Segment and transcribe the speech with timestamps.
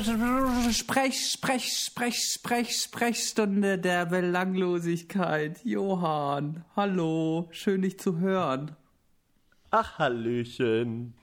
[0.00, 5.58] Sprech, Sprech, Sprech, Sprech, Sprech, Sprechstunde der Belanglosigkeit.
[5.64, 8.76] Johann, hallo, schön dich zu hören.
[9.72, 11.14] Ach, Hallöchen.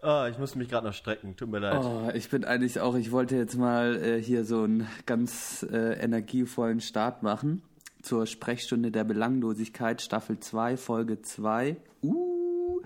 [0.00, 1.82] oh, ich muss mich gerade noch strecken, tut mir leid.
[1.82, 5.94] Oh, ich bin eigentlich auch, ich wollte jetzt mal äh, hier so einen ganz äh,
[5.94, 7.62] energievollen Start machen
[8.02, 11.78] zur Sprechstunde der Belanglosigkeit, Staffel 2, Folge 2.
[12.00, 12.80] Uh,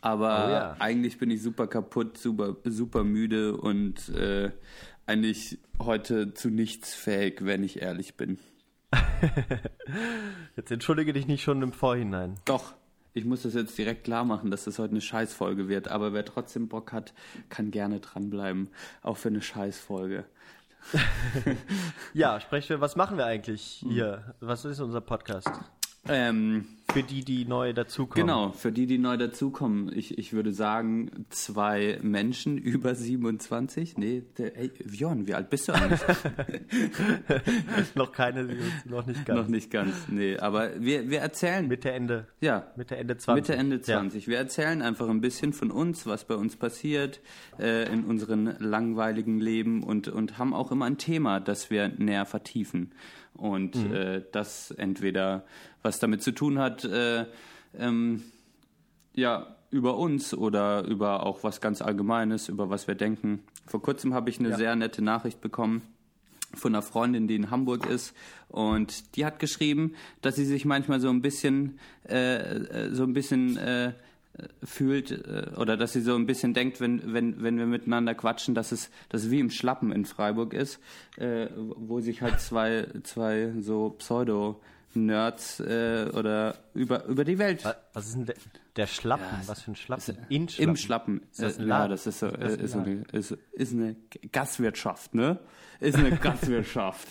[0.00, 0.76] aber Oh ja.
[0.78, 4.50] eigentlich bin ich super kaputt, super, super müde und äh,
[5.06, 8.38] eigentlich heute zu nichts fähig, wenn ich ehrlich bin.
[10.56, 12.36] Jetzt entschuldige dich nicht schon im Vorhinein.
[12.44, 12.74] Doch,
[13.14, 15.88] ich muss das jetzt direkt klar machen, dass das heute eine Scheißfolge wird.
[15.88, 17.12] Aber wer trotzdem Bock hat,
[17.48, 18.68] kann gerne dranbleiben.
[19.02, 20.24] Auch für eine Scheißfolge.
[22.14, 24.34] Ja, sprechen wir, was machen wir eigentlich hier?
[24.40, 25.50] Was ist unser Podcast?
[26.06, 28.26] Ähm, Für die, die neu dazukommen.
[28.26, 33.98] genau, für die, die neu dazukommen, ich, ich würde sagen, zwei Menschen über 27.
[33.98, 36.00] Nee, der, ey, Björn, wie alt bist du eigentlich?
[37.94, 39.38] noch keine, noch nicht ganz.
[39.38, 40.38] Noch nicht ganz, nee.
[40.38, 41.68] Aber wir, wir erzählen.
[41.68, 42.26] Mitte, Ende.
[42.40, 43.42] ja, Mitte, Ende 20.
[43.48, 44.26] Mitte, Ende 20.
[44.26, 47.20] Wir erzählen einfach ein bisschen von uns, was bei uns passiert
[47.58, 52.24] äh, in unserem langweiligen Leben und, und haben auch immer ein Thema, das wir näher
[52.24, 52.92] vertiefen.
[53.34, 55.44] Und äh, das entweder
[55.82, 57.24] was damit zu tun hat, äh,
[57.78, 58.22] ähm,
[59.14, 63.42] ja, über uns oder über auch was ganz Allgemeines, über was wir denken.
[63.66, 64.56] Vor kurzem habe ich eine Ja.
[64.56, 65.82] sehr nette Nachricht bekommen
[66.54, 68.14] von einer Freundin, die in Hamburg ist
[68.48, 71.78] und die hat geschrieben, dass sie sich manchmal so ein bisschen
[72.08, 72.36] äh,
[72.86, 73.92] äh, so ein bisschen äh,
[74.64, 78.54] fühlt äh, oder dass sie so ein bisschen denkt, wenn wenn wenn wir miteinander quatschen,
[78.54, 80.80] dass es dass es wie im Schlappen in Freiburg ist,
[81.18, 84.58] äh, wo sich halt zwei zwei so Pseudo
[85.06, 88.34] Nerds äh, oder über über die Welt Wa- Was ist denn der,
[88.76, 89.24] der Schlappen?
[89.42, 90.18] Ja, was für ein Schlappen?
[90.28, 90.68] In Schlappen.
[90.70, 91.20] Im Schlappen.
[91.30, 93.30] Ist das ein Äh, ja, das ist so, Ist das äh, ist, so eine, ist,
[93.52, 93.96] ist eine
[94.32, 95.38] Gastwirtschaft, ne?
[95.80, 97.08] Ist eine Gastwirtschaft.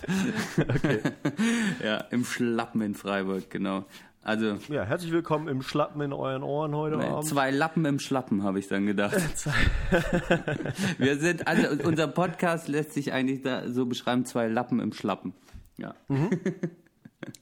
[0.58, 1.00] Okay.
[1.84, 3.86] ja, im Schlappen in Freiburg, genau.
[4.22, 7.26] Also Ja, herzlich willkommen im Schlappen in euren Ohren heute Abend.
[7.30, 9.16] zwei Lappen im Schlappen, habe ich dann gedacht.
[10.98, 15.34] Wir sind, also unser Podcast lässt sich eigentlich da so beschreiben, zwei Lappen im Schlappen.
[15.78, 15.96] Ja,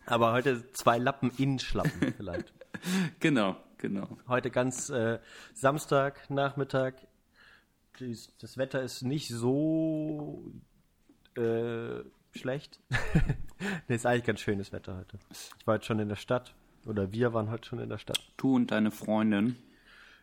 [0.05, 2.53] Aber heute zwei Lappen in Schlappen vielleicht.
[3.19, 4.17] genau, genau.
[4.27, 5.19] Heute ganz äh,
[5.53, 6.95] Samstag, Nachmittag.
[8.41, 10.51] Das Wetter ist nicht so
[11.35, 12.03] äh,
[12.33, 12.79] schlecht.
[13.87, 15.17] nee, ist eigentlich ganz schönes Wetter heute.
[15.31, 16.53] Ich war heute schon in der Stadt.
[16.85, 18.19] Oder wir waren heute schon in der Stadt.
[18.37, 19.55] Du und deine Freundin.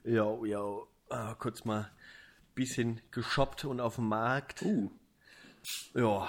[0.04, 0.86] Jo, jo.
[1.08, 1.90] Ah, kurz mal
[2.54, 4.62] bisschen geshoppt und auf dem Markt.
[4.62, 4.90] Uh.
[5.94, 6.28] Ja.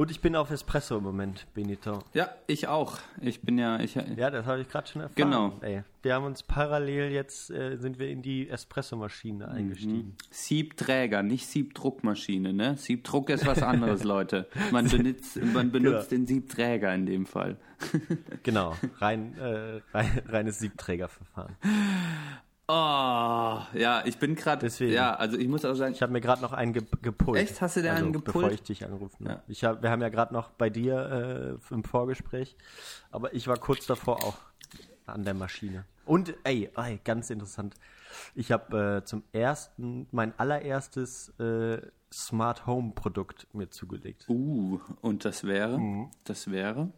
[0.00, 1.98] Und ich bin auf Espresso im Moment, Benito.
[2.14, 2.96] Ja, ich auch.
[3.20, 5.14] Ich bin ja, ich, Ja, das habe ich gerade schon erfahren.
[5.30, 5.52] Genau.
[5.60, 9.52] Ey, wir haben uns parallel jetzt, äh, sind wir in die Espressomaschine Mhm.
[9.52, 10.16] eingestiegen.
[10.30, 12.78] Siebträger, nicht Siebdruckmaschine, ne?
[12.78, 14.46] Siebdruck ist was anderes, Leute.
[14.70, 16.20] Man benutzt, man benutzt Genau.
[16.22, 17.58] den Siebträger in dem Fall.
[18.42, 21.56] Genau, rein, äh, rein, reines Siebträgerverfahren.
[22.72, 24.92] Oh, ja, ich bin gerade, Deswegen.
[24.92, 27.38] ja, also ich muss auch sagen, Ich habe mir gerade noch einen ge gepult.
[27.40, 27.60] Echt?
[27.60, 28.34] Hast du dir also, einen gepult?
[28.34, 29.38] Bevor ich dich angerufen habe.
[29.38, 29.44] Ja.
[29.48, 32.56] Ich hab, wir haben ja gerade noch bei dir äh, im Vorgespräch,
[33.10, 34.36] aber ich war kurz davor auch
[35.06, 35.84] an der Maschine.
[36.06, 37.74] Und ey, ey ganz interessant.
[38.36, 41.80] Ich habe äh, zum ersten, mein allererstes äh,
[42.12, 44.26] Smart Home Produkt mir zugelegt.
[44.28, 46.10] uh, und das wäre, Mhm.
[46.24, 46.90] das wäre,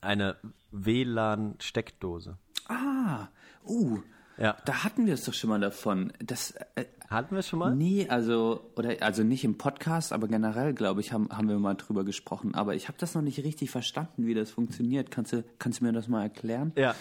[0.00, 0.36] Eine
[0.70, 2.36] WLAN Steckdose.
[2.68, 3.28] ah,
[3.66, 4.00] uh,
[4.36, 4.56] Ja.
[4.64, 6.12] da hatten wir es doch schon mal davon.
[6.24, 7.76] Das, äh, Hatten wir schon mal?
[7.76, 11.74] Nee, also oder also nicht im Podcast, aber generell glaube ich haben haben wir mal
[11.74, 12.54] drüber gesprochen.
[12.54, 15.10] Aber ich habe das noch nicht richtig verstanden, wie das funktioniert.
[15.12, 16.72] Kannst du kannst du mir das mal erklären?
[16.76, 16.94] Ja.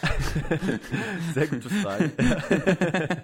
[1.34, 2.12] Sehr gute Frage.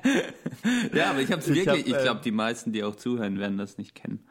[0.94, 1.85] Ja, aber ich habe es Ich wirklich.
[1.94, 4.25] hab, ich glaube, die meisten, die auch zuhören, werden das nicht kennen,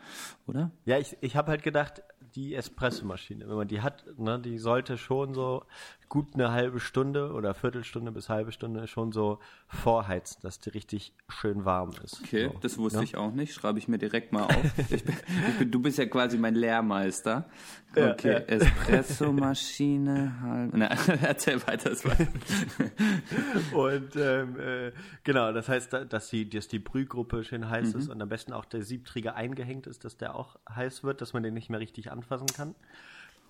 [0.47, 0.71] oder?
[0.85, 2.03] Ja, ich, ich habe halt gedacht,
[2.35, 5.65] die Espressomaschine, wenn man die hat, ne, die sollte schon so
[6.09, 9.39] gut eine halbe Stunde oder Viertelstunde bis halbe Stunde schon so
[9.69, 12.21] vorheizen, dass die richtig schön warm ist.
[12.23, 13.05] Okay, so, das wusste ne?
[13.05, 13.53] ich auch nicht.
[13.53, 14.65] Schreibe ich mir direkt mal auf.
[14.91, 15.15] Ich bin,
[15.51, 17.49] ich bin, du bist ja quasi mein Lehrmeister.
[17.95, 18.39] Ja, Okay, ja.
[18.39, 20.71] Espressomaschine, halb.
[20.75, 20.87] Na,
[21.23, 21.91] erzähl weiter.
[21.91, 22.05] Das
[23.73, 24.93] Und ähm, äh,
[25.25, 28.01] genau, das heißt, da- dass die, dass die Brühgruppe schön heiß Mhm.
[28.01, 31.33] ist und am besten auch der Siebträger eingehängt ist, dass der auch heiß wird, dass
[31.33, 32.75] man den nicht mehr richtig anfassen kann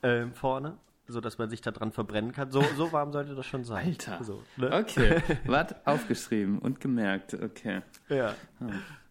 [0.02, 0.76] ähm, vorne,
[1.08, 2.50] so dass man sich da dran verbrennen kann.
[2.50, 3.86] So, so warm sollte das schon sein.
[3.86, 4.22] Alter.
[4.22, 4.70] So, ne?
[4.72, 7.34] Okay, was aufgeschrieben und gemerkt.
[7.34, 7.82] Okay.
[8.08, 8.34] Ja.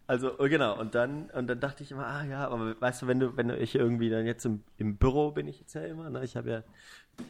[0.06, 3.06] Also, oh, genau, und dann, und dann dachte ich immer, ah ja, aber weißt du,
[3.08, 6.08] wenn du, wenn ich irgendwie dann jetzt im, im Büro bin ich jetzt ja immer,
[6.08, 6.24] ne?
[6.24, 6.62] Ich habe ja,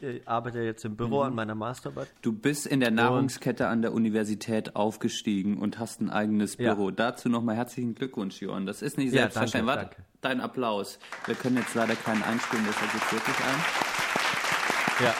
[0.07, 2.07] ich arbeite jetzt im Büro an meiner Masterarbeit.
[2.21, 6.73] Du bist in der Nahrungskette an der Universität aufgestiegen und hast ein eigenes Ja.
[6.73, 6.91] Büro.
[6.91, 8.65] Dazu nochmal herzlichen Glückwunsch, Johann.
[8.65, 9.75] Das ist nicht Ja, selbstverständlich.
[9.75, 10.09] danke, Warte, danke.
[10.21, 10.99] dein Applaus.
[11.25, 14.08] Wir können jetzt leider keinen einspielen, das ich wirklich ein.
[15.01, 15.13] Ja.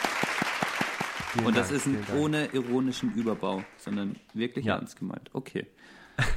[1.32, 4.76] Vielen Und das Dank, ist ein ohne ironischen Überbau, sondern wirklich Ja.
[4.76, 5.30] ernst gemeint.
[5.34, 5.68] Okay.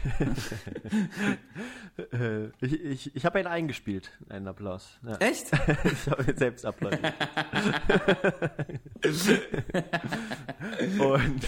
[2.12, 4.98] Äh, ich ich, ich habe ihn eingespielt, einen Applaus.
[5.06, 5.16] Ja.
[5.18, 5.50] Echt?
[5.84, 7.02] ich habe ihn selbst applaudiert.
[10.98, 11.42] und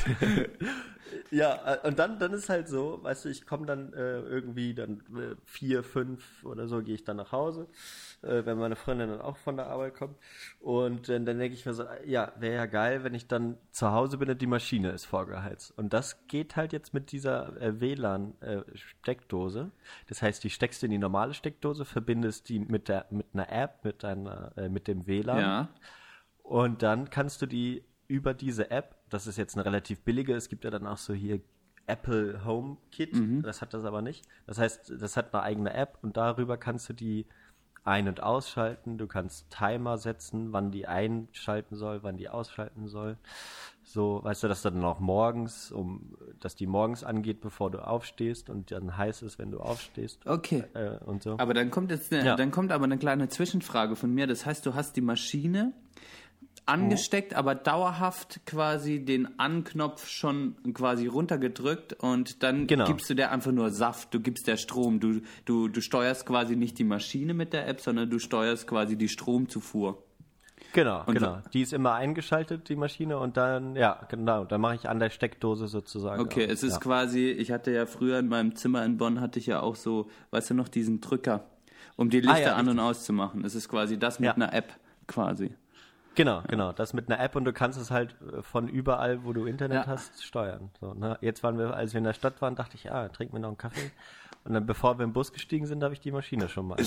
[1.31, 4.75] ja, äh, und dann, dann ist halt so, weißt du, ich komme dann äh, irgendwie
[4.75, 7.69] dann äh, vier, fünf oder so gehe ich dann nach Hause,
[8.23, 10.17] äh, wenn meine Freundin dann auch von der Arbeit kommt.
[10.61, 13.91] Und äh, dann denke ich mir so, ja, wäre ja geil, wenn ich dann zu
[13.93, 15.77] Hause bin und die Maschine ist vorgeheizt.
[15.77, 19.71] Und das geht halt jetzt mit dieser äh, WLAN-Steckdose.
[20.09, 23.51] das heißt, die steckst du in die normale Steckdose, verbindest die mit der mit einer
[23.51, 25.39] App, mit deiner, mit dem WLAN.
[25.39, 25.69] Ja.
[26.43, 30.49] Und dann kannst du die über diese App, das ist jetzt eine relativ billige, es
[30.49, 31.41] gibt ja dann auch so hier
[31.87, 33.11] Apple Home Kit,
[33.45, 34.25] das hat das aber nicht.
[34.47, 37.27] Das heißt, das hat eine eigene App und darüber kannst du die
[37.85, 38.97] ein- und ausschalten.
[38.97, 43.19] Du kannst Timer setzen, wann die einschalten soll, wann die ausschalten soll.
[43.83, 48.49] So, weißt du, dass dann auch morgens, um, dass die morgens angeht, bevor du aufstehst
[48.49, 50.65] und dann heiß ist, wenn du aufstehst Okay.
[50.73, 51.37] äh, und so.
[51.39, 52.37] Aber dann kommt jetzt eine, Ja.
[52.37, 54.27] dann kommt aber eine kleine Zwischenfrage von mir.
[54.27, 55.75] Das heißt, du hast die Maschine
[56.67, 62.87] angesteckt, aber dauerhaft quasi den Anknopf schon quasi runtergedrückt und dann Genau.
[62.87, 66.57] gibst du der einfach nur Saft, du gibst der Strom, du, du, du steuerst quasi
[66.57, 70.03] nicht die Maschine mit der App, sondern du steuerst quasi die Stromzufuhr.
[70.73, 71.39] Genau, Und genau.
[71.53, 75.11] Die ist immer eingeschaltet, die Maschine, und dann, ja, genau, dann mache ich an der
[75.11, 76.21] Steckdose sozusagen.
[76.21, 76.53] Okay, aus.
[76.53, 76.79] es ist ja.
[76.81, 80.09] quasi, ich hatte ja früher in meinem Zimmer in Bonn hatte ich ja auch so,
[80.31, 81.45] weißt du noch, diesen Drücker,
[81.97, 83.45] um die Lichter Ah, ja, an und auszumachen.
[83.45, 84.35] Es ist quasi das mit Ja.
[84.35, 84.73] einer App
[85.07, 85.55] quasi.
[86.15, 86.73] Genau, genau.
[86.73, 89.85] Das mit einer App und du kannst es halt äh, von überall, wo du Internet
[89.85, 89.87] Ja.
[89.87, 90.71] hast, steuern.
[90.81, 91.19] So, ne?
[91.21, 93.49] Jetzt waren wir, als wir in der Stadt waren, dachte ich, ah, trink mir noch
[93.49, 93.91] einen Kaffee.
[94.47, 96.77] Und dann, bevor wir im Bus gestiegen sind, habe ich die Maschine schon mal.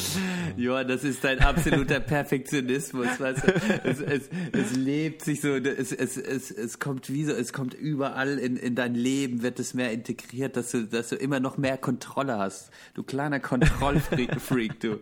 [0.57, 3.53] Ja, das ist dein absoluter Perfektionismus, weißt du?
[3.83, 7.73] Es, es, es lebt sich so, es, es, es, es kommt wie so, es kommt
[7.73, 11.57] überall in, in dein Leben, wird es mehr integriert, dass du, dass du immer noch
[11.57, 12.71] mehr Kontrolle hast.
[12.93, 14.93] Du kleiner Kontrollfreak, Freak, du.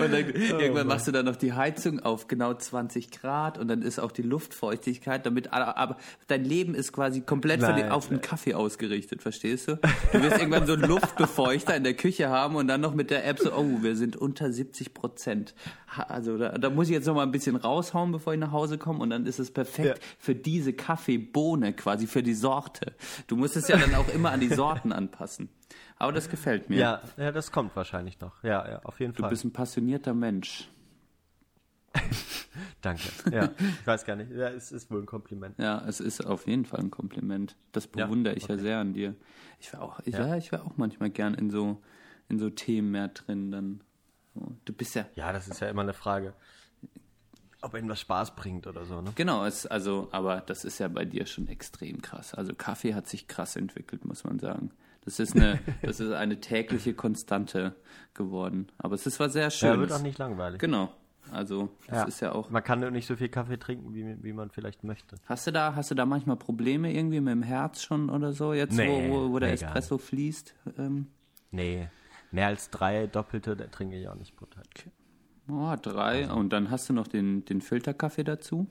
[0.00, 3.82] Und dann, irgendwann machst du dann noch die Heizung auf genau 20 Grad und dann
[3.82, 5.96] ist auch die Luftfeuchtigkeit, damit, aber
[6.26, 9.78] dein Leben ist quasi komplett für den, Nein, auf den Kaffee ausgerichtet, verstehst du?
[10.14, 13.26] Du wirst irgendwann so einen Luftbefeuchter in der Küche haben und dann noch mit der
[13.26, 15.54] App so, oh, wir sind unter 70 Prozent.
[16.08, 18.78] Also da, da muss ich jetzt noch mal ein bisschen raushauen, bevor ich nach Hause
[18.78, 20.04] komme und dann ist es perfekt Ja.
[20.18, 22.92] für diese Kaffeebohne quasi, für die Sorte.
[23.26, 25.48] Du musst es ja dann auch immer an die Sorten anpassen.
[25.96, 26.78] Aber das gefällt mir.
[26.78, 28.42] ja, ja, das kommt wahrscheinlich noch.
[28.42, 29.30] Ja, ja, auf jeden Du Fall.
[29.30, 30.68] bist ein passionierter Mensch.
[32.80, 33.02] Danke.
[33.30, 34.30] Ja, ich weiß gar nicht.
[34.30, 35.58] Ja, es ist wohl ein Kompliment.
[35.58, 37.56] Ja, es ist auf jeden Fall ein Kompliment.
[37.72, 39.14] Das bewundere ich ja sehr an dir.
[39.60, 40.26] Ich wäre auch, ich, Ja.
[40.26, 40.36] ja.
[40.36, 41.82] ich wäre auch manchmal gern in so,
[42.28, 43.50] in so Themen mehr drin.
[43.50, 43.80] Dann,
[44.64, 46.34] du bist ja, Ja, das ist ja immer eine Frage,
[47.62, 49.12] ob einem das Spaß bringt oder so, ne?
[49.14, 52.34] genau, es, also, aber das ist ja bei dir schon extrem krass.
[52.34, 54.70] Also Kaffee hat sich krass entwickelt, muss man sagen.
[55.06, 57.74] Das ist eine, das ist eine tägliche Konstante
[58.12, 58.68] geworden.
[58.76, 59.78] Aber es ist was sehr Ja, Schönes.
[59.80, 60.60] wird auch nicht langweilig.
[60.60, 60.92] Genau.
[61.30, 62.04] Also, das Ja.
[62.04, 62.50] ist ja auch.
[62.50, 65.16] Man kann nicht so viel Kaffee trinken, wie, wie man vielleicht möchte.
[65.26, 68.52] Hast du da, hast du da manchmal Probleme irgendwie mit dem Herz schon oder so,
[68.52, 70.54] jetzt Nee, wo, wo, wo der nee, Espresso fließt?
[70.78, 71.08] Ähm,
[71.50, 71.88] Nee,
[72.32, 74.64] mehr als drei Doppelte, da trinke ich auch nicht pro Tag.
[75.48, 76.30] Oh, drei.
[76.30, 78.66] Und dann hast du noch den, den Filterkaffee dazu.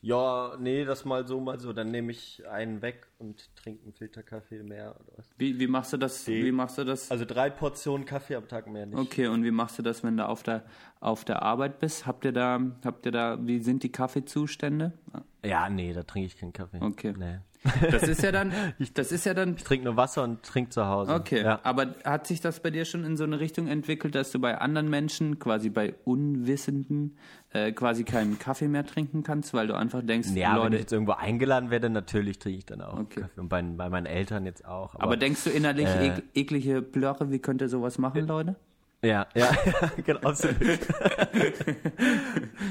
[0.00, 1.72] Ja, nee, das mal so, mal so.
[1.72, 5.26] Dann nehme ich einen weg und trinke einen Filterkaffee mehr oder was.
[5.38, 6.26] Wie, wie machst du das?
[6.28, 7.10] Wie machst du das?
[7.10, 8.96] Also drei Portionen Kaffee am Tag mehr nicht.
[8.98, 10.62] Okay, und wie machst du das, wenn du auf der
[11.00, 12.06] auf der Arbeit bist?
[12.06, 14.92] Habt ihr da, habt ihr da, wie sind die Kaffeezustände?
[15.44, 16.78] Ja, nee, da trinke ich keinen Kaffee.
[16.80, 17.12] Okay.
[17.18, 17.38] Nee.
[17.90, 18.52] Das ist ja dann,
[18.94, 21.12] das ist ja dann Ich trinke nur Wasser und trinke zu Hause.
[21.14, 21.58] Okay, Ja.
[21.64, 24.58] aber hat sich das bei dir schon in so eine Richtung entwickelt, dass du bei
[24.58, 27.16] anderen Menschen, quasi bei Unwissenden,
[27.52, 30.76] äh, quasi keinen Kaffee mehr trinken kannst, weil du einfach denkst, Ja, wenn ich Leute,
[30.78, 33.22] jetzt irgendwo eingeladen werde, natürlich trinke ich dann auch Okay.
[33.22, 33.40] Kaffee.
[33.40, 34.94] Und bei, bei meinen Eltern jetzt auch.
[34.94, 38.56] Aber, aber denkst du innerlich Äh, ek eklige Plörre, wie könnt ihr sowas machen, Leute?
[39.02, 39.50] Ja, ja,
[40.04, 40.56] genau, absolut.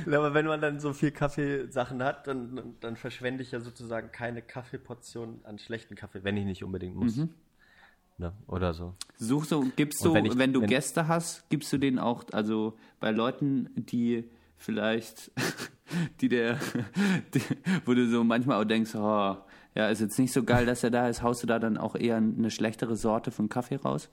[0.08, 4.42] Aber wenn man dann so viel Kaffeesachen hat, dann, dann verschwende ich ja sozusagen keine
[4.42, 7.18] Kaffeeportion an schlechten Kaffee, wenn ich nicht unbedingt muss.
[7.18, 7.30] Mhm.
[8.18, 8.32] Ne?
[8.48, 8.94] Oder so.
[9.18, 12.24] Suchst du, gibst du, wenn wenn, ich- du wenn- Gäste hast, gibst du denen auch,
[12.32, 14.26] also bei Leuten, die
[14.58, 15.32] vielleicht,
[16.22, 16.58] die der,
[17.34, 17.42] die,
[17.86, 19.38] wo du so manchmal auch denkst, oh,
[19.76, 21.22] Ja, ist jetzt nicht so geil, dass er da ist.
[21.22, 24.10] Haust du da dann auch eher eine schlechtere Sorte von Kaffee raus?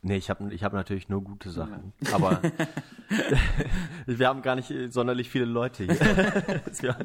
[0.00, 1.92] Nee, ich habe ich hab natürlich nur gute Sachen.
[2.12, 2.40] Aber
[4.06, 5.94] wir haben gar nicht sonderlich viele Leute hier.
[6.64, 6.96] das ist mir-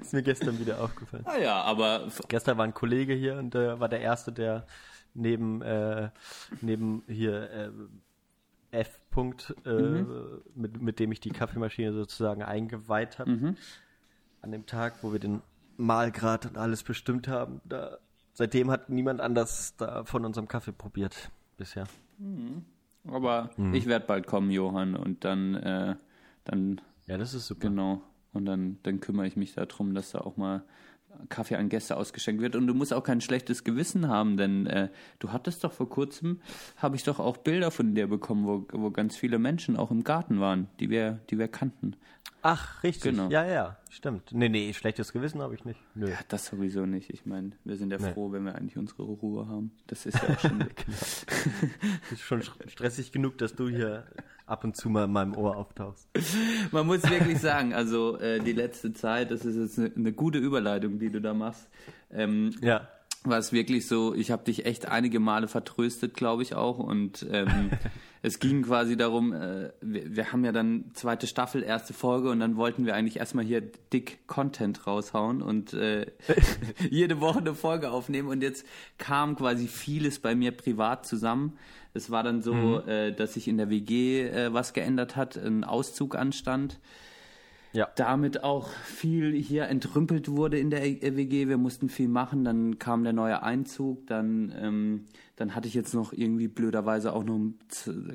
[0.00, 1.24] ist mir gestern wieder aufgefallen.
[1.26, 4.66] Ah ja, aber Gestern war ein Kollege hier und der war der Erste, der
[5.14, 6.10] neben, äh,
[6.60, 7.70] neben hier äh,
[8.70, 9.00] F.
[9.12, 10.04] -Punkt, äh,
[10.54, 13.56] mit, mit dem ich die Kaffeemaschine sozusagen eingeweiht habe.
[14.42, 15.42] An dem Tag, wo wir den
[15.78, 17.60] Mahlgrad und alles bestimmt haben.
[17.64, 17.98] Da,
[18.34, 21.86] seitdem hat niemand anders da von unserem Kaffee probiert bisher.
[23.06, 25.96] aber ich werde bald kommen, Johann, und dann, äh,
[26.44, 27.68] dann Ja, das ist super.
[27.68, 28.02] Genau.
[28.32, 30.62] Und dann, dann kümmere ich mich darum, dass da auch mal
[31.28, 32.56] Kaffee an Gäste ausgeschenkt wird.
[32.56, 34.88] Und du musst auch kein schlechtes Gewissen haben, denn äh,
[35.18, 36.40] du hattest doch vor kurzem,
[36.76, 40.04] habe ich doch auch Bilder von dir bekommen, wo, wo ganz viele Menschen auch im
[40.04, 41.94] Garten waren, die wir, die wir kannten.
[42.42, 43.10] Ach, richtig.
[43.16, 43.28] Genau.
[43.30, 44.30] Ja, ja, stimmt.
[44.32, 45.80] Nee, nee, schlechtes Gewissen habe ich nicht.
[45.96, 46.08] Nö.
[46.08, 47.10] Ja, das sowieso nicht.
[47.10, 48.12] Ich meine, wir sind ja Nee.
[48.12, 49.72] froh, wenn wir eigentlich unsere Ruhe haben.
[49.88, 50.64] Das ist ja auch schon.
[52.12, 54.04] Ist schon st- stressig genug, dass du hier
[54.48, 56.08] ab und zu mal in meinem Ohr auftauchst.
[56.72, 60.38] Man muss wirklich sagen, also äh, die letzte Zeit, das ist jetzt eine, eine gute
[60.38, 61.68] Überleitung, die du da machst.
[62.10, 62.88] Ähm, Ja.
[63.24, 66.78] War es wirklich so, ich habe dich echt einige Male vertröstet, glaube ich auch.
[66.78, 67.70] Und ähm,
[68.22, 72.40] es ging quasi darum, äh, wir, wir haben ja dann zweite Staffel, erste Folge und
[72.40, 76.06] dann wollten wir eigentlich erstmal hier dick Content raushauen und äh,
[76.90, 78.28] jede Woche eine Folge aufnehmen.
[78.28, 78.64] Und jetzt
[78.98, 81.58] kam quasi vieles bei mir privat zusammen.
[81.94, 85.64] Es war dann so, äh, dass sich in der WG äh, was geändert hat, ein
[85.64, 86.78] Auszug anstand
[87.78, 87.88] Ja.
[87.96, 91.48] damit auch viel hier entrümpelt wurde in der WG.
[91.48, 92.44] Wir mussten viel machen.
[92.44, 94.06] Dann kam der neue Einzug.
[94.06, 95.04] Dann, ähm,
[95.36, 97.38] dann hatte ich jetzt noch irgendwie blöderweise auch noch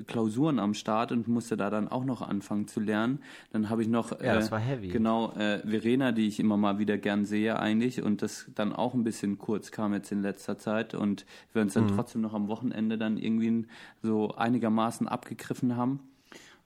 [0.08, 3.20] Klausuren am Start und musste da dann auch noch anfangen zu lernen.
[3.52, 4.90] Dann habe ich noch Ja, äh, das war heavy.
[4.90, 8.94] genau äh, Verena, die ich immer mal wieder gern sehe eigentlich und das dann auch
[8.94, 11.88] ein bisschen kurz kam jetzt in letzter Zeit und wir uns Mhm.
[11.88, 13.66] dann trotzdem noch am Wochenende dann irgendwie
[14.02, 16.00] so einigermaßen abgegriffen haben.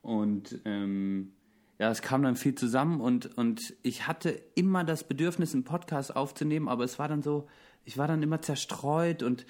[0.01, 1.33] Und ähm,
[1.79, 6.15] ja, es kam dann viel zusammen und, und ich hatte immer das Bedürfnis, einen Podcast
[6.15, 7.48] aufzunehmen, aber es war dann so,
[7.86, 9.46] ich war dann immer zerstreut und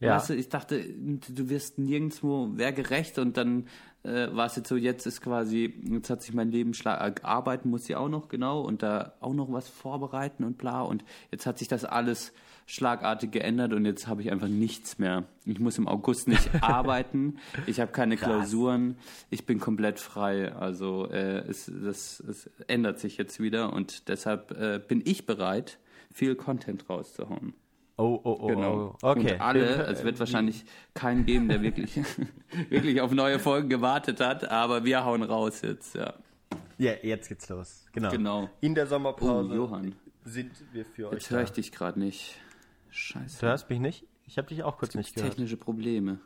[0.00, 0.16] Ja.
[0.16, 3.66] weißt du, ich dachte, du wirst nirgendwo wehrgerecht und dann
[4.04, 7.70] äh, war es jetzt so, jetzt ist quasi, jetzt hat sich mein Leben schlag, arbeiten
[7.70, 11.46] muss ich auch noch, genau, und da auch noch was vorbereiten und bla und jetzt
[11.46, 12.32] hat sich das alles
[12.72, 15.24] schlagartig geändert und jetzt habe ich einfach nichts mehr.
[15.44, 17.36] Ich muss im August nicht arbeiten,
[17.66, 18.96] ich habe keine Klausuren,
[19.28, 20.52] ich bin komplett frei.
[20.54, 25.78] Also äh, es, das, es ändert sich jetzt wieder und deshalb äh, bin ich bereit,
[26.10, 27.52] viel Content rauszuhauen.
[27.98, 28.96] Oh, oh, oh, Genau.
[29.02, 29.06] oh.
[29.06, 29.34] Okay.
[29.34, 30.64] Und alle, es wird wahrscheinlich
[30.94, 32.00] keinen geben, der wirklich,
[32.70, 36.14] wirklich auf neue Folgen gewartet hat, aber wir hauen raus jetzt, ja.
[36.78, 37.84] Ja, jetzt geht's los.
[37.92, 38.10] Genau.
[38.10, 38.50] Genau.
[38.62, 39.94] In der Sommerpause Oh, Johann.
[40.24, 42.38] sind wir für euch Jetzt höre ich dich gerade nicht.
[42.92, 43.40] Scheiße.
[43.40, 44.06] Du hörst mich nicht?
[44.26, 45.32] Ich habe dich auch kurz nicht gehört.
[45.32, 46.20] Technische Probleme.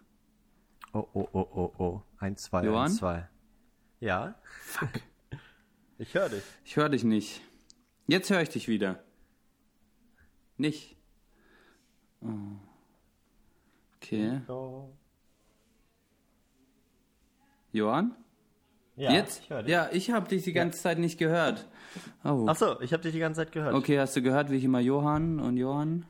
[0.93, 2.03] Oh, oh, oh, oh, oh.
[2.19, 2.87] Eins, zwei, Johann?
[2.87, 3.29] eins, zwei.
[4.01, 4.35] Ja?
[4.61, 4.91] Fuck.
[5.99, 6.43] Ich höre dich.
[6.63, 7.41] Ich höre dich nicht.
[8.07, 9.03] Jetzt höre ich dich wieder.
[10.59, 10.95] Nicht.
[12.21, 12.27] Oh.
[13.97, 14.43] Okay.
[17.73, 18.15] Johann?
[18.97, 19.41] Ja, Jetzt?
[19.41, 19.73] Ich höre dich.
[19.73, 21.67] Ja, ich habe dich die ganze Zeit nicht gehört.
[22.25, 22.45] Oh.
[22.47, 23.75] Ach so, ich habe dich die ganze Zeit gehört.
[23.75, 26.05] Okay, hast du gehört, wie ich immer Johann und Johann?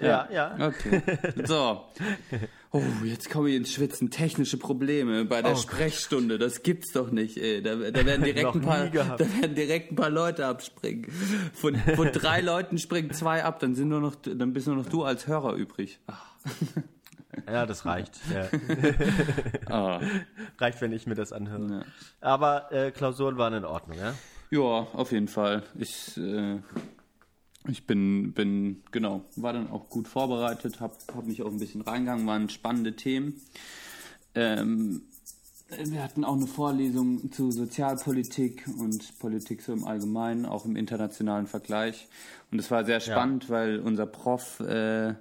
[0.00, 0.56] Ja, ja.
[0.58, 1.02] Okay.
[1.44, 1.84] So.
[2.72, 4.10] Oh, jetzt komme ich ins Schwitzen.
[4.10, 6.38] Technische Probleme bei der Oh Sprechstunde.
[6.38, 7.62] Das gibt's doch nicht, ey.
[7.62, 11.10] Da, da werden direkt ein paar, da werden direkt ein paar Leute abspringen.
[11.52, 14.86] Von, von drei Leuten springen zwei ab, dann sind nur noch, dann bist nur noch
[14.86, 16.00] du als Hörer übrig.
[16.08, 16.24] Ach,
[17.46, 18.18] Ja, das reicht.
[18.32, 18.48] Ja.
[19.72, 20.00] ah.
[20.58, 21.70] reicht, wenn ich mir das anhöre.
[21.70, 21.82] Ja.
[22.20, 24.14] Aber äh, Klausuren waren in Ordnung, ja?
[24.50, 25.62] Ja, auf jeden Fall.
[25.76, 26.58] Ich, äh,
[27.68, 31.80] ich bin, bin, genau, war dann auch gut vorbereitet, habe hab mich auch ein bisschen
[31.80, 33.40] reingegangen, waren spannende Themen.
[34.34, 35.02] Ähm,
[35.68, 41.46] wir hatten auch eine Vorlesung zu Sozialpolitik und Politik so im Allgemeinen, auch im internationalen
[41.46, 42.06] Vergleich.
[42.50, 45.14] Und es war sehr spannend, weil unser Prof äh,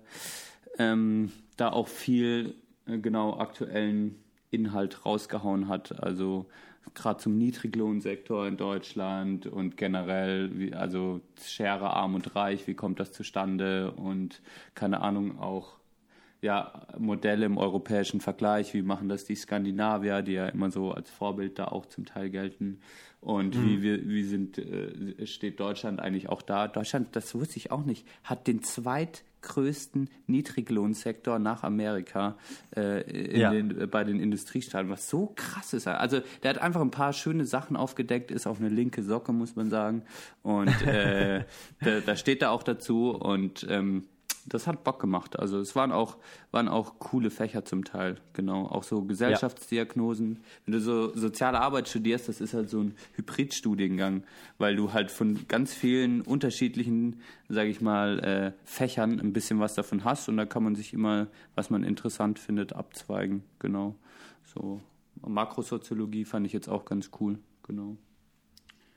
[0.78, 4.22] ähm, da auch viel äh, genau aktuellen
[4.52, 6.04] Inhalt rausgehauen hat.
[6.04, 6.48] Also
[6.94, 13.00] gerade zum Niedriglohnsektor in Deutschland und generell, wie, also Schere arm und reich, wie kommt
[13.00, 14.42] das zustande und
[14.76, 15.78] keine Ahnung auch
[16.42, 21.10] ja, Modelle im europäischen Vergleich, wie machen das die Skandinavier, die ja immer so als
[21.10, 22.82] Vorbild da auch zum Teil gelten.
[23.22, 26.68] Und wie, wie, wie sind, äh, steht Deutschland eigentlich auch da?
[26.68, 28.62] Deutschland, das wusste ich auch nicht, hat den
[29.44, 32.36] zweitgrößten Niedriglohnsektor nach Amerika
[32.76, 33.02] äh,
[33.34, 33.52] in Ja.
[33.52, 35.88] den, äh, bei den Industriestaaten, was so krass ist.
[35.88, 39.56] Also der hat einfach ein paar schöne Sachen aufgedeckt, ist auf eine linke Socke, muss
[39.56, 40.04] man sagen.
[40.42, 41.44] Und äh,
[41.82, 44.04] da, da steht er auch dazu und ähm,
[44.48, 45.40] das hat Bock gemacht.
[45.40, 46.18] Also es waren auch,
[46.52, 48.66] waren auch coole Fächer zum Teil, genau.
[48.68, 50.44] Auch so Gesellschaftsdiagnosen.
[50.66, 54.24] Wenn du so soziale Arbeit studierst, das ist halt so ein Hybridstudiengang,
[54.58, 59.76] weil du halt von ganz vielen unterschiedlichen, sage ich mal, äh, Fächern ein bisschen was
[59.76, 63.44] davon hast und da kann man sich immer, was man interessant findet, abzweigen.
[63.60, 63.96] Genau.
[64.54, 64.82] So
[65.26, 67.40] Makrosoziologie fand ich jetzt auch ganz cool.
[67.64, 67.98] Genau.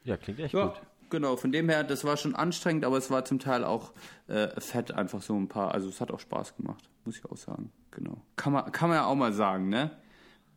[0.05, 0.81] Ja, klingt echt Ja, gut.
[1.11, 1.37] Genau.
[1.37, 3.93] Von dem her, das war schon anstrengend, aber es war zum Teil auch
[4.29, 5.73] äh, fett, einfach so ein paar.
[5.73, 7.71] Also es hat auch Spaß gemacht, muss ich auch sagen.
[7.91, 8.21] Genau.
[8.37, 9.91] Kann man, kann man ja auch mal sagen, ne?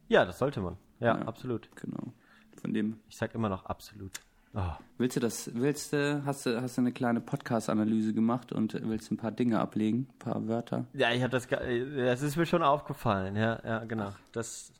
[0.08, 0.78] Ja, das sollte man.
[1.00, 1.26] Ja, Ja.
[1.28, 1.70] absolut.
[1.76, 2.14] Genau.
[2.62, 3.00] Von dem.
[3.08, 4.20] Ich sag immer noch absolut.
[4.56, 4.62] Oh.
[4.98, 9.12] Willst du das, willst du, hast du, hast du eine kleine Podcast-Analyse gemacht und willst
[9.12, 10.86] ein paar Dinge ablegen, ein paar Wörter?
[10.94, 13.36] Ja, ich habe das, das ist mir schon aufgefallen.
[13.36, 14.12] Ja, ja, genau.
[14.32, 14.74] Das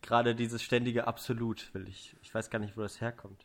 [0.00, 2.16] gerade dieses ständige Absolut will ich.
[2.22, 3.44] Ich weiß gar nicht, wo das herkommt.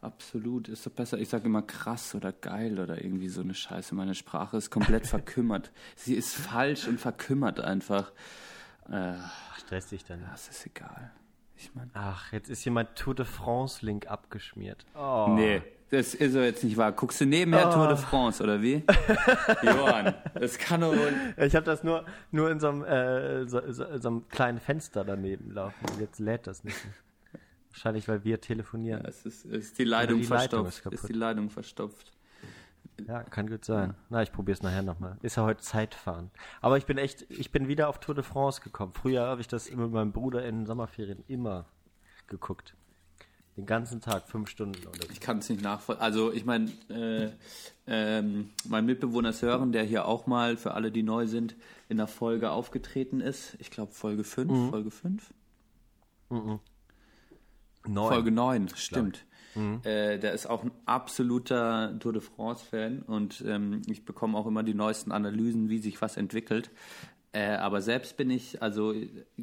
[0.00, 1.18] Absolut, ist doch besser.
[1.18, 3.94] Ich sage immer krass oder geil oder irgendwie so eine Scheiße.
[3.94, 5.72] Meine Sprache ist komplett verkümmert.
[5.96, 8.12] Sie ist falsch und verkümmert einfach.
[8.88, 9.14] Äh,
[9.58, 10.24] Stress dich dann.
[10.30, 11.10] das ist egal.
[11.56, 11.90] Ich meine.
[11.94, 14.86] Ach, jetzt ist hier mein Tour de France Link abgeschmiert.
[14.94, 15.26] Oh.
[15.30, 16.92] Nee, das ist so jetzt nicht wahr.
[16.92, 18.84] Guckst du nebenher Tour de France, oder wie?
[19.62, 21.12] Johann, das kann doch wohl...
[21.38, 25.04] Ich habe das nur, nur in so einem, äh, so, so, so einem kleinen Fenster
[25.04, 25.86] daneben laufen.
[25.98, 26.94] Jetzt lädt das nicht mehr.
[27.70, 29.04] Wahrscheinlich, weil wir telefonieren.
[29.04, 30.68] Es ist, ist die Leitung die Leitung verstopft.
[30.76, 30.98] ist kaputt.
[31.00, 32.12] ist die Leitung verstopft.
[33.06, 33.94] Ja, kann gut sein.
[34.08, 35.18] Na, ich probiere es nachher nochmal.
[35.22, 36.30] Ist ja heute Zeitfahren.
[36.60, 38.92] Aber ich bin echt, ich bin wieder auf Tour de France gekommen.
[38.92, 41.66] Früher habe ich das mit meinem Bruder in den Sommerferien immer
[42.26, 42.74] geguckt.
[43.56, 45.10] Den ganzen Tag, fünf Stunden oder so.
[45.12, 46.02] Ich kann es nicht nachvollziehen.
[46.02, 47.30] Also ich meine, äh,
[47.86, 51.54] ähm, mein Mitbewohner Sören, der hier auch mal, für alle, die neu sind,
[51.88, 53.56] in der Folge aufgetreten ist.
[53.60, 54.70] Ich glaube Folge 5, Mhm.
[54.70, 55.32] Folge 5?
[57.88, 58.12] Neun.
[58.12, 59.24] Folge 9, stimmt.
[59.84, 64.62] Äh, der ist auch ein absoluter Tour de France-Fan und ähm, ich bekomme auch immer
[64.62, 66.70] die neuesten Analysen, wie sich was entwickelt.
[67.32, 68.94] Äh, aber selbst bin ich, also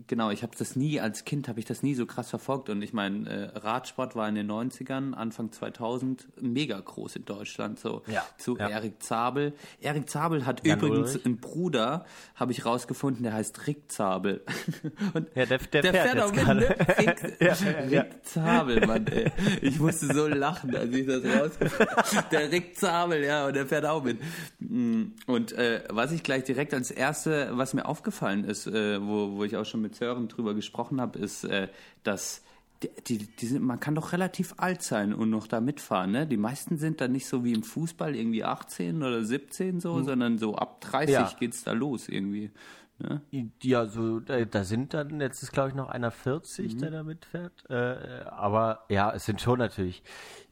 [0.08, 2.82] genau, ich habe das nie, als Kind habe ich das nie so krass verfolgt und
[2.82, 8.02] ich meine, äh, Radsport war in den 90ern, Anfang 2000 mega groß in Deutschland, so
[8.08, 8.70] Ja, zu ja.
[8.70, 9.54] Erik Zabel.
[9.82, 11.26] Erik Zabel hat Jan übrigens Ulrich.
[11.28, 14.42] einen Bruder, habe ich rausgefunden, der heißt Rick Zabel.
[15.14, 16.76] und Ja, der- der fährt auch mit, ne?
[16.98, 17.54] Rick, ja.
[18.02, 19.32] Rick Zabel, Mann, ey.
[19.62, 22.26] Ich musste so lachen, als ich das rausgefunden habe.
[22.32, 24.18] Der Rick Zabel, ja, und der fährt auch mit.
[24.60, 29.38] Mm, Und äh, was ich gleich direkt als erste, was mir aufgefallen ist, äh, wo,
[29.38, 31.68] wo ich auch schon mit Sören drüber gesprochen habe, ist, äh,
[32.04, 32.42] dass
[32.84, 36.28] die, die, die sind, man kann doch relativ alt sein und noch da mitfahren, ne?
[36.28, 40.38] Die meisten sind dann nicht so wie im Fußball irgendwie 18 oder 17 so, sondern
[40.38, 41.24] so ab 30 Hm.
[41.24, 41.32] Ja.
[41.40, 42.52] geht's da los irgendwie.
[42.98, 43.22] Ne?
[43.62, 46.80] Ja, so, da, da sind dann, jetzt ist glaube ich noch einer 40, Mhm.
[46.80, 47.70] der da mitfährt.
[47.70, 50.02] Äh, aber ja, es sind schon natürlich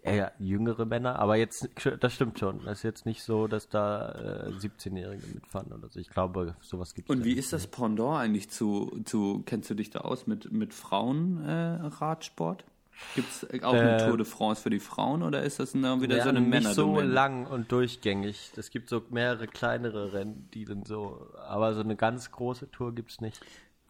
[0.01, 1.69] eher jüngere Männer, aber jetzt,
[2.01, 2.59] das stimmt schon.
[2.67, 5.99] Es ist jetzt nicht so, dass da äh, 17-Jährige mitfahren oder so.
[6.01, 7.15] Ich glaube, sowas gibt es.
[7.15, 10.73] Und wie ist das Pendant eigentlich zu, zu kennst du dich da aus mit, mit
[10.73, 12.61] Frauenradsport?
[12.63, 13.15] Äh, Radsport?
[13.15, 16.21] Gibt's auch eine Äh, Tour de France für die Frauen oder ist das dann wieder
[16.23, 16.73] so eine nicht Männer?
[16.73, 18.51] so lang und durchgängig.
[18.55, 22.93] Es gibt so mehrere kleinere Rennen, die dann so, aber so eine ganz große Tour
[22.95, 23.39] gibt's nicht.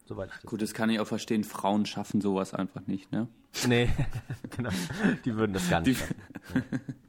[0.06, 0.50] Soweit ich das.
[0.50, 1.44] Gut, das kann ich auch verstehen.
[1.44, 3.26] Frauen schaffen sowas einfach nicht, ne?
[3.66, 3.88] Nee,
[4.56, 4.70] genau.
[5.24, 6.60] Die würden das gar nicht Die-.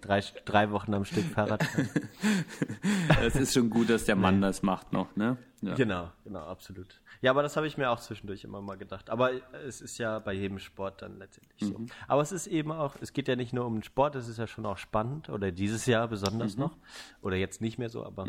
[0.00, 1.62] Drei, drei Wochen am Stück Fahrrad.
[1.62, 1.88] fahren.
[3.20, 5.36] Es ist schon gut, dass der Mann das macht noch, ne?
[5.60, 5.74] Ja.
[5.74, 7.00] Genau, genau, absolut.
[7.20, 9.10] Ja, aber das habe ich mir auch zwischendurch immer mal gedacht.
[9.10, 9.30] Aber
[9.64, 11.86] es ist ja bei jedem Sport dann letztendlich so.
[12.08, 14.38] Aber es ist eben auch, es geht ja nicht nur um den Sport, es ist
[14.38, 16.76] ja schon auch spannend oder dieses Jahr besonders noch
[17.20, 18.26] oder jetzt nicht mehr so, aber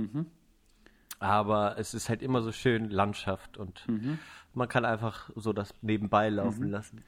[1.20, 3.86] aber es ist halt immer so schön Landschaft und
[4.54, 7.04] man kann einfach so das nebenbei laufen lassen.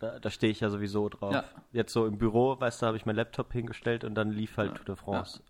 [0.00, 1.32] Da, da stehe ich ja sowieso drauf.
[1.32, 1.44] Ja.
[1.72, 4.74] Jetzt so im Büro, weißt du, habe ich meinen Laptop hingestellt und dann lief halt
[4.74, 5.40] Tour de France.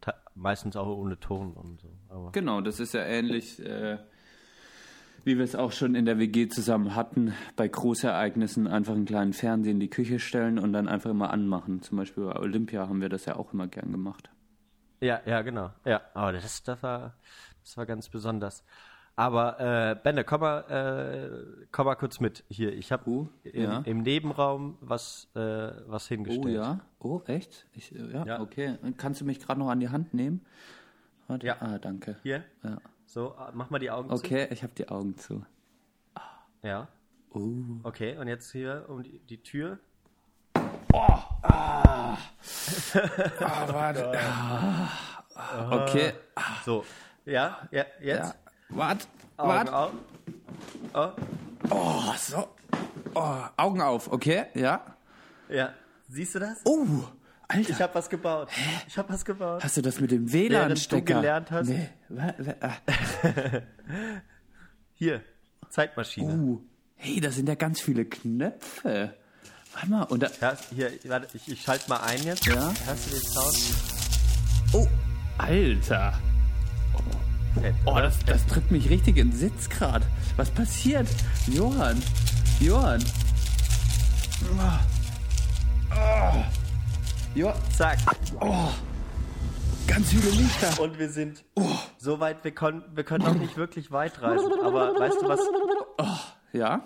[0.00, 1.88] Ta- Meistens auch ohne Ton und so.
[2.08, 3.98] Aber Genau, das ist ja ähnlich, äh,
[5.24, 9.32] wie wir es auch schon in der WG zusammen hatten, bei Großereignissen einfach einen kleinen
[9.32, 11.82] Fernseher in die Küche stellen und dann einfach immer anmachen.
[11.82, 14.30] Zum Beispiel bei Olympia haben wir das ja auch immer gern gemacht.
[15.00, 15.70] Ja, ja, genau.
[15.84, 17.14] Ja, aber das, das, war,
[17.62, 18.64] das war ganz besonders.
[19.18, 22.70] Aber äh, Benne, komm mal, äh, komm mal kurz mit hier.
[22.74, 23.78] Ich habe Uh, im, ja.
[23.86, 25.40] im Nebenraum was, äh,
[25.86, 26.44] was hingestellt.
[26.46, 26.80] Oh ja?
[27.00, 27.66] Oh, echt?
[27.72, 28.40] Ich, äh, ja, Ja.
[28.40, 28.76] okay.
[28.98, 30.44] Kannst du mich gerade noch an die Hand nehmen?
[31.28, 31.46] Warte.
[31.46, 31.56] Ja.
[31.60, 32.16] Ah, danke.
[32.22, 32.44] Hier.
[32.62, 32.76] Ja.
[33.06, 35.38] So, äh, mach mal die Augen Okay, ich habe die Augen zu.
[35.38, 35.46] zu.
[36.62, 36.88] Ja.
[37.30, 37.40] Oh.
[37.84, 39.78] Okay, und jetzt hier um die, die Tür.
[45.70, 46.12] Okay.
[46.64, 46.84] So.
[47.24, 48.34] Ja, ja, Ja.
[48.68, 48.78] Jetzt.
[48.78, 49.72] Wart, Augen wart.
[49.72, 49.92] auf.
[50.94, 51.08] Oh,
[51.70, 52.48] Oh, so.
[53.14, 54.80] Oh, Augen auf, okay, ja.
[55.48, 55.72] ja.
[56.08, 56.58] Siehst du das?
[56.64, 56.86] Oh,
[57.48, 57.70] Alter.
[57.70, 58.48] Ich habe was gebaut.
[58.86, 59.62] Ich habe was gebaut.
[59.64, 61.14] Hast du das mit dem WLAN-Stecker?
[61.14, 61.68] gelernt hast.
[61.68, 61.88] Nee.
[62.60, 62.72] ah.
[64.94, 65.22] Hier,
[65.70, 66.34] Zeitmaschine.
[66.34, 66.60] Uh,
[66.94, 69.14] hey, da sind ja ganz viele Knöpfe.
[69.72, 72.46] Warte mal, und da, Ja, hier, warte, ich, ich schalte mal ein jetzt.
[72.46, 72.72] Ja.
[72.86, 73.74] Hörst du den Sound?
[74.72, 74.86] oh,
[75.38, 76.14] Alter.
[77.84, 80.04] Oh, das, das tritt mich richtig in den Sitz gerade.
[80.36, 81.08] Was passiert?
[81.48, 82.02] Johann,
[82.60, 83.02] Johann.
[84.58, 85.94] Oh.
[85.94, 86.44] Oh.
[87.34, 87.98] Jo, Zack.
[89.86, 90.80] ganz viele Lichter.
[90.82, 91.44] Und wir sind
[91.98, 94.52] so weit, wir, können wir können noch nicht wirklich weit reisen.
[94.64, 95.40] Aber weißt du was,
[96.52, 96.82] Ja?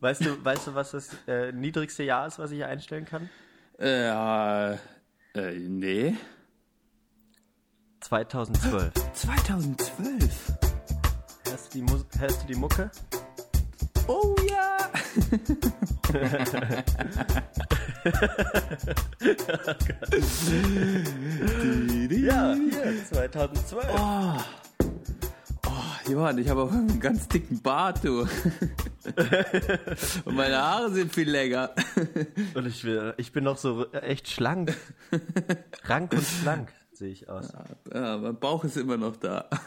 [0.00, 3.30] weißt du, weißt du, was das äh, niedrigste Jahr ist, was ich einstellen kann?
[3.78, 4.78] Äh, äh,
[5.68, 6.14] nee.
[8.04, 8.92] 2012.
[9.14, 10.52] 2012.
[11.48, 12.90] Hörst du die, Mus hörst du die Mucke?
[14.06, 14.76] Oh ja.
[22.10, 23.86] Ja, hier, 2012.
[26.08, 28.20] Johann, ich habe auch einen ganz dicken Bart, du.
[30.24, 31.70] Und meine Haare sind viel länger.
[32.54, 32.84] Und ich,
[33.16, 34.76] ich bin noch so echt schlank.
[35.86, 37.52] Rank und schlank sehe ich aus.
[37.92, 39.48] Ja, mein Bauch ist immer noch da.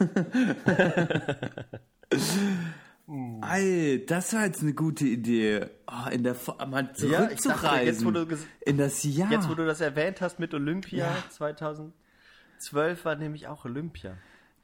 [3.54, 5.66] Ey, das war jetzt eine gute Idee.
[5.90, 6.36] Oh, in der
[6.70, 7.86] mal Ja, zurückzureisen.
[7.86, 9.32] jetzt, wo du ges- in das Jahr.
[9.32, 11.24] Jetzt, wo du das erwähnt hast mit Olympia, Ja.
[11.30, 14.12] 2012 war nämlich auch Olympia.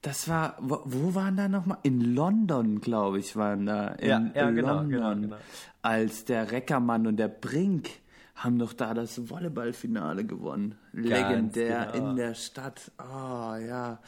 [0.02, 1.78] das war, wo, wo waren da nochmal?
[1.84, 3.88] In London, glaube ich, waren da.
[3.94, 4.90] In Ja, ja, genau, London.
[4.90, 5.38] genau, genau.
[5.82, 7.90] Als der Reckermann und der Brink
[8.36, 10.76] haben doch da das Volleyballfinale gewonnen.
[10.92, 12.10] Legendär genau.
[12.10, 12.92] in der Stadt.
[12.98, 14.00] Ah, ja.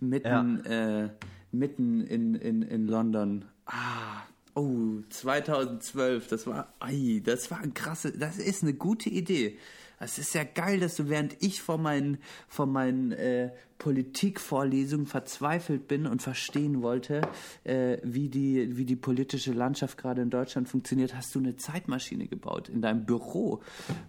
[0.00, 1.10] Mitten, Äh,
[1.52, 3.44] mitten in, in, in London.
[3.66, 4.22] Ah.
[4.54, 9.58] Oh, 2012, das war, ei, das war ein krasse, das ist eine gute Idee.
[9.98, 15.88] Es ist ja geil, dass du während ich vor meinen, vor meinen äh, Politikvorlesungen verzweifelt
[15.88, 17.22] bin und verstehen wollte,
[17.64, 22.26] äh, wie, die, wie die politische Landschaft gerade in Deutschland funktioniert, hast du eine Zeitmaschine
[22.26, 23.62] gebaut in deinem Büro.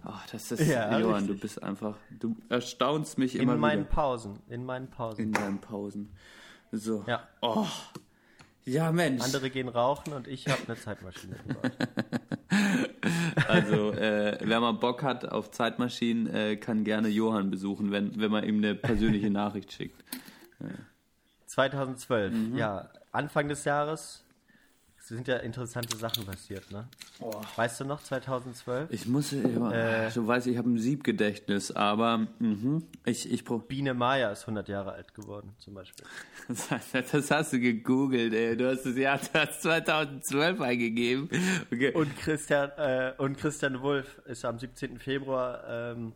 [0.04, 3.90] Ach, das ist, Ja, Johann, du bist einfach, du erstaunst mich In immer meinen wieder
[3.90, 4.38] Pausen.
[4.48, 5.20] In meinen Pausen.
[5.22, 6.10] in deinen Pausen.
[6.70, 7.04] So.
[7.06, 7.26] Ja.
[7.40, 7.66] Oh.
[8.64, 9.22] Ja, Mensch.
[9.22, 11.72] Andere gehen rauchen und ich habe eine Zeitmaschine gebaut.
[13.46, 18.30] Also, äh, wer mal Bock hat auf Zeitmaschinen, äh, kann gerne Johann besuchen, wenn, wenn
[18.30, 20.02] man ihm eine persönliche Nachricht schickt.
[21.46, 22.56] 2012, Mhm.
[22.56, 22.88] ja.
[23.12, 24.27] Anfang des Jahres es
[25.08, 26.86] sind ja interessante Sachen passiert, ne?
[27.56, 28.90] Weißt du noch, 2012?
[28.90, 30.10] Ich muss, ja, Äh.
[30.12, 34.68] du weißt, ich habe ein Siebgedächtnis, aber mhm, ich, ich pro Biene Maya ist 100
[34.68, 36.04] Jahre alt geworden, zum Beispiel.
[37.12, 38.56] das hast du gegoogelt, ey.
[38.56, 39.20] Du hast das Jahr
[39.60, 41.28] 2012 eingegeben.
[41.72, 41.92] Okay.
[41.92, 44.98] Und Christian, äh, und Christian Wulff ist am 17.
[44.98, 46.12] Februar ähm,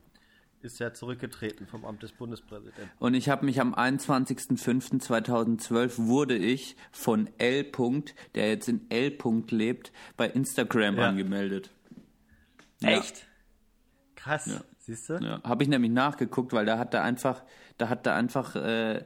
[0.65, 2.91] ist er zurückgetreten vom Amt des Bundespräsidenten.
[2.99, 7.65] Und ich habe mich am 21.05.2012 wurde ich von L.
[7.65, 9.11] Punkt, der jetzt in L.
[9.11, 11.09] Punkt lebt, bei Instagram Ja.
[11.09, 11.71] angemeldet.
[12.81, 12.91] Ja.
[12.91, 13.27] Echt?
[14.17, 15.15] Krass, siehst du?
[15.15, 17.43] Ja, habe ich nämlich nachgeguckt, weil da hat er einfach,
[17.79, 19.05] da hat er einfach, äh,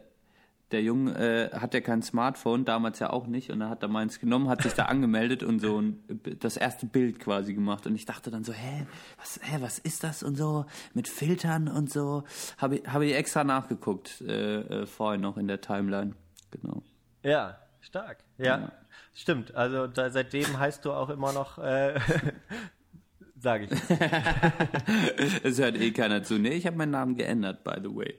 [0.72, 3.88] der Junge äh, hat ja kein Smartphone, damals ja auch nicht, und da hat er
[3.88, 6.02] meins genommen, hat sich da angemeldet und so ein,
[6.40, 7.86] das erste Bild quasi gemacht.
[7.86, 8.86] Und ich dachte dann so, hä,
[9.18, 12.24] was, hä, was ist das und so mit Filtern und so.
[12.58, 16.14] Habe ich, habe ich extra nachgeguckt äh, äh, vorhin noch in der Timeline.
[16.50, 16.82] Genau.
[17.22, 18.18] Ja, stark.
[18.38, 18.72] Ja,
[19.14, 19.54] stimmt.
[19.54, 21.98] Also da, seitdem heißt du auch immer noch, äh,
[23.38, 23.70] sage ich.
[25.42, 26.38] Es hört eh keiner zu.
[26.38, 28.14] Nee, ich habe meinen Namen geändert, by the way.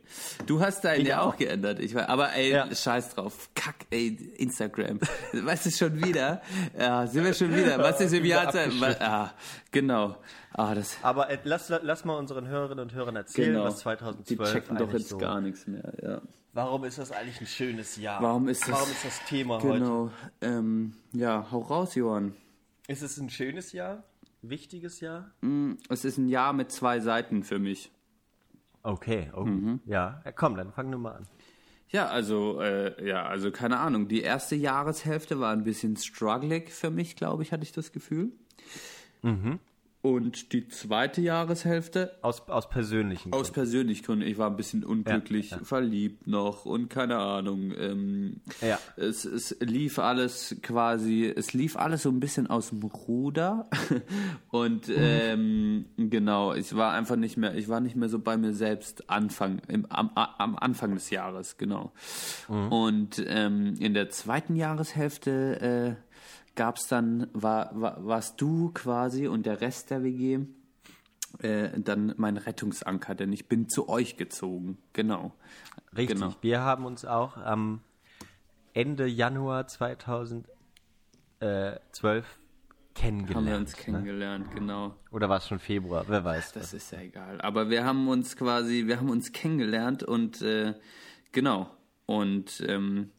[0.46, 1.34] Du hast deinen Ich ja auch.
[1.34, 1.38] auch.
[1.38, 1.80] geändert.
[1.80, 2.74] Ich weiß, aber ey, Ja.
[2.74, 3.50] scheiß drauf.
[3.56, 5.00] Kack, ey, Instagram.
[5.34, 6.42] weißt du schon wieder?
[6.78, 7.78] Ja, sind wir schon wieder.
[7.80, 8.54] Was ist im Jahr?
[9.00, 9.32] Ah,
[9.72, 10.18] genau.
[10.54, 10.98] Ah, das.
[11.02, 13.66] Aber äh, lass, lass mal unseren Hörerinnen und Hörern erzählen, Genau.
[13.66, 15.18] was 2012 Die checken doch jetzt so.
[15.18, 15.94] gar nichts mehr.
[16.02, 16.22] Ja.
[16.54, 18.22] Warum ist das eigentlich ein schönes Jahr?
[18.22, 18.72] Warum ist das?
[18.72, 19.68] Warum ist das Thema heute?
[19.80, 20.12] Genau.
[20.42, 22.34] Ähm, ja, hau raus, Johann.
[22.88, 24.04] Ist es ein schönes Jahr?
[24.42, 25.32] Wichtiges Jahr?
[25.90, 27.92] Es ist ein Jahr mit zwei Seiten für mich.
[28.84, 29.46] Okay, oh.
[29.46, 29.82] Mhm.
[29.86, 30.22] ja.
[30.24, 30.32] ja.
[30.32, 31.28] Komm, dann fang nur mal an.
[31.90, 34.08] Ja, also, äh, ja, also keine Ahnung.
[34.08, 38.32] Die erste Jahreshälfte war ein bisschen struggling für mich, glaube ich, hatte ich das Gefühl.
[40.04, 44.26] Und die zweite Jahreshälfte Aus, aus persönlichen aus persönlichen Gründen.
[44.28, 45.64] Ich war ein bisschen unglücklich, Ja, ja.
[45.66, 47.74] verliebt noch und keine Ahnung.
[47.78, 48.80] Ähm, Ja.
[48.96, 53.70] es, es lief alles quasi, es lief alles so ein bisschen aus dem Ruder.
[54.50, 58.54] und ähm, genau, ich war einfach nicht mehr, ich war nicht mehr so bei mir
[58.54, 61.92] selbst Anfang, im, am, am Anfang des Jahres, genau.
[62.48, 66.07] Und ähm, in der zweiten Jahreshälfte äh,
[66.58, 70.40] gab's dann, war, war, warst du quasi und der Rest der WG
[71.40, 74.78] äh, dann mein Rettungsanker, denn ich bin zu euch gezogen.
[74.92, 75.34] Genau.
[75.96, 76.20] Richtig.
[76.20, 76.36] Genau.
[76.42, 77.82] Wir haben uns auch am
[78.74, 80.48] Ende Januar 2012
[82.94, 83.36] kennengelernt.
[83.36, 83.84] Haben wir uns ne?
[83.84, 84.96] kennengelernt, genau.
[85.12, 86.06] Oder war es schon Februar?
[86.08, 86.54] Wer weiß.
[86.54, 87.40] Das ist ja egal.
[87.42, 90.74] Aber wir haben uns quasi, wir haben uns kennengelernt und äh,
[91.32, 91.70] genau.
[92.08, 93.12] Und ähm,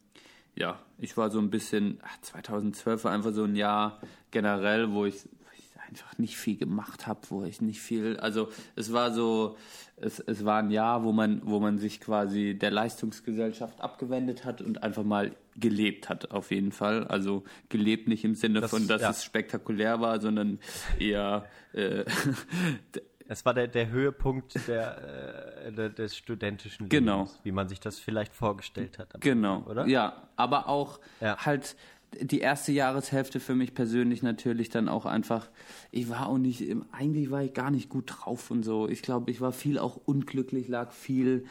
[0.59, 5.05] ja, ich war so ein bisschen, ach, 2012 war einfach so ein Jahr generell, wo
[5.07, 9.13] ich, wo ich einfach nicht viel gemacht habe, wo ich nicht viel, also es war
[9.13, 9.57] so,
[9.97, 14.61] es, es war ein Jahr, wo man, wo man sich quasi der Leistungsgesellschaft abgewendet hat
[14.61, 17.05] und einfach mal gelebt hat, auf jeden Fall.
[17.09, 19.11] Also gelebt nicht im Sinne Das- von, dass ja.
[19.11, 20.59] es spektakulär war, sondern
[20.99, 22.05] eher äh,
[23.31, 27.19] Es war der, der Höhepunkt der, äh, der, des studentischen Genau.
[27.19, 29.21] Lebens, wie man sich das vielleicht vorgestellt hat.
[29.21, 29.87] Genau, Anfang, oder?
[29.87, 31.37] ja, aber auch Ja.
[31.45, 31.77] halt
[32.23, 35.51] die erste Jahreshälfte für mich persönlich natürlich dann auch einfach,
[35.91, 38.89] ich war auch nicht, eigentlich war ich gar nicht gut drauf und so.
[38.89, 41.45] Ich glaube, ich war viel auch unglücklich, lag viel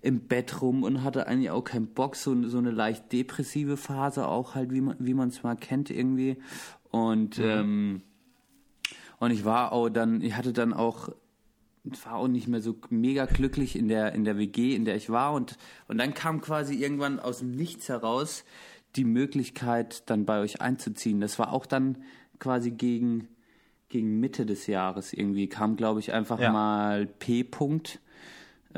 [0.00, 4.26] im Bett rum und hatte eigentlich auch keinen Bock, so, so eine leicht depressive Phase
[4.26, 6.38] auch halt, wie man wie man es mal kennt irgendwie.
[6.90, 8.00] Und ähm,
[9.20, 11.10] und ich war auch dann, ich hatte dann auch,
[12.04, 15.10] war auch nicht mehr so mega glücklich in der, in der WG, in der ich
[15.10, 15.32] war.
[15.32, 18.44] Und, und dann kam quasi irgendwann aus dem Nichts heraus
[18.96, 21.20] die Möglichkeit, dann bei euch einzuziehen.
[21.20, 21.98] Das war auch dann
[22.38, 23.28] quasi gegen,
[23.88, 25.48] gegen Mitte des Jahres irgendwie.
[25.48, 26.52] Kam, glaube ich, einfach Ja.
[26.52, 27.44] mal P.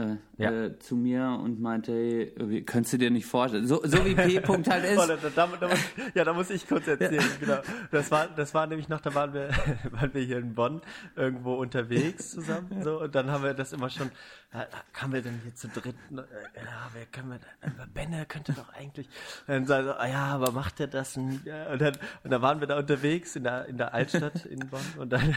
[0.01, 0.51] äh, Ja.
[0.67, 4.39] äh, zu mir und meinte, hey, könntest du dir nicht vorstellen, so, so wie P.
[4.41, 4.99] -Punkt halt ist.
[4.99, 5.79] Oh, da, da, da, muss,
[6.15, 7.25] ja, da muss ich kurz erzählen.
[7.41, 7.59] Genau.
[7.91, 9.51] Das war, das war nämlich noch, da waren wir,
[9.91, 10.81] waren wir hier in Bonn
[11.17, 12.83] irgendwo unterwegs zusammen.
[12.83, 14.11] So, und dann haben wir das immer schon,
[14.53, 15.95] da kamen wir dann hier zu dritt.
[16.11, 16.17] äh,
[16.65, 17.71] Ja, wer können wir denn?
[17.79, 19.07] äh, Benne könnte doch eigentlich.
[19.47, 21.17] Und dann sagen so, ja, aber macht er das?
[21.17, 24.81] und dann, und dann waren wir da unterwegs in der, in der Altstadt in Bonn
[24.99, 25.21] und dann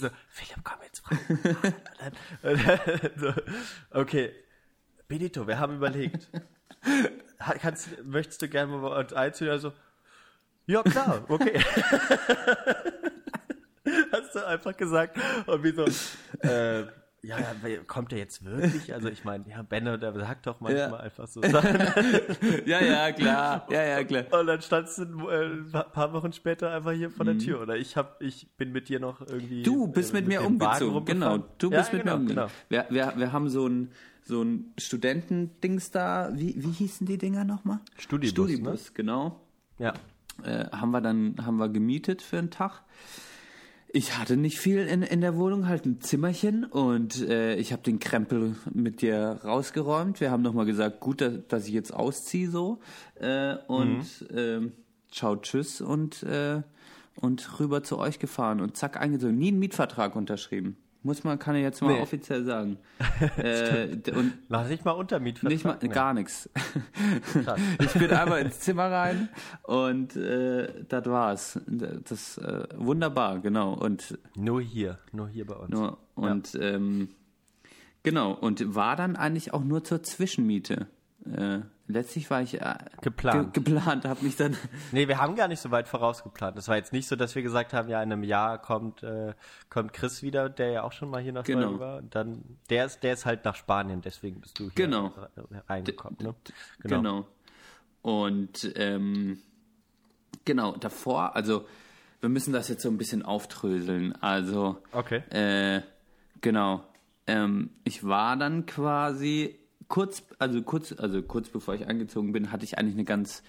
[0.00, 1.18] so, Philipp, komm jetzt rein.
[1.28, 1.44] Und
[2.00, 3.32] dann, und dann so,
[3.90, 4.32] okay.
[5.08, 6.30] Benito, wir haben überlegt.
[7.60, 9.50] Kannst, möchtest du gerne mal uns einziehen?
[9.50, 9.74] Also,
[10.66, 11.60] ja klar, okay.
[14.12, 15.18] Hast du einfach gesagt.
[15.46, 15.84] Und wie so,
[16.48, 16.86] äh,
[17.22, 18.92] ja, ja, kommt der jetzt wirklich?
[18.92, 20.96] Also ich meine, ja, Benno, der sagt doch manchmal Ja.
[20.96, 21.78] einfach so Sachen.
[22.66, 23.66] ja, ja, klar.
[23.70, 24.24] Ja, ja, klar.
[24.38, 27.60] Und dann standst du äh, ein paar Wochen später einfach hier vor der Tür.
[27.62, 29.60] Oder ich hab, ich bin mit dir noch irgendwie.
[29.60, 29.64] Mhm.
[29.64, 31.38] Du bist äh, mit mir dem Wagen umgezogen, genau.
[31.58, 32.50] Du Ja, bist mit genau, mir umgezogen.
[32.68, 32.86] Genau.
[32.90, 33.92] Wir, wir, wir haben so ein,
[34.24, 37.78] so ein Studentendings da, wie, wie hießen die Dinger nochmal?
[37.98, 39.40] Studibus, Studibus, genau.
[39.78, 39.94] Ja.
[40.44, 42.82] Äh, haben wir dann haben wir gemietet für einen Tag.
[43.94, 47.82] Ich hatte nicht viel in, in der Wohnung, halt ein Zimmerchen und äh, ich habe
[47.82, 50.18] den Krempel mit dir rausgeräumt.
[50.18, 52.80] Wir haben nochmal gesagt, gut, dass, dass ich jetzt ausziehe so
[53.16, 54.72] äh, und ähm,
[55.10, 56.62] ciao, tschüss und, äh,
[57.16, 59.36] und rüber zu euch gefahren und zack, eingezogen.
[59.36, 60.78] Nie einen Mietvertrag unterschrieben.
[61.04, 62.00] Muss man, kann ich jetzt mal Nee.
[62.00, 62.78] offiziell sagen.
[63.36, 65.50] äh, und Lass ich mal Untermietvertrag.
[65.52, 66.48] nicht mal, gar nichts.
[67.80, 69.28] Ich bin einmal ins Zimmer rein
[69.64, 71.60] und äh, das war's.
[71.66, 73.74] Das äh, wunderbar, genau.
[73.74, 75.70] Und Nur hier, nur hier bei uns.
[75.70, 77.08] nur und ähm,
[78.02, 80.86] genau und war dann eigentlich auch nur zur Zwischenmiete.
[81.24, 83.54] Äh, letztlich war ich äh, Geplant.
[83.54, 84.56] Ge geplant, habe mich dann
[84.92, 86.56] Nee, wir haben gar nicht so weit vorausgeplant.
[86.56, 89.34] Das war jetzt nicht so, dass wir gesagt haben, ja, in einem Jahr kommt, äh,
[89.70, 91.68] kommt Chris wieder, der ja auch schon mal hier nach Genau.
[91.68, 91.96] Köln war.
[91.98, 95.06] Und dann, der ist, der ist halt nach Spanien, deswegen bist du hier Genau.
[95.36, 96.18] re- reingekommen.
[96.22, 96.34] Ne?
[96.80, 97.26] Genau.
[98.02, 99.38] Und ähm,
[100.44, 101.66] genau, davor, also
[102.20, 104.14] wir müssen das jetzt so ein bisschen auftröseln.
[104.22, 105.18] Also Okay.
[105.30, 105.82] Äh,
[106.40, 106.84] genau.
[107.26, 112.64] Ähm, ich war dann quasi kurz, also kurz, also kurz bevor ich eingezogen bin, hatte
[112.64, 113.42] ich eigentlich eine ganz,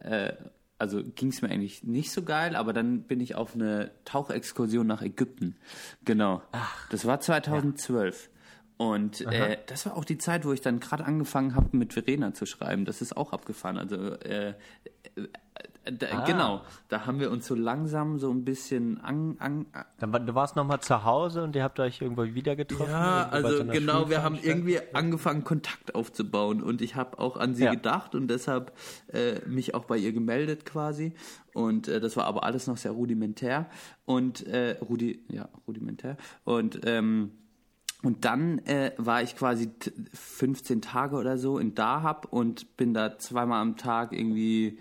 [0.00, 0.32] äh,
[0.78, 4.86] also ging es mir eigentlich nicht so geil, aber dann bin ich auf eine Tauchexkursion
[4.86, 5.56] nach Ägypten.
[6.04, 6.42] Genau.
[6.90, 8.30] Das war 2012.
[8.78, 12.34] Und äh, das war auch die Zeit, wo ich dann gerade angefangen habe, mit Verena
[12.34, 12.84] zu schreiben.
[12.84, 13.78] Das ist auch abgefahren.
[13.78, 14.52] Also äh,
[15.90, 16.24] da, Ah.
[16.26, 19.66] genau, da haben wir uns so langsam so ein bisschen an, an,
[20.00, 22.90] Dann, war- du warst nochmal zu Hause und ihr habt euch irgendwo wieder getroffen?
[22.90, 27.64] Ja, also genau, wir haben irgendwie angefangen, Kontakt aufzubauen und ich habe auch an sie
[27.64, 27.70] Ja.
[27.74, 28.72] gedacht und deshalb
[29.12, 31.12] äh, mich auch bei ihr gemeldet quasi.
[31.54, 33.70] Und äh, das war aber alles noch sehr rudimentär
[34.04, 36.16] und äh, Rudi, ja, rudimentär.
[36.44, 37.30] Und ähm,
[38.02, 42.92] und dann äh, war ich quasi t- 15 Tage oder so in Dahab und bin
[42.92, 44.78] da zweimal am Tag irgendwie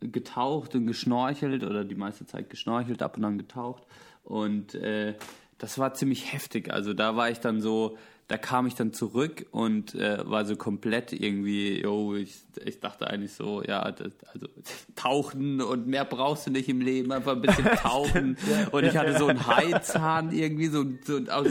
[0.00, 3.84] getaucht und geschnorchelt oder die meiste Zeit geschnorchelt, ab und an getaucht.
[4.24, 5.14] Und äh,
[5.58, 6.72] das war ziemlich heftig.
[6.72, 7.96] Also da war ich dann so,
[8.28, 13.08] da kam ich dann zurück und äh, war so komplett irgendwie, yo, ich, ich dachte
[13.08, 14.46] eigentlich so, ja, das, also
[14.96, 18.36] tauchen und mehr brauchst du nicht im Leben, einfach ein bisschen tauchen.
[18.70, 21.46] und ich hatte so einen Haizahn irgendwie so, so aus,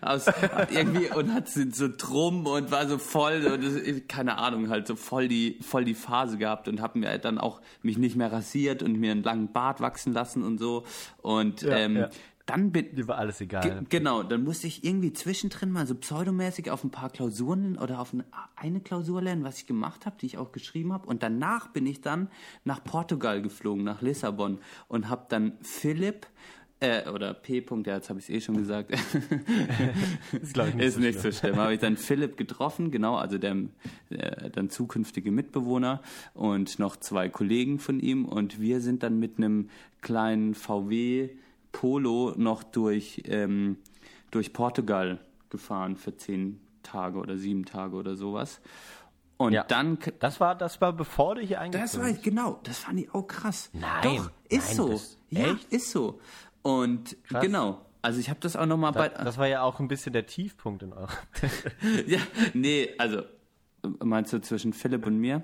[0.00, 0.24] aus
[0.70, 3.74] irgendwie und hatte so so drum und war so voll und das,
[4.08, 7.60] keine Ahnung, halt so voll die voll die Phase gehabt und habe mir dann auch
[7.82, 10.84] mich nicht mehr rasiert und mir einen langen Bart wachsen lassen und so
[11.20, 12.10] und Ja, ähm, ja.
[12.52, 13.84] Dann bin Dir war alles egal.
[13.88, 18.12] genau, dann musste ich irgendwie zwischendrin mal so pseudomäßig auf ein paar Klausuren oder auf
[18.12, 18.24] eine,
[18.56, 21.06] eine Klausur lernen, was ich gemacht habe, die ich auch geschrieben habe.
[21.06, 22.28] Und danach bin ich dann
[22.64, 26.26] nach Portugal geflogen, nach Lissabon und habe dann Philipp
[26.80, 27.60] äh, oder P.
[27.60, 28.90] -Punkt, ja, jetzt habe ich es eh schon gesagt.
[30.32, 31.32] Ist, ich, nicht Ist so nicht schlimm.
[31.32, 31.56] so schlimm.
[31.56, 33.56] Habe ich dann Philipp getroffen, genau, also der,
[34.10, 36.02] äh, dann zukünftige Mitbewohner
[36.34, 38.24] und noch zwei Kollegen von ihm.
[38.24, 41.30] Und wir sind dann mit einem kleinen VW
[41.72, 43.76] Polo noch durch, ähm,
[44.30, 45.18] durch Portugal
[45.50, 48.60] gefahren für zehn Tage oder sieben Tage oder sowas.
[49.38, 49.64] Und Ja.
[49.64, 52.22] dann Das war, das war bevor du hier das eingezogen war bist.
[52.22, 53.70] genau, das fand ich auch krass.
[53.72, 54.88] Nein, Doch, ist nein, so.
[54.90, 55.72] das- ja, echt?
[55.72, 56.20] ist so.
[56.62, 57.42] Und Krass.
[57.42, 60.12] genau, also ich habe das auch noch mal bei Das war ja auch ein bisschen
[60.12, 61.08] der Tiefpunkt in eurem.
[62.06, 62.18] ja,
[62.54, 63.22] nee, also
[64.04, 65.42] meinst du zwischen Philipp und mir?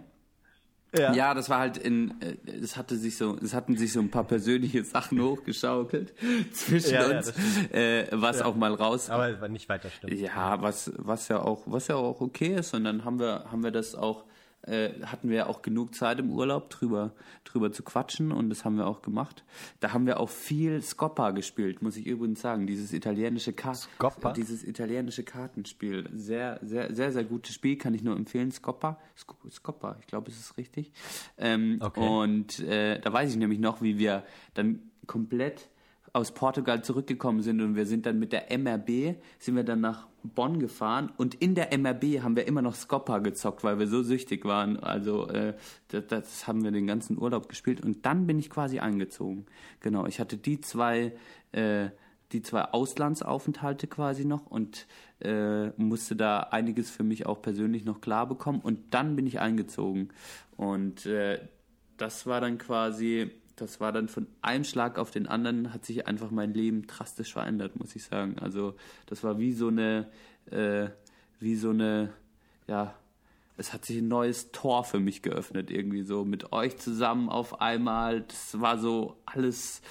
[0.97, 4.11] Ja, das war halt in, äh, es hatte sich so, es hatten sich so ein
[4.11, 6.15] paar persönliche Sachen hochgeschaukelt
[6.53, 9.11] zwischen Ja, ja, uns, das äh, was auch mal raus.
[9.11, 10.17] Aber nicht weiter schlimm.
[10.17, 12.73] Ja, was, was ja auch, was ja auch okay ist.
[12.75, 14.25] Und dann haben wir, haben wir das auch,
[14.63, 17.13] äh, hatten wir auch genug Zeit im Urlaub drüber,
[17.45, 19.45] drüber zu quatschen und das haben wir auch gemacht.
[19.81, 22.67] Da haben wir auch viel Scoppa gespielt, muss ich übrigens sagen.
[22.67, 24.33] Dieses italienische Ka Scoppa?
[24.33, 26.09] dieses italienische Kartenspiel.
[26.13, 28.51] Sehr, sehr, sehr, sehr gutes Spiel, kann ich nur empfehlen.
[28.53, 30.93] Scoppa, Sc- Scoppa, ich glaube, es ist richtig.
[31.39, 32.01] Ähm, Okay.
[32.07, 35.69] Und äh, da weiß ich nämlich noch, wie wir dann komplett
[36.13, 40.07] aus Portugal zurückgekommen sind und wir sind dann mit der MRB, sind wir dann nach
[40.23, 44.03] Bonn gefahren und in der MRB haben wir immer noch Scoppa gezockt, weil wir so
[44.03, 44.79] süchtig waren.
[44.79, 45.55] Also äh,
[45.89, 49.47] das, das haben wir den ganzen Urlaub gespielt und dann bin ich quasi eingezogen.
[49.81, 51.13] Genau, ich hatte die zwei,
[51.53, 51.91] äh,
[52.33, 54.87] die zwei Auslandsaufenthalte quasi noch und
[55.21, 59.41] äh, musste da einiges für mich auch persönlich noch klar bekommen und dann bin ich
[59.41, 60.09] eingezogen
[60.57, 61.39] und äh,
[61.99, 66.07] das war dann quasi, das war dann von einem Schlag auf den anderen, hat sich
[66.07, 68.39] einfach mein Leben drastisch verändert, muss ich sagen.
[68.39, 68.75] Also
[69.07, 70.09] das war wie so eine,
[70.51, 70.89] äh,
[71.41, 72.13] wie so eine,
[72.67, 72.95] ja,
[73.57, 77.61] es hat sich ein neues Tor für mich geöffnet, irgendwie so mit euch zusammen auf
[77.61, 78.23] einmal.
[78.23, 79.83] Das war so alles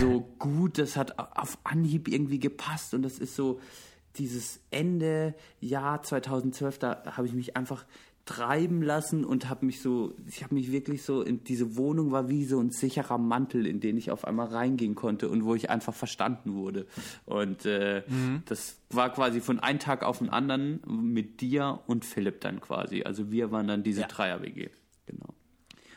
[0.00, 3.60] so gut, das hat auf Anhieb irgendwie gepasst und das ist so
[4.16, 7.84] dieses Ende Jahr 2012, da habe ich mich einfach
[8.24, 12.28] treiben lassen und habe mich so, ich habe mich wirklich so, in diese Wohnung war
[12.28, 15.70] wie so ein sicherer Mantel, in den ich auf einmal reingehen konnte und wo ich
[15.70, 16.86] einfach verstanden wurde.
[17.24, 18.02] Und äh,
[18.46, 23.02] das war quasi von einem Tag auf den anderen mit dir und Philipp dann quasi.
[23.02, 24.06] Also wir waren dann diese Ja.
[24.06, 24.70] Dreier-WG.
[25.06, 25.34] Genau.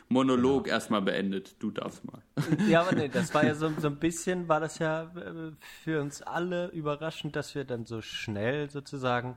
[0.08, 1.56] Monolog erstmal beendet.
[1.60, 2.22] Du darfst mal.
[2.68, 5.52] Ja, aber nee, das war ja so, so ein bisschen, war das ja äh,
[5.84, 9.36] für uns alle überraschend, dass wir dann so schnell sozusagen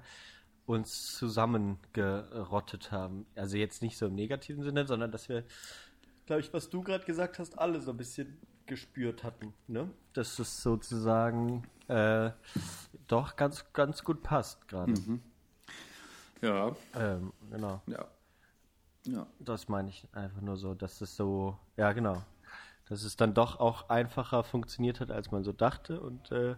[0.70, 3.26] uns zusammengerottet haben.
[3.36, 5.44] Also jetzt nicht so im negativen Sinne, sondern dass wir,
[6.28, 9.90] glaube ich, was du gerade gesagt hast, alle so ein bisschen gespürt hatten, ne?
[10.14, 12.30] Dass es sozusagen äh,
[13.08, 14.94] doch ganz, ganz gut passt gerade.
[16.42, 16.76] Ja.
[16.94, 17.82] Ähm, genau.
[17.88, 18.06] Ja.
[19.06, 19.26] Ja.
[19.40, 22.22] Das meine ich einfach nur so, dass es so, ja genau,
[22.90, 26.56] dass es dann doch auch einfacher funktioniert hat, als man so dachte und äh,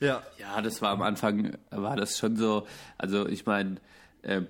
[0.00, 0.22] ja.
[0.38, 2.66] Ja, das war am Anfang, war das schon so,
[2.98, 3.76] also ich meine,
[4.22, 4.42] äh,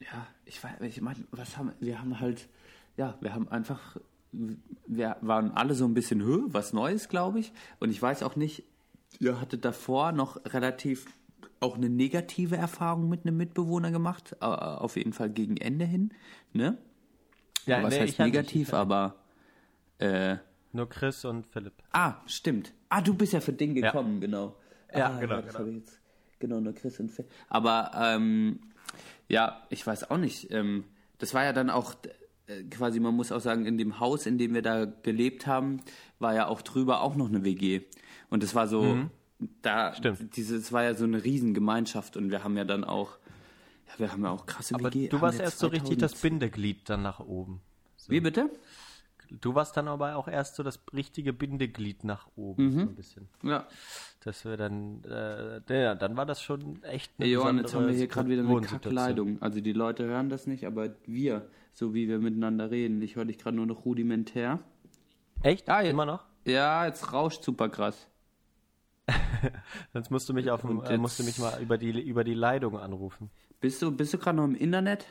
[0.00, 2.48] ja, ich weiß, ich meine, was haben, wir haben halt,
[2.96, 3.96] ja, wir haben einfach,
[4.32, 8.36] wir waren alle so ein bisschen, Hö, was Neues, glaube ich, und ich weiß auch
[8.36, 8.64] nicht,
[9.18, 11.06] ihr hattet davor noch relativ
[11.58, 16.12] auch eine negative Erfahrung mit einem Mitbewohner gemacht, auf jeden Fall gegen Ende hin,
[16.52, 16.78] ne?
[17.66, 19.16] ja was nee, heißt negativ, aber,
[19.98, 20.36] äh,
[20.72, 21.74] Nur Chris und Philipp.
[21.92, 22.72] Ah, stimmt.
[22.88, 24.56] Ah, du bist ja für Ding gekommen, genau.
[24.94, 25.70] Ja, ah, genau, das genau.
[25.70, 26.00] jetzt
[26.38, 27.24] Genau, nur Chris und Phil.
[27.48, 28.60] Aber ähm,
[29.28, 30.50] ja, ich weiß auch nicht.
[30.50, 30.84] Ähm,
[31.18, 31.94] das war ja dann auch
[32.46, 35.80] äh, quasi, man muss auch sagen, in dem Haus, in dem wir da gelebt haben,
[36.18, 37.82] war ja auch drüber auch noch eine WG.
[38.28, 39.08] Und das war so,
[39.62, 40.36] da, Stimmt.
[40.36, 43.18] dieses war ja so eine Riesengemeinschaft und wir haben ja dann auch,
[43.88, 45.08] ja, wir haben ja auch krasse Aber WG.
[45.08, 47.62] du warst erst so richtig das 2000 Bindeglied dann nach oben.
[48.08, 48.50] Wie bitte?
[49.30, 53.28] Du warst dann aber auch erst so das richtige Bindeglied nach oben, so ein bisschen.
[53.42, 53.66] Ja.
[54.20, 57.86] Das wir dann, äh, ja, dann war das schon echt eine Ey, Johann, jetzt haben
[57.86, 58.60] wir hier gerade wieder eine.
[58.60, 59.40] Kackleitung.
[59.40, 63.24] Also die Leute hören das nicht, aber wir, so wie wir miteinander reden, ich höre
[63.24, 64.60] dich gerade nur noch rudimentär.
[65.42, 65.68] Echt?
[65.68, 65.90] Ah, ja.
[65.90, 66.24] Immer noch?
[66.44, 68.08] Ja, jetzt rauscht super krass.
[69.92, 72.24] Sonst musst du mich auf dem, Und äh, musst du mich mal über die über
[72.24, 73.30] die Leitung anrufen.
[73.60, 75.06] Bist du, bist du gerade noch im Internet?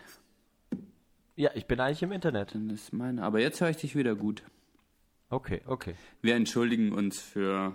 [1.35, 2.55] Ja, ich bin eigentlich im Internet.
[2.55, 3.23] Dann ist meine.
[3.23, 4.43] Aber jetzt höre ich dich wieder gut.
[5.29, 5.95] Okay, okay.
[6.21, 7.73] Wir entschuldigen uns für.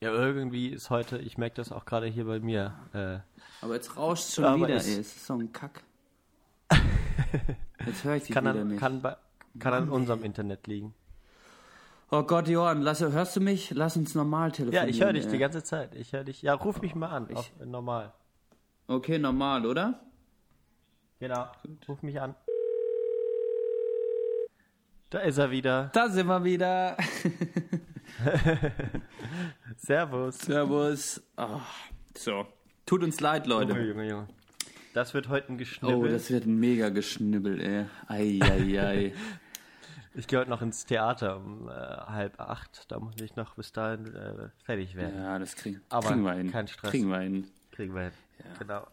[0.00, 2.74] Ja, irgendwie ist heute, ich merke das auch gerade hier bei mir.
[2.92, 3.18] Äh,
[3.64, 4.94] Aber jetzt rauscht schon Aber wieder, es- ey.
[5.00, 5.82] Es ist so ein Kack.
[7.86, 8.80] Jetzt höre ich dich kann, wieder an, nicht.
[8.80, 9.16] kann, bei,
[9.58, 10.94] kann an unserem Internet liegen.
[12.10, 13.70] Oh Gott, Johann, lass, hörst du mich?
[13.70, 14.88] Lass uns normal Ja, telefonieren.
[14.88, 15.30] ich höre dich ey.
[15.32, 15.94] die ganze Zeit.
[15.94, 16.42] Ich höre dich.
[16.42, 17.28] Ja, ruf mich mal an.
[17.30, 18.12] Ich- normal.
[18.88, 20.00] Okay, normal, oder?
[21.18, 21.46] Genau.
[21.88, 22.34] Ruf mich an.
[25.10, 25.90] Da ist er wieder.
[25.94, 26.96] Da sind wir wieder.
[29.76, 30.38] Servus.
[30.38, 31.22] Servus.
[31.36, 31.60] Ah,
[32.16, 32.46] so.
[32.84, 33.72] Tut uns leid, Leute.
[33.72, 34.28] Junge, Junge, Junge.
[34.94, 35.96] Das wird heute ein Geschnibbel.
[35.96, 37.86] Oh, das wird ein mega Geschnibbel, ey.
[38.08, 39.12] Eieiei.
[40.14, 42.90] ich gehe heute noch ins Theater um äh, halb acht.
[42.90, 45.22] Da muss ich noch bis dahin äh, fertig werden.
[45.22, 46.50] ja, das kriegen, Aber kriegen wir hin.
[46.50, 46.90] kein Stress.
[46.90, 47.46] Kriegen wir hin.
[47.72, 48.12] Kriegen wir hin.
[48.58, 48.86] Genau.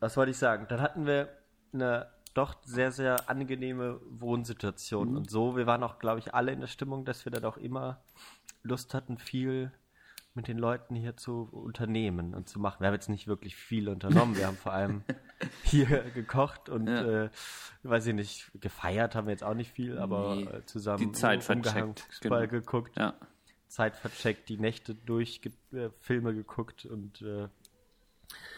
[0.00, 0.66] Was wollte ich sagen?
[0.68, 1.28] Dann hatten wir
[1.72, 5.16] eine doch sehr, sehr angenehme Wohnsituation Mhm.
[5.16, 5.56] und so.
[5.56, 8.02] Wir waren auch, glaube ich, alle in der Stimmung, dass wir dann auch immer
[8.62, 9.72] Lust hatten, viel
[10.34, 12.80] mit den Leuten hier zu unternehmen und zu machen.
[12.80, 14.36] Wir haben jetzt nicht wirklich viel unternommen.
[14.36, 15.02] Wir haben vor allem
[15.62, 17.24] hier gekocht und, Ja.
[17.24, 17.30] äh,
[17.84, 20.42] weiß ich nicht, gefeiert haben wir jetzt auch nicht viel, aber Nee.
[20.44, 22.60] äh, zusammen Die Zeit umgehangen, vercheckt, Fußball genau.
[22.60, 22.96] geguckt.
[22.98, 23.14] Ja.
[23.68, 25.40] Zeit vercheckt, die Nächte durch,
[25.72, 27.48] äh, Filme geguckt und äh,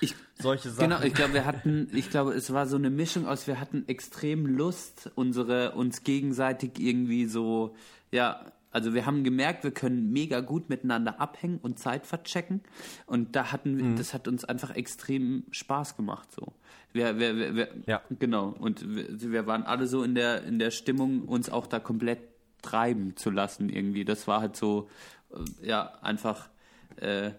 [0.00, 0.90] Ich, solche Sachen.
[0.90, 3.84] Genau, ich glaube, wir hatten, ich glaube, es war so eine Mischung aus, wir hatten
[3.88, 7.74] extrem Lust, unsere, uns gegenseitig irgendwie so,
[8.12, 12.60] ja, also wir haben gemerkt, wir können mega gut miteinander abhängen und Zeit verchecken.
[13.06, 13.96] Und da hatten Mhm.
[13.96, 16.52] das hat uns einfach extrem Spaß gemacht, so.
[16.92, 18.02] Wir, wir, wir, wir Ja.
[18.18, 18.48] genau.
[18.58, 22.20] Und wir, wir waren alle so in der, in der Stimmung, uns auch da komplett
[22.62, 24.04] treiben zu lassen irgendwie.
[24.04, 24.88] Das war halt so,
[25.32, 26.48] äh, ja, einfach,
[26.96, 27.30] äh,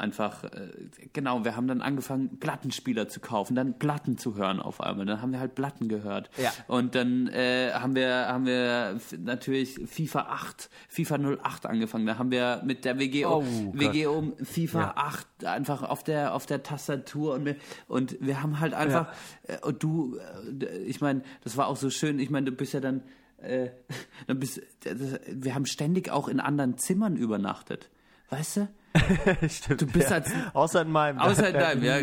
[0.00, 0.70] einfach, äh,
[1.12, 5.06] genau, wir haben dann angefangen, Plattenspieler zu kaufen, dann Platten zu hören auf einmal.
[5.06, 6.30] Dann haben wir halt Platten gehört.
[6.36, 6.52] Ja.
[6.66, 12.06] Und dann äh, haben wir, haben wir natürlich FIFA 8, FIFA 08 angefangen.
[12.06, 14.92] Da haben wir mit der WG, Oh, WG um FIFA Ja.
[14.96, 19.12] 8 einfach auf der, auf der Tastatur und wir, und wir haben halt einfach,
[19.44, 20.18] äh, und du,
[20.60, 23.02] äh, ich meine, das war auch so schön, ich meine, du bist ja dann,
[23.38, 23.70] äh,
[24.26, 24.60] dann bist,
[25.26, 27.90] wir haben ständig auch in anderen Zimmern übernachtet.
[28.30, 28.68] Weißt du?
[29.48, 30.16] Stimmt, Du bist ja.
[30.16, 31.18] als- Außer in meinem.
[31.18, 31.98] Außer in deinem, ja.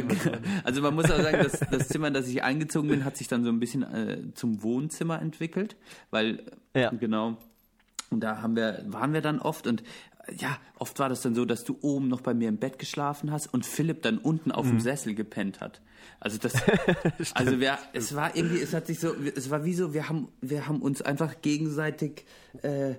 [0.63, 3.27] Also man muss auch sagen, das, das Zimmer, in das ich eingezogen bin, hat sich
[3.27, 5.75] dann so ein bisschen äh, zum Wohnzimmer entwickelt,
[6.11, 6.43] weil
[6.75, 6.89] Ja.
[6.91, 7.37] genau.
[8.09, 9.81] Und da haben wir, waren wir dann oft und
[10.27, 12.79] äh, ja, oft war das dann so, dass du oben noch bei mir im Bett
[12.79, 14.69] geschlafen hast und Philipp dann unten auf Mhm.
[14.71, 15.81] dem Sessel gepennt hat.
[16.21, 16.53] Also das,
[17.33, 20.29] also wir, es war irgendwie, es hat sich so, es war wie so, wir haben,
[20.41, 22.25] wir haben uns einfach gegenseitig
[22.63, 22.95] äh,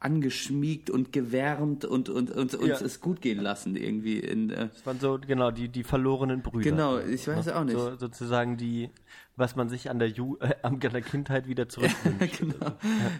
[0.00, 2.86] angeschmiegt und gewärmt und und, und uns Ja.
[2.86, 6.70] es gut gehen lassen irgendwie in äh, Das waren so, genau, die, die verlorenen Brüder.
[6.70, 7.76] Genau, ich weiß auch nicht.
[7.76, 8.90] So, sozusagen die,
[9.36, 12.38] was man sich an der, Ju äh, an der Kindheit wieder zurückwünscht.
[12.38, 12.66] genau.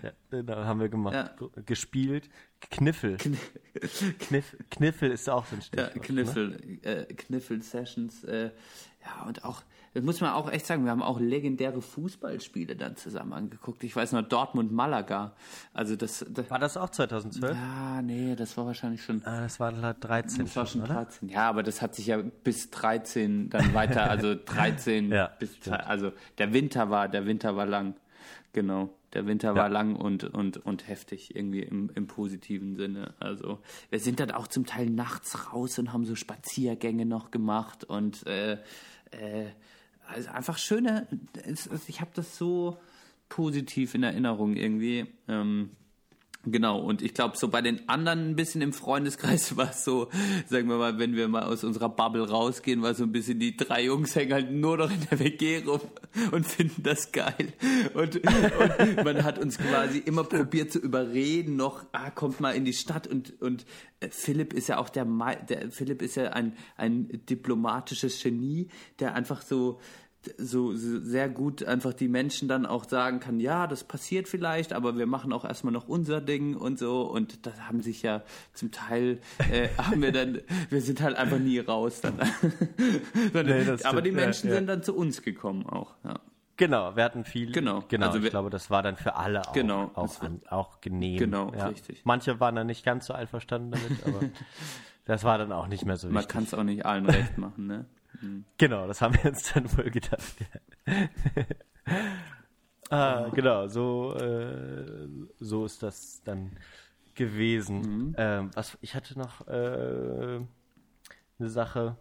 [0.02, 1.14] ja, genau, haben wir gemacht.
[1.14, 1.30] Ja.
[1.66, 2.28] Gespielt.
[2.70, 3.16] Kniffel.
[4.20, 5.94] Kniff, Kniffel ist auch so ein Ja, Stichwort.
[5.96, 6.00] Ne?
[6.02, 8.24] Kniffel, äh, Kniffel-Sessions.
[8.24, 8.50] Äh,
[9.04, 9.62] ja, und auch,
[9.94, 13.82] das muss man auch echt sagen, wir haben auch legendäre Fußballspiele dann zusammen angeguckt.
[13.84, 15.32] Ich weiß noch, Dortmund-Malaga.
[15.72, 17.56] Also das, das War das auch 2012?
[17.56, 20.94] ja, nee, das war wahrscheinlich schon, Ah, das war 13 das war schon oder?
[20.94, 21.28] 13.
[21.28, 25.80] Ja, aber das hat sich ja bis 13 dann weiter, also 13 Ja, bis, stimmt.
[25.86, 27.94] also der Winter war, der Winter war lang.
[28.52, 28.90] Genau.
[29.14, 33.14] Der Winter war lang und, und, und heftig, irgendwie im, im positiven Sinne.
[33.20, 37.84] Also, wir sind dann auch zum Teil nachts raus und haben so Spaziergänge noch gemacht
[37.84, 38.54] und äh,
[39.12, 39.46] äh,
[40.14, 41.06] also einfach schöne,
[41.86, 42.78] ich habe das so
[43.28, 45.06] positiv in Erinnerung irgendwie.
[45.28, 45.70] Ähm,
[46.46, 50.08] Genau, und ich glaube, so bei den anderen ein bisschen im Freundeskreis war es so,
[50.46, 53.56] sagen wir mal, wenn wir mal aus unserer Bubble rausgehen, war so ein bisschen die
[53.56, 55.80] drei Jungs hängen halt nur noch in der WG rum
[56.32, 57.52] und finden das geil.
[57.94, 62.64] Und, und man hat uns quasi immer probiert zu überreden, noch, ah, kommt mal in
[62.64, 63.64] die Stadt und, und
[64.00, 65.06] äh, Philipp ist ja auch der,
[65.48, 68.68] der Philipp ist ja ein, ein diplomatisches Genie,
[69.00, 69.80] der einfach so,
[70.38, 74.96] so, sehr gut einfach die Menschen dann auch sagen kann, ja, das passiert vielleicht, aber
[74.98, 78.22] wir machen auch erstmal noch unser Ding und so und das haben sich ja
[78.52, 79.18] zum Teil
[79.50, 82.14] äh, haben wir dann, wir sind halt einfach nie raus dann.
[83.32, 84.56] Sondern- Nee, aber die stimmt, ja, Menschen ja.
[84.56, 86.14] sind dann zu uns gekommen auch, ja.
[86.56, 87.50] Genau, wir hatten viel.
[87.50, 87.82] Genau.
[87.88, 88.06] genau.
[88.06, 91.18] Also ich wir- glaube, das war dann für alle auch, Genau, auch, an, auch genehm.
[91.18, 91.66] Genau, ja.
[91.66, 92.02] richtig.
[92.04, 94.20] Manche waren dann nicht ganz so einverstanden damit, aber
[95.04, 96.28] das war dann auch nicht mehr so Man wichtig.
[96.32, 97.86] kann es auch nicht allen recht machen, ne?
[98.58, 100.34] Genau, das haben wir uns dann wohl gedacht.
[102.90, 105.08] Ah, genau, so, äh,
[105.40, 106.52] so ist das dann
[107.14, 108.14] gewesen.
[108.18, 110.40] Ähm, was, ich hatte noch äh,
[111.38, 111.96] eine Sache.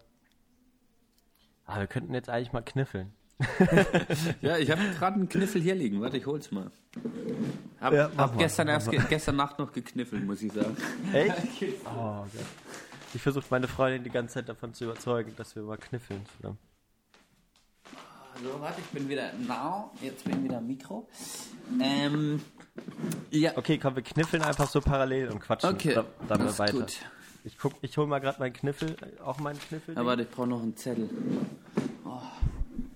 [1.65, 3.13] Ah, wir könnten jetzt eigentlich mal kniffeln.
[4.41, 6.01] Ja, ich habe gerade einen Kniffel hier liegen.
[6.01, 6.69] Warte, ich hol's mal.
[7.79, 10.75] Hab, Ja, hab mal, gestern erst ge gestern Nacht noch gekniffelt, muss ich sagen.
[11.11, 11.35] Echt?
[11.85, 12.45] Oh, Gott.
[13.13, 16.57] Ich versuche meine Freundin die ganze Zeit davon zu überzeugen, dass wir mal kniffeln zusammen.
[18.43, 19.91] So, warte, ich bin wieder now.
[20.01, 21.07] Jetzt bin ich wieder am Mikro.
[21.79, 22.41] Ähm,
[23.29, 26.59] ja, Okay, komm, wir kniffeln einfach so parallel und quatschen Okay, da, dann das ist
[26.59, 26.73] weiter.
[26.79, 26.93] gut.
[27.45, 29.95] Ich guck, ich hol mal gerade meinen Kniffel, äh, auch meinen Kniffel.
[29.97, 31.09] aber warte, ich brauche noch einen Zettel.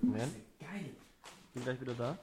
[0.01, 0.89] Moment, Geil.
[1.53, 2.17] bin gleich wieder da.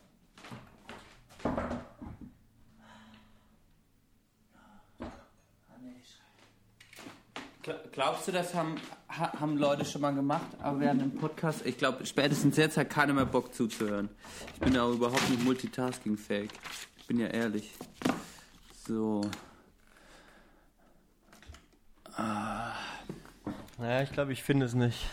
[7.93, 8.77] Glaubst du, das haben,
[9.09, 11.65] ha, haben Leute schon mal gemacht, aber während dem Podcast?
[11.65, 14.11] Ich glaube, spätestens jetzt hat keiner mehr Bock zuzuhören.
[14.55, 16.51] Ich bin ja auch überhaupt nicht multitaskingfähig.
[16.99, 17.73] Ich bin ja ehrlich.
[18.87, 19.23] So.
[23.79, 25.07] Naja, ich glaube, ich finde es nicht.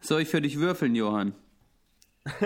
[0.00, 1.34] Soll ich für dich würfeln, Johann?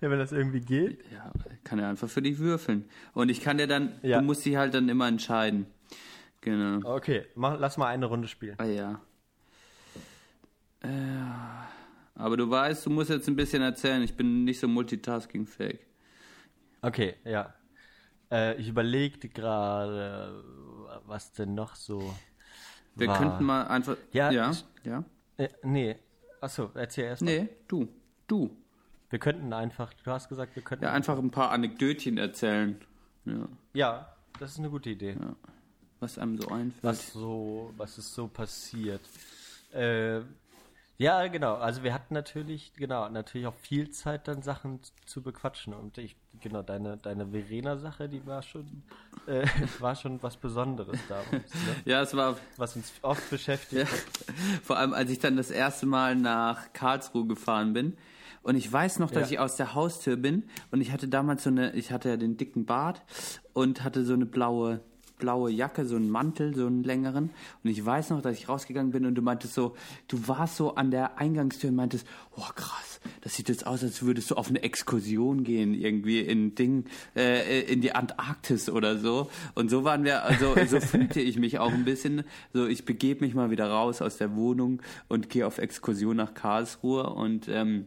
[0.00, 1.04] Ja, wenn das irgendwie geht.
[1.12, 1.30] Ja,
[1.64, 2.88] kann er einfach für dich würfeln.
[3.12, 4.18] Und ich kann dir dann, Ja.
[4.20, 5.66] du musst dich halt dann immer entscheiden.
[6.46, 6.94] Genau.
[6.94, 8.54] Okay, mach, lass mal eine Runde spielen.
[8.58, 9.00] Ah ja.
[10.80, 10.88] Äh,
[12.14, 14.00] aber du weißt, du musst jetzt ein bisschen erzählen.
[14.02, 15.80] Ich bin nicht so multitaskingfähig.
[16.82, 17.52] Okay, ja.
[18.30, 20.44] Äh, ich überlegte gerade,
[21.06, 22.14] was denn noch so.
[22.94, 23.18] Wir war.
[23.18, 23.96] könnten mal einfach.
[24.12, 24.50] Ja, ja.
[24.52, 25.02] ich- ja.
[25.38, 25.96] Äh, nee,
[26.40, 27.40] achso, erzähl erst mal.
[27.40, 27.88] Nee, du.
[28.28, 28.56] Du.
[29.10, 30.84] Wir könnten einfach, du hast gesagt, wir könnten.
[30.84, 32.80] Ja, einfach ein paar Anekdötchen erzählen.
[33.24, 33.48] Ja.
[33.74, 35.16] Ja, das ist eine gute Idee.
[36.06, 36.82] Was einem so einfällt.
[36.82, 39.00] was so, was ist so passiert.
[39.72, 40.20] Äh,
[40.98, 41.56] ja, genau.
[41.56, 45.74] Also wir hatten natürlich, genau, natürlich auch viel Zeit, dann Sachen zu bequatschen.
[45.74, 48.82] Und ich, genau, deine, deine Verena-Sache, die war schon,
[49.26, 49.46] äh,
[49.80, 51.42] war schon was Besonderes damals, ne?
[51.84, 53.90] Ja, es war was uns oft beschäftigt.
[53.90, 54.34] Ja.
[54.62, 57.96] Vor allem, als ich dann das erste Mal nach Karlsruhe gefahren bin.
[58.42, 59.34] Und ich weiß noch, dass Ja.
[59.34, 62.36] ich aus der Haustür bin und ich hatte damals so eine, ich hatte ja den
[62.36, 63.02] dicken Bart
[63.54, 64.80] und hatte so eine blaue,
[65.18, 67.30] blaue Jacke, so einen Mantel, so einen längeren.
[67.62, 69.74] Und ich weiß noch, dass ich rausgegangen bin und du meintest so,
[70.08, 72.06] du warst so an der Eingangstür und meintest,
[72.36, 76.54] oh krass, das sieht jetzt aus, als würdest du auf eine Exkursion gehen, irgendwie in
[76.54, 79.30] Ding, äh, in die Antarktis oder so.
[79.54, 82.24] Und so waren wir, also so fühlte ich mich auch ein bisschen.
[82.52, 86.34] So, ich begebe mich mal wieder raus aus der Wohnung und gehe auf Exkursion nach
[86.34, 87.86] Karlsruhe und ähm,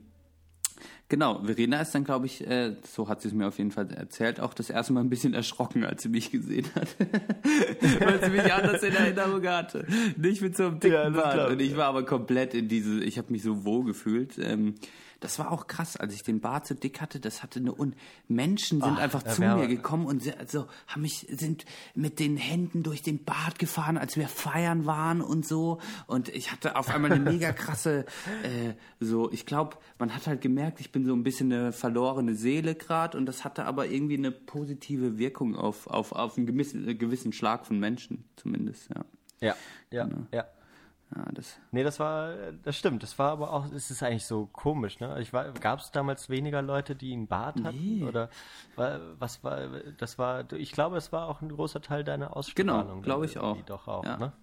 [1.10, 3.92] Genau, Verena ist dann, glaube ich, äh, so hat sie es mir auf jeden Fall
[3.92, 6.88] erzählt, auch das erste Mal ein bisschen erschrocken, als sie mich gesehen hat.
[8.00, 9.88] Weil sie mich anders in Erinnerung hatte.
[10.18, 11.50] Nicht mit so einem dicken Ja, Bart.
[11.50, 14.38] Und ich war aber komplett in diese, ich habe mich so wohl gefühlt.
[14.38, 14.76] Ähm,
[15.20, 17.96] das war auch krass, als ich den Bart so dick hatte, das hatte eine Un
[18.28, 21.66] Menschen sind Ach, einfach zu mir gekommen und so haben mich sind
[21.96, 26.52] mit den Händen durch den Bart gefahren, als wir feiern waren und so und ich
[26.52, 28.06] hatte auf einmal eine mega krasse
[28.44, 32.36] äh, so, ich glaube, man hat halt gemerkt, ich bin so ein bisschen eine verlorene
[32.36, 36.98] Seele gerade und das hatte aber irgendwie eine positive Wirkung auf auf auf einen gewissen,
[36.98, 39.06] gewissen Schlag von Menschen zumindest, ja.
[39.42, 39.56] Ja,
[39.92, 40.28] ja, Genau.
[40.34, 40.46] ja.
[41.16, 42.34] Ja, das Nee, das war,
[42.64, 43.02] das stimmt.
[43.02, 45.20] Das war aber auch, es ist eigentlich so komisch, ne?
[45.22, 48.00] Ich war, gab es damals weniger Leute, die einen Bart hatten?
[48.00, 48.04] Nee.
[48.04, 48.30] Oder
[48.76, 53.02] war, was war, das war, ich glaube, es war auch ein großer Teil deiner Ausstrahlung.
[53.02, 53.60] glaube ich auch.
[53.66, 54.18] Doch auch, Ja.
[54.18, 54.34] ne?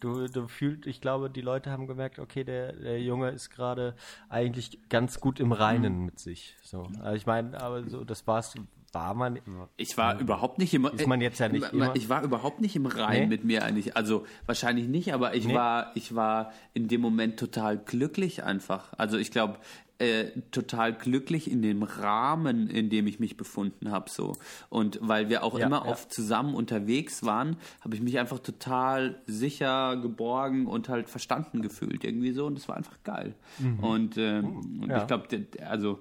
[0.00, 3.94] Du, du fühlst, ich glaube, die Leute haben gemerkt, okay, der, der Junge ist gerade
[4.30, 6.04] eigentlich ganz gut im Reinen Mhm.
[6.06, 6.56] mit sich.
[6.62, 6.84] So.
[7.02, 8.54] Also ich meine, aber so, das war's,
[8.92, 9.38] war man.
[9.76, 12.60] Ich war überhaupt nicht im Ist man jetzt ja nicht äh, immer- Ich war überhaupt
[12.60, 13.26] nicht im Rein Nee?
[13.26, 13.96] mit mir eigentlich.
[13.96, 15.54] Also wahrscheinlich nicht, aber ich Nee?
[15.54, 18.92] war ich war in dem Moment total glücklich einfach.
[18.96, 19.58] Also ich glaube
[19.98, 24.32] äh, total glücklich in dem Rahmen, in dem ich mich befunden habe so.
[24.70, 25.90] Und weil wir auch Ja, immer ja.
[25.92, 32.02] oft zusammen unterwegs waren, habe ich mich einfach total sicher, geborgen und halt verstanden gefühlt
[32.02, 33.34] irgendwie so und das war einfach geil.
[33.82, 35.02] Und, ähm, und Ja.
[35.02, 35.28] ich glaube,
[35.68, 35.98] also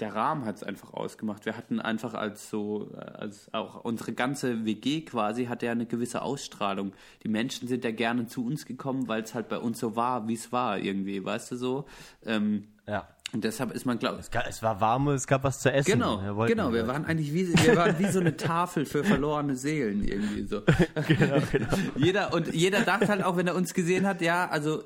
[0.00, 1.44] der Rahmen hat es einfach ausgemacht.
[1.44, 5.86] Wir hatten einfach als so, äh, als auch unsere ganze WG quasi hatte ja eine
[5.86, 6.92] gewisse Ausstrahlung.
[7.24, 10.28] Die Menschen sind ja gerne zu uns gekommen, weil es halt bei uns so war,
[10.28, 11.84] wie es war irgendwie, weißt du so.
[12.24, 13.08] Ähm, Ja.
[13.32, 15.72] und deshalb ist man, glaube Es, ga- es war warm und es gab was zu
[15.72, 15.90] essen.
[15.90, 16.72] Genau, Wir genau.
[16.72, 20.62] Wir waren eigentlich wie, wir waren wie so eine Tafel für verlorene Seelen irgendwie so.
[21.08, 21.68] genau, genau.
[21.96, 24.82] Jeder und jeder dachte halt auch, wenn er uns gesehen hat, ja, also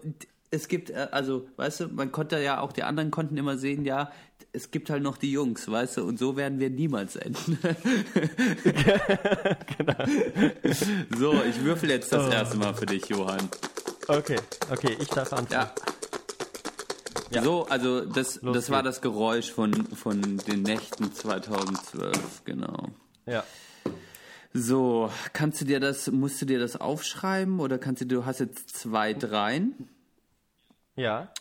[0.51, 3.85] es gibt, äh, also weißt du, man konnte ja auch die anderen konnten immer sehen,
[3.85, 4.11] ja,
[4.53, 7.59] es gibt halt noch die Jungs, weißt du, und so werden wir niemals enden.
[11.19, 13.49] So, ich würfel jetzt das erste Mal für dich, Johann.
[14.09, 14.37] Okay,
[14.71, 15.49] okay, ich darf anfangen.
[15.51, 15.75] Ja.
[17.31, 17.43] Ja.
[17.43, 22.89] So, also das, Los das war das Geräusch von, von den Nächten 2012, genau.
[23.27, 23.45] Ja.
[24.53, 28.41] So, kannst du dir das, musst du dir das aufschreiben oder kannst du, du hast
[28.41, 29.89] jetzt zwei Dreien,
[30.95, 31.33] Ja.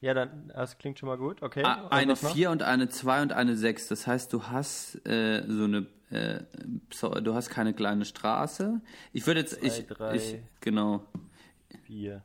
[0.00, 1.42] Ja, dann, das klingt schon mal gut.
[1.42, 1.64] Okay.
[1.64, 2.32] A- eine was noch?
[2.32, 3.88] vier und eine zwei und eine sechs.
[3.88, 6.40] Das heißt, du hast äh, so eine, äh,
[7.22, 8.80] du hast keine kleine Straße.
[9.12, 10.14] Ich würde jetzt, ich, drei.
[10.14, 11.02] ich, genau.
[11.84, 12.22] Vier.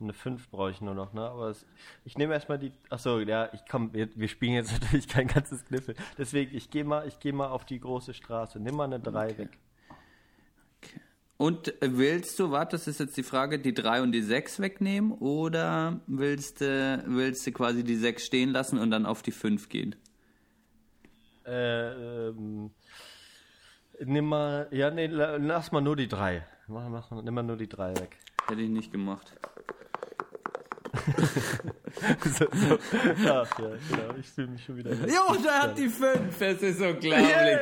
[0.00, 1.22] Eine 5 brauche ich nur noch, ne?
[1.22, 1.66] Aber es,
[2.04, 2.72] ich nehme erstmal die.
[2.88, 5.96] Achso, ja, ich komm, wir, wir spielen jetzt natürlich kein ganzes Kniffel.
[6.16, 8.60] Deswegen, ich gehe mal, ich gehe mal auf die große Straße.
[8.60, 9.58] Nimm mal eine 3 weg.
[11.38, 15.12] Und willst du, warte, das ist jetzt die Frage, die drei und die sechs wegnehmen
[15.12, 19.68] oder willst du, willst du quasi die sechs stehen lassen und dann auf die fünf
[19.68, 19.94] gehen?
[21.46, 22.70] Äh, ähm,
[24.04, 26.44] nimm mal, ja, nee, la- lass mal nur die 3.
[26.66, 28.16] Mach, mach, nimm mal nur die 3 weg.
[28.48, 29.32] Hätte ich nicht gemacht.
[32.24, 32.78] so, so.
[33.28, 34.90] Ach ja, genau, ich fühle mich schon wieder.
[34.92, 36.38] Jo, da hat die fünf.
[36.38, 37.58] Das ist unglaublich.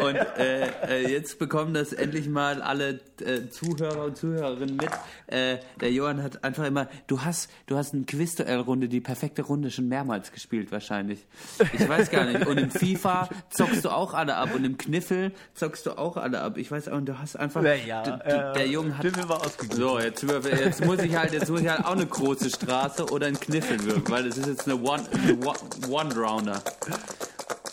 [0.00, 4.90] Und äh, äh, jetzt bekommen das endlich mal alle äh, Zuhörer und Zuhörerinnen mit.
[5.26, 9.70] Äh, der Johann hat einfach immer, du hast, du hast eine Quizduell-Runde, die perfekte Runde
[9.70, 11.26] schon mehrmals gespielt wahrscheinlich.
[11.72, 12.46] Ich weiß gar nicht.
[12.46, 16.40] Und im FIFA zockst du auch alle ab und im Kniffel zockst du auch alle
[16.40, 16.58] ab.
[16.58, 19.00] Ich weiß auch, und du hast einfach, Ja, ja, d- d- äh, der Junge hat
[19.02, 19.76] Kniffel war ausgeglichen.
[19.82, 23.26] so, jetzt, jetzt muss ich halt, jetzt muss ich halt auch eine große Straße oder
[23.26, 25.58] ein Kniffel würfeln, weil das ist jetzt eine One, eine One-
[25.90, 26.62] One-Rounder.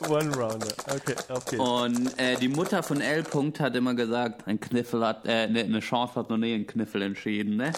[0.10, 0.74] One Rounder.
[0.96, 1.58] Okay, okay.
[1.58, 3.24] Und äh, die Mutter von L.
[3.24, 6.66] Punkt hat immer gesagt, ein Kniffel hat, äh, ne, eine Chance hat noch nie ein
[6.66, 7.72] Kniffel entschieden, ne?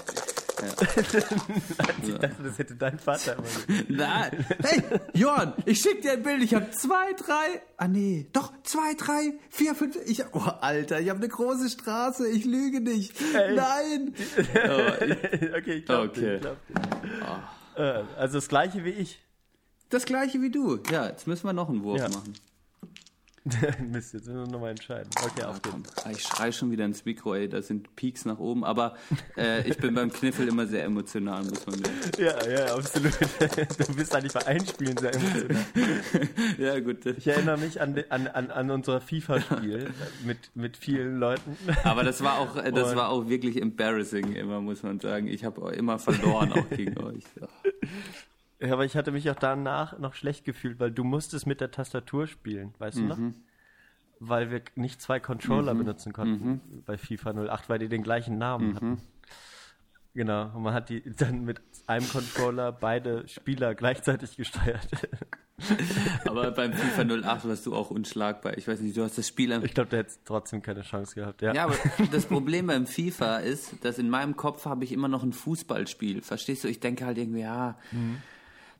[2.04, 3.68] Ich dachte, das hätte dein Vater immer gesagt.
[3.89, 4.45] Nein.
[4.62, 4.84] Hey,
[5.14, 6.43] Johann, ich schick dir ein Bild.
[6.43, 7.62] Ich habe zwei, drei.
[7.78, 9.97] Ah nee, doch zwei, drei, vier, fünf.
[10.06, 12.28] Ich, oh Alter, ich habe eine große Straße.
[12.30, 13.14] Ich lüge nicht.
[13.34, 13.56] Ey.
[13.56, 14.14] Nein.
[14.38, 16.39] Oh, ich, okay, ich glaub Okay.
[16.39, 16.76] glaub dir.
[17.76, 19.20] Äh, also das gleiche wie ich.
[19.89, 20.80] das gleiche wie du.
[20.91, 22.10] Ja, jetzt müssen wir noch einen Wurf Ja.
[22.10, 22.34] machen.
[23.91, 25.09] Mist, jetzt müssen wir nochmal entscheiden.
[25.21, 26.05] Okay, auf Komm, geht's.
[26.05, 27.49] ah, ich schrei schon wieder ins Mikro, ey.
[27.49, 28.63] Da sind Peaks nach oben.
[28.63, 28.95] Aber
[29.37, 31.95] äh, ich bin beim Kniffel immer sehr emotional, muss man sagen.
[32.19, 33.11] Ja, ja, absolut.
[33.87, 35.65] Du bist eigentlich bei Einspielen sehr emotional.
[36.57, 37.05] Ja, gut.
[37.05, 39.89] Ich erinnere mich an, an, an, an unser FIFA-Spiel
[40.25, 41.57] mit, mit vielen Leuten.
[41.83, 45.27] Aber das war auch, äh, das Und- war auch wirklich embarrassing immer, muss man sagen.
[45.27, 47.23] Ich habe immer verloren auch gegen euch.
[48.64, 48.74] Ja.
[48.74, 52.28] Aber ich hatte mich auch danach noch schlecht gefühlt, weil du musstest mit der Tastatur
[52.28, 53.20] spielen, weißt du noch?
[54.20, 58.76] Weil wir nicht zwei Controller benutzen konnten bei FIFA 08, weil die den gleichen Namen
[58.76, 59.01] hatten.
[60.16, 64.88] Genau, und man hat die dann mit einem Controller beide Spieler gleichzeitig gesteuert.
[66.26, 68.57] Aber beim FIFA 08 warst du auch unschlagbar.
[68.57, 71.16] Ich weiß nicht, du hast das Spiel am Ich glaube, der hätte trotzdem keine Chance
[71.16, 71.41] gehabt.
[71.41, 71.76] Ja, Ja, aber
[72.11, 76.22] das Problem beim FIFA ist, dass in meinem Kopf habe ich immer noch ein Fußballspiel.
[76.22, 76.68] Verstehst du?
[76.68, 77.78] Ich denke halt irgendwie, ja,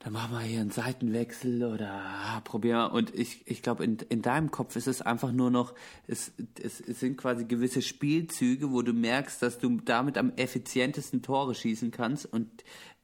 [0.04, 2.91] dann machen wir hier einen Seitenwechsel oder ah, probieren wir.
[2.91, 5.74] Und ich, ich glaube, in, in deinem Kopf ist es einfach nur noch,
[6.08, 11.22] es, es, es sind quasi gewisse Spielzüge, wo du merkst, dass du damit am effizientesten
[11.22, 12.49] Tore schießen kannst und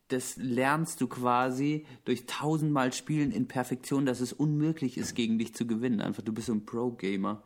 [0.10, 5.54] das lernst du quasi durch tausendmal Spielen in Perfektion, dass es unmöglich ist, gegen dich
[5.54, 6.02] zu gewinnen.
[6.02, 7.44] Einfach, du bist so ein Pro-Gamer.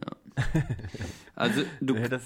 [0.00, 0.16] Ja.
[1.34, 2.22] Also, du, Ja, das,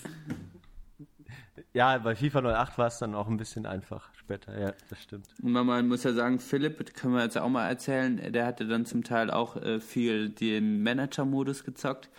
[1.75, 4.57] ja, bei FIFA 08 war es dann auch ein bisschen einfach später.
[4.59, 5.27] Ja, das stimmt.
[5.43, 8.69] Und man, muss ja sagen, Philipp, das können wir jetzt auch mal erzählen, der hatte
[8.69, 12.11] dann zum Teil auch äh, viel den Manager-Modus gezockt.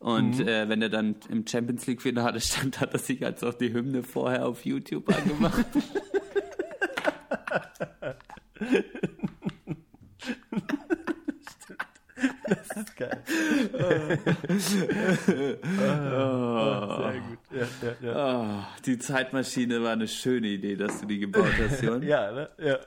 [0.00, 3.72] Und äh, wenn er dann im Champions League-Finale stand, hat er sich als auch die
[3.72, 5.64] Hymne vorher auf YouTube angemacht.
[12.46, 13.22] Das ist geil.
[17.04, 17.38] Sehr gut.
[17.50, 18.12] Ja, ja, ja.
[18.86, 22.02] Die Zeitmaschine war eine schöne Idee, dass du die gebaut hast, Jon.
[22.06, 22.48] Ja, ne?
[22.58, 22.78] ja.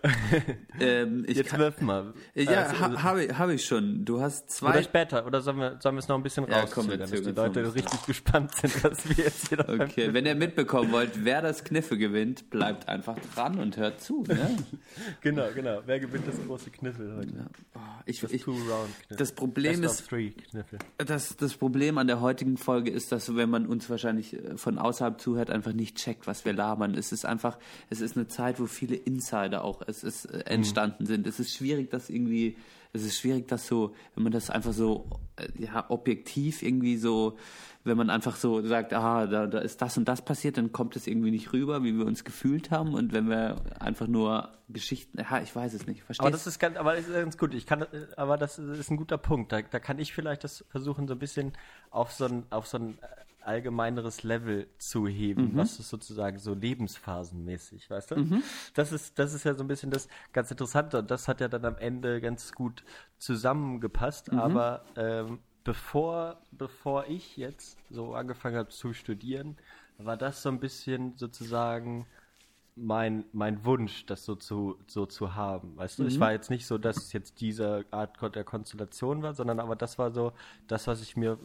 [0.79, 2.13] ähm, ich Jetzt kann, wirf mal.
[2.35, 4.05] ja, Also, ha, habe ich, hab ich schon.
[4.05, 4.83] Du hast Oder zwei.
[4.83, 7.61] später, oder sollen wir, sollen wir es noch ein bisschen Ja, rauszögern, dass die Leute
[7.61, 11.41] ein richtig gespannt sind, was wir jetzt hier noch Okay, wenn ihr mitbekommen wollt, wer
[11.41, 14.23] das Kniffe gewinnt, bleibt einfach dran und hört zu.
[14.27, 14.55] Ne?
[15.21, 15.81] Genau, genau.
[15.85, 17.33] Wer gewinnt das große Kniffel heute?
[17.75, 19.17] Oh, ich, Das ich, Two-Round-Kniffel.
[19.17, 23.65] das Problem Best ist- das, das Problem an der heutigen Folge ist, dass wenn man
[23.67, 26.95] uns wahrscheinlich äh, von außerhalb zuhört, einfach nicht checkt, was wir labern.
[26.95, 27.57] Es ist einfach,
[27.89, 31.27] es ist eine Zeit, wo viele Insider auch es ist, äh, entstanden sind.
[31.27, 32.57] Es ist schwierig, das irgendwie,
[32.93, 37.37] es ist schwierig, das so, wenn man das einfach so, äh, ja, objektiv irgendwie so,
[37.87, 40.95] wenn man einfach so sagt, ah, da, da ist das und das passiert, dann kommt
[40.95, 42.93] es irgendwie nicht rüber, wie wir uns gefühlt haben.
[42.93, 46.59] Und wenn wir einfach nur Geschichten, ja, ich weiß es nicht, verstehst Aber das ist
[46.59, 47.53] ganz, aber das ist ganz gut.
[47.53, 49.51] Ich kann, äh, aber das ist ein guter Punkt.
[49.51, 51.53] Da, da kann ich vielleicht das versuchen, so ein bisschen
[51.89, 52.99] auf so ein, auf so ein
[53.47, 58.15] allgemeineres Level zu heben, was ist sozusagen so lebensphasenmäßig, weißt du?
[58.73, 61.47] Das ist, das ist ja so ein bisschen das ganz Interessante und das hat ja
[61.47, 62.83] dann am Ende ganz gut
[63.17, 64.31] zusammengepasst.
[64.31, 69.57] Aber ähm, bevor, bevor ich jetzt so angefangen habe zu studieren,
[69.97, 72.05] war das so ein bisschen sozusagen
[72.75, 75.75] mein, mein Wunsch, das so zu, so zu haben.
[75.77, 76.09] Weißt du, Mhm.
[76.09, 79.75] ich war jetzt nicht so, dass es jetzt diese Art der Konstellation war, sondern aber
[79.75, 80.31] das war so
[80.67, 81.39] das, was ich mir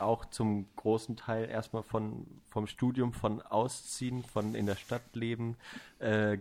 [0.00, 5.56] auch zum großen Teil erstmal von, vom Studium, von Ausziehen, von in der Stadt leben,
[5.98, 6.38] äh,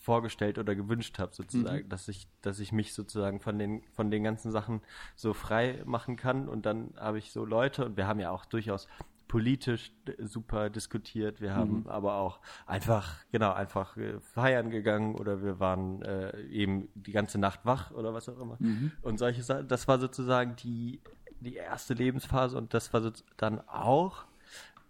[0.00, 1.88] vorgestellt oder gewünscht habe, sozusagen, Mhm.
[1.90, 4.80] dass ich, dass ich mich sozusagen von den, von den ganzen Sachen
[5.16, 6.48] so frei machen kann.
[6.48, 8.88] Und dann habe ich so Leute, und wir haben ja auch durchaus
[9.26, 11.42] politisch super diskutiert.
[11.42, 16.88] Wir haben aber auch einfach, genau, einfach äh, feiern gegangen oder wir waren äh, eben
[16.94, 18.56] die ganze Nacht wach oder was auch immer.
[19.02, 21.02] Und solche Sachen, das war sozusagen die,
[21.40, 24.24] die erste Lebensphase und das war so, dann auch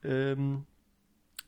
[0.03, 0.66] ähm,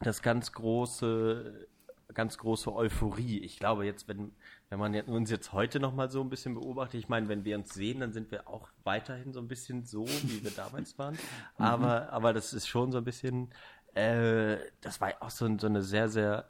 [0.01, 1.69] das ganz große,
[2.15, 3.39] ganz große Euphorie.
[3.41, 4.33] Ich glaube jetzt, wenn,
[4.69, 7.57] wenn man uns jetzt heute noch mal so ein bisschen beobachtet, ich meine, wenn wir
[7.57, 11.19] uns sehen, dann sind wir auch weiterhin so ein bisschen so, wie wir damals waren.
[11.59, 13.53] Aber, aber das ist schon so ein bisschen,
[13.95, 16.47] äh, das war auch so, so eine sehr, sehr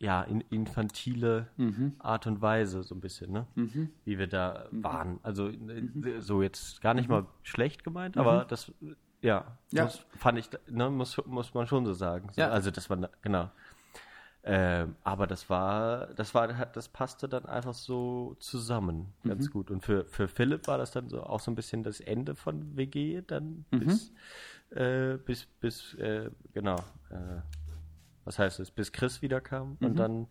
[0.00, 1.46] ja, in, infantile
[1.98, 3.46] Art und Weise, so ein bisschen, ne?
[4.04, 5.20] Wie wir da waren.
[5.22, 8.72] Also äh, so jetzt gar nicht mal schlecht gemeint, aber das,
[9.20, 9.84] ja, Ja.
[9.84, 12.30] Das fand ich, ne, muss, muss man schon so sagen.
[12.32, 12.48] So, Ja.
[12.48, 13.50] Also das war, genau.
[14.42, 19.52] Ähm, aber das war, das war, das passte dann einfach so zusammen, ganz Mhm.
[19.52, 19.70] gut.
[19.70, 22.74] Und für, für Philipp war das dann so auch so ein bisschen das Ende von
[22.74, 23.78] WG, dann Mhm.
[23.80, 24.12] bis,
[24.70, 26.76] äh, bis, bis, äh, genau,
[27.10, 27.42] äh,
[28.30, 29.86] was heißt es, bis Chris wiederkam Mhm.
[29.86, 30.26] und dann,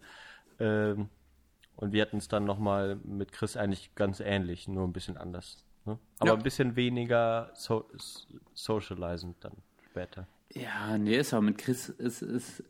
[0.59, 1.09] ähm,
[1.75, 5.65] und wir hatten es dann nochmal mit Chris eigentlich ganz ähnlich, nur ein bisschen anders.
[5.85, 5.99] Ne?
[6.19, 6.35] Aber Ja.
[6.37, 7.85] ein bisschen weniger so,
[8.53, 9.51] socializing dann
[9.89, 10.27] später.
[10.53, 12.63] Ja, nee, es war mit Chris, es ist,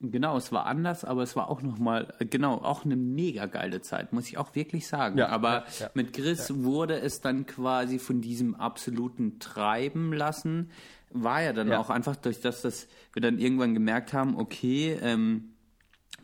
[0.00, 4.12] genau, es war anders, aber es war auch nochmal, genau, auch eine mega geile Zeit,
[4.12, 5.16] muss ich auch wirklich sagen.
[5.18, 5.90] Ja, aber ja.
[5.94, 10.70] mit Chris wurde es dann quasi von diesem absoluten Treiben lassen,
[11.14, 11.78] war ja dann Ja.
[11.78, 15.53] auch einfach durch das, dass wir dann irgendwann gemerkt haben, okay, ähm,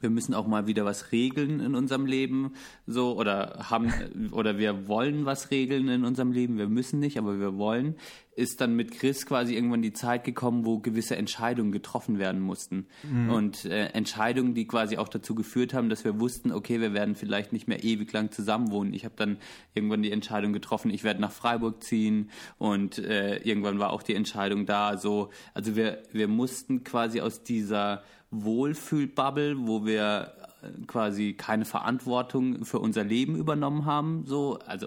[0.00, 2.52] wir müssen auch mal wieder was regeln in unserem Leben,
[2.86, 3.92] so oder haben
[4.32, 6.58] oder wir wollen was regeln in unserem Leben.
[6.58, 7.96] Wir müssen nicht, aber wir wollen.
[8.36, 12.86] Ist dann mit Chris quasi irgendwann die Zeit gekommen, wo gewisse Entscheidungen getroffen werden mussten
[13.28, 17.16] und äh, Entscheidungen, die quasi auch dazu geführt haben, dass wir wussten, okay, wir werden
[17.16, 18.94] vielleicht nicht mehr ewig lang zusammen wohnen.
[18.94, 19.36] Ich habe dann
[19.74, 24.14] irgendwann die Entscheidung getroffen, ich werde nach Freiburg ziehen und äh, irgendwann war auch die
[24.14, 24.96] Entscheidung da.
[24.96, 32.64] So, also wir wir mussten quasi aus dieser Wohlfühlbubble, wo wir äh, quasi keine Verantwortung
[32.64, 34.86] für unser Leben übernommen haben, so, also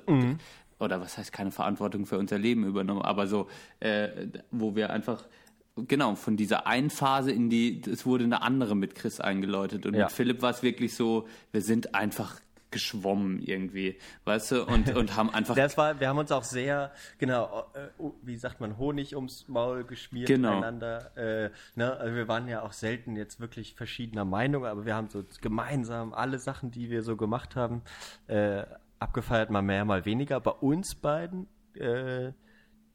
[0.80, 3.48] oder was heißt keine Verantwortung für unser Leben übernommen, aber so,
[3.80, 4.10] äh,
[4.52, 5.24] wo wir einfach
[5.88, 9.86] genau von dieser einen Phase in die, es wurde eine andere mit Chris eingeläutet.
[9.86, 10.06] Und Ja.
[10.06, 12.40] mit Philipp war es wirklich so, wir sind einfach
[12.74, 16.92] geschwommen irgendwie, weißt du, und, und haben einfach Das war, wir haben uns auch sehr,
[17.18, 20.58] genau, äh, oh, wie sagt man, Honig ums Maul geschmiert Genau.
[20.58, 21.16] einander.
[21.16, 21.96] Äh, ne?
[21.96, 26.14] also wir waren ja auch selten jetzt wirklich verschiedener Meinung, aber wir haben so gemeinsam
[26.14, 27.82] alle Sachen, die wir so gemacht haben,
[28.28, 28.64] äh,
[29.00, 30.40] abgefeiert, mal mehr, mal weniger.
[30.40, 32.32] Bei uns beiden, äh,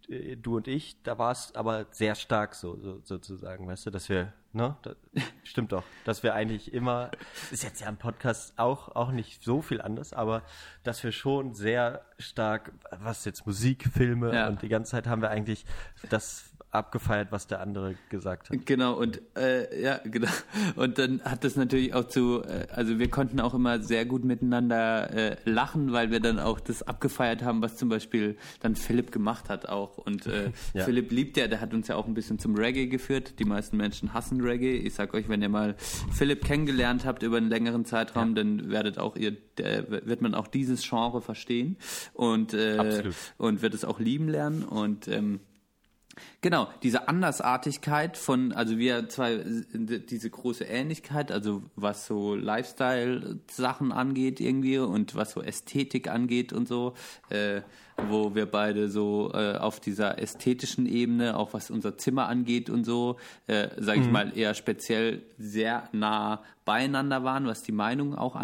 [0.08, 3.90] äh, du und ich, da war es aber sehr stark so, so sozusagen, weißt du,
[3.90, 4.96] dass wir, ne, das,
[5.44, 7.10] stimmt doch, dass wir eigentlich immer,
[7.50, 10.42] ist jetzt ja im Podcast auch, auch nicht so viel anders, aber
[10.82, 14.48] dass wir schon sehr stark, was jetzt Musik, Filme Ja.
[14.48, 15.64] und die ganze Zeit haben wir eigentlich
[16.10, 18.66] das abgefeiert, was der andere gesagt hat.
[18.66, 20.28] Genau, und äh, ja, genau.
[20.76, 24.24] Und dann hat das natürlich auch zu, äh, also wir konnten auch immer sehr gut
[24.24, 29.12] miteinander äh, lachen, weil wir dann auch das abgefeiert haben, was zum Beispiel dann Philipp
[29.12, 29.98] gemacht hat auch.
[29.98, 30.84] Und äh, Ja.
[30.84, 33.38] Philipp liebt ja, der hat uns ja auch ein bisschen zum Reggae geführt.
[33.38, 34.76] Die meisten Menschen hassen Reggae.
[34.76, 35.74] Ich sag euch, wenn ihr mal
[36.12, 40.46] Philipp kennengelernt habt über einen längeren Zeitraum, dann werdet auch ihr, der, wird man auch
[40.46, 41.76] dieses Genre verstehen
[42.12, 43.14] und äh, Absolut.
[43.38, 45.40] und wird es auch lieben lernen und ähm,
[46.40, 54.40] Genau, diese Andersartigkeit von, also wir zwei, diese große Ähnlichkeit, also was so Lifestyle-Sachen angeht
[54.40, 56.94] irgendwie und was so Ästhetik angeht und so,
[57.30, 57.62] äh,
[58.08, 62.84] wo wir beide so äh, auf dieser ästhetischen Ebene, auch was unser Zimmer angeht und
[62.84, 63.16] so,
[63.46, 68.36] äh, sage ich mal, eher speziell sehr nah beieinander waren, was die Meinung auch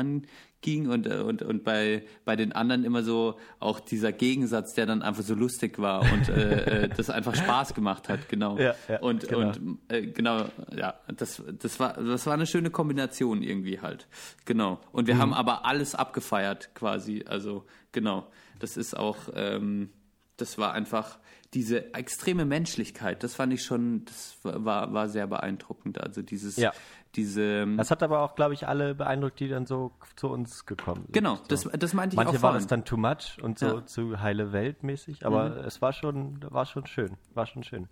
[0.65, 4.87] anging und, äh, und, und bei, bei den anderen immer so auch dieser Gegensatz, der
[4.87, 8.59] dann einfach so lustig war und äh, äh, das einfach Spaß gemacht hat, genau.
[8.59, 9.49] Ja, ja, und genau.
[9.49, 10.47] und äh, genau,
[10.77, 14.07] ja, das, das war das war eine schöne Kombination irgendwie halt.
[14.45, 14.81] Genau.
[14.93, 15.09] Und Mhm.
[15.09, 18.27] wir haben aber alles abgefeiert quasi, also genau.
[18.59, 19.91] Das ist auch ähm,
[20.37, 21.19] das war einfach
[21.53, 26.01] diese extreme Menschlichkeit, das fand ich schon, das war, war sehr beeindruckend.
[26.01, 26.73] Also dieses, Ja.
[27.17, 31.03] Diese, Das hat aber auch, glaube ich, alle beeindruckt, die dann so zu uns gekommen
[31.05, 31.13] sind.
[31.13, 32.59] genau, das, das meinte ich Manche auch war vorhin.
[32.59, 33.75] das dann too much und so Ja.
[33.77, 33.87] Mhm.
[33.87, 37.89] zu heile Welt mäßig, aber es war schon, war schon schön, war schon schön.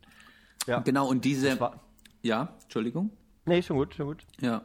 [0.66, 0.80] Ja.
[0.80, 1.80] Genau, und diese, war,
[2.22, 3.10] ja, Entschuldigung,
[3.46, 4.26] nee, schon gut, schon gut.
[4.40, 4.62] ja.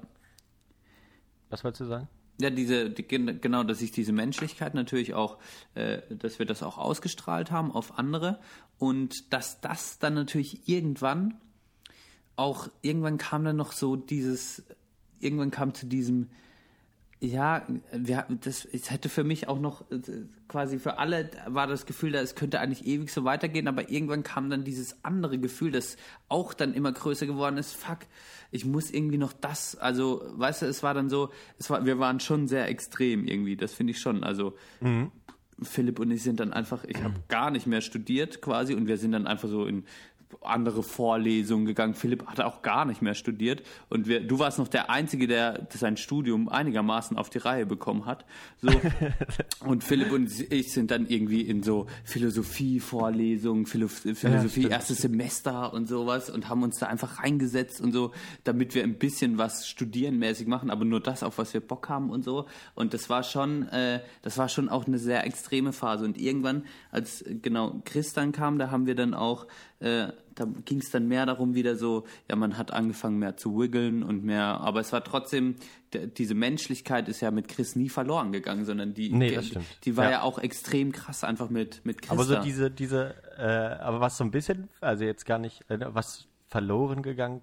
[1.49, 2.07] Was wolltest du sagen?
[2.39, 5.37] Ja, diese, die, gen- genau, dass sich diese Menschlichkeit natürlich auch,
[5.73, 8.39] äh, dass wir das auch ausgestrahlt haben auf andere
[8.77, 11.39] und dass das dann natürlich irgendwann
[12.37, 14.63] auch, irgendwann kam dann noch so dieses,
[15.19, 16.29] irgendwann kam zu diesem,
[17.19, 19.99] ja, wir, das, es hätte für mich auch noch äh,
[20.47, 24.21] quasi für alle war das Gefühl, da es könnte eigentlich ewig so weitergehen, aber irgendwann
[24.21, 25.97] kam dann dieses andere Gefühl, das
[26.29, 27.73] auch dann immer größer geworden ist.
[27.73, 27.99] Fuck,
[28.51, 31.97] ich muss irgendwie noch das, also weißt du, es war dann so, es war, wir
[31.97, 34.23] waren schon sehr extrem irgendwie, das finde ich schon.
[34.23, 34.55] Also
[35.61, 38.97] Philipp und ich sind dann einfach, ich habe gar nicht mehr studiert quasi und wir
[38.97, 39.85] sind dann einfach so in
[40.41, 41.93] andere Vorlesungen gegangen.
[41.93, 45.67] Philipp hat auch gar nicht mehr studiert und wir, du warst noch der Einzige, der
[45.69, 48.25] sein Studium einigermaßen auf die Reihe bekommen hat.
[48.61, 48.69] So.
[49.65, 54.71] und Philipp und ich sind dann irgendwie in so Philosophie-Vorlesungen, Philo Philosophie, stimmt.
[54.71, 58.11] erstes Semester und sowas und haben uns da einfach reingesetzt und so,
[58.43, 62.09] damit wir ein bisschen was studierenmäßig machen, aber nur das, auf was wir Bock haben
[62.09, 62.47] und so.
[62.75, 66.05] Und das war schon, äh, das war schon auch eine sehr extreme Phase.
[66.05, 69.47] Und irgendwann, als genau Chris dann kam, da haben wir dann auch,
[69.79, 73.59] äh, da ging es dann mehr darum, wieder so, ja, man hat angefangen mehr zu
[73.59, 75.55] wiggeln und mehr, aber es war trotzdem,
[75.93, 80.05] diese Menschlichkeit ist ja mit Chris nie verloren gegangen, sondern die, Nee, die, die war
[80.05, 80.11] ja.
[80.11, 80.21] Ja.
[80.21, 82.11] auch extrem krass einfach mit, mit Chris.
[82.11, 82.41] Aber so da.
[82.41, 83.43] diese, diese, äh,
[83.81, 87.41] aber was so ein bisschen, also jetzt gar nicht, äh, was verloren gegangen,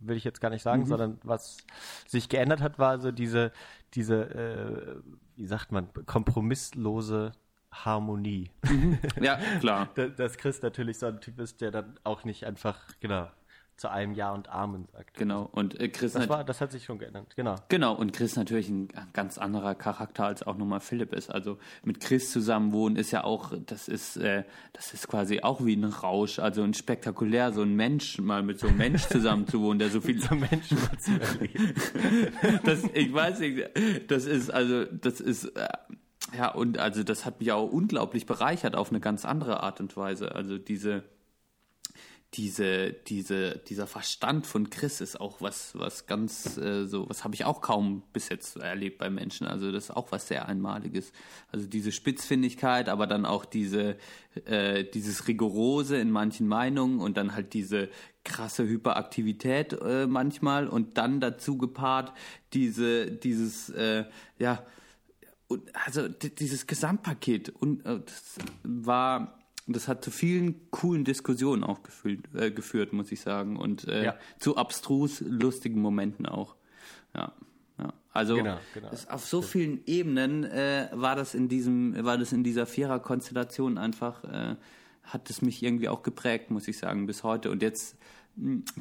[0.00, 0.70] will ich jetzt gar nicht Mhm.
[0.70, 1.58] sagen, sondern was
[2.06, 3.52] sich geändert hat, war so diese,
[3.94, 5.00] diese, äh,
[5.36, 7.32] wie sagt man, kompromisslose
[7.84, 8.50] Harmonie.
[9.20, 9.88] ja, klar.
[9.94, 13.28] Da- Dass Chris natürlich so ein Typ ist, der dann auch nicht einfach, genau,
[13.76, 15.14] zu einem Ja und Amen sagt.
[15.14, 15.48] Genau.
[15.52, 17.54] Und äh, Chris Das, war, das hat sich schon geändert, genau.
[17.68, 21.30] Genau, und Chris natürlich ein ganz anderer Charakter als auch nochmal Philipp ist.
[21.30, 25.64] Also mit Chris zusammen wohnen ist ja auch, das ist, äh, das ist quasi auch
[25.64, 29.46] wie ein Rausch, also ein spektakulär, so ein Mensch, mal mit so einem Mensch zusammen
[29.46, 31.74] zu wohnen, der so viel So Menschen mal zu erleben.
[32.64, 33.62] das, ich weiß nicht,
[34.08, 35.68] das ist, also, das ist, äh,
[36.36, 39.96] ja, und also das hat mich auch unglaublich bereichert auf eine ganz andere Art und
[39.96, 40.34] Weise.
[40.34, 41.04] Also diese,
[42.34, 47.34] diese, diese, dieser Verstand von Chris ist auch was, was ganz äh, so, was habe
[47.34, 49.46] ich auch kaum bis jetzt erlebt bei Menschen.
[49.46, 51.12] Also das ist auch was sehr Einmaliges.
[51.50, 53.96] Also diese Spitzfindigkeit, aber dann auch diese,
[54.44, 57.88] äh, dieses Rigorose in manchen Meinungen und dann halt diese
[58.24, 62.12] krasse Hyperaktivität äh, manchmal und dann dazu gepaart
[62.52, 64.04] diese, dieses, äh,
[64.38, 64.62] ja,
[65.48, 69.38] und also dieses Gesamtpaket und äh, das war
[69.68, 73.56] das hat zu vielen coolen Diskussionen auch gefühlt, äh, geführt, muss ich sagen.
[73.56, 74.16] Und äh, Ja.
[74.38, 76.56] zu abstrus lustigen Momenten auch.
[77.14, 77.32] Ja.
[77.78, 77.92] ja.
[78.12, 78.88] Also Genau, genau.
[79.10, 84.24] Auf so vielen Ebenen äh, war das in diesem, war das in dieser Vierer-Konstellation einfach,
[84.24, 84.56] äh,
[85.02, 87.50] hat es mich irgendwie auch geprägt, muss ich sagen, bis heute.
[87.50, 87.96] Und jetzt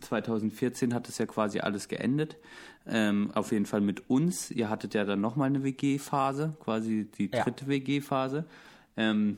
[0.01, 2.37] 2014 hat es ja quasi alles geendet.
[2.85, 4.51] Ähm, auf jeden Fall mit uns.
[4.51, 7.43] Ihr hattet ja dann nochmal eine WG-Phase, quasi die Ja.
[7.43, 8.45] dritte WG-Phase.
[8.95, 9.37] Ähm,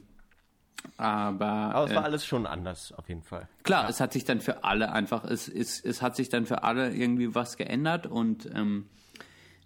[0.98, 3.48] aber, Aber es war äh, alles schon anders, auf jeden Fall.
[3.64, 6.64] Klar, es hat sich dann für alle einfach, es, es, es hat sich dann für
[6.64, 8.86] alle irgendwie was geändert und ähm,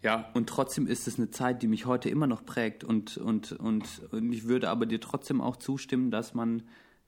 [0.02, 3.52] ja, und trotzdem ist es eine Zeit, die mich heute immer noch prägt und, und,
[3.54, 6.64] und, und ich würde aber dir trotzdem auch zustimmen, dass man,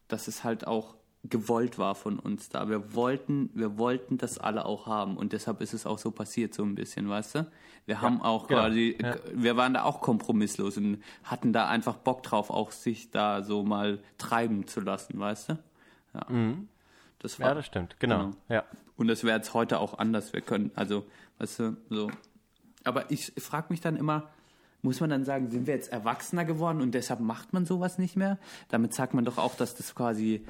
[0.08, 0.96] dass es halt auch
[1.30, 2.70] gewollt war von uns da.
[2.70, 6.54] Wir wollten, wir wollten das alle auch haben und deshalb ist es auch so passiert,
[6.54, 7.48] so ein bisschen, weißt du?
[7.86, 8.62] Wir haben auch genau.
[8.62, 9.16] quasi, Ja.
[9.34, 13.64] wir waren da auch kompromisslos und hatten da einfach Bock drauf, auch sich da so
[13.64, 15.54] mal treiben zu lassen, weißt du?
[16.14, 16.26] Ja.
[17.20, 17.50] Das war, Mhm.
[17.50, 18.00] Ja, das stimmt.
[18.00, 18.18] Genau.
[18.26, 18.36] Genau.
[18.50, 18.64] Ja.
[18.98, 20.34] und das wäre jetzt heute auch anders.
[20.34, 21.06] Wir können, also,
[21.40, 22.10] weißt du, so.
[22.84, 24.30] Aber ich frage mich dann immer,
[24.82, 28.16] muss man dann sagen, sind wir jetzt erwachsener geworden und deshalb macht man sowas nicht
[28.16, 28.38] mehr?
[28.70, 30.44] Damit sagt man doch auch, dass das quasi äh,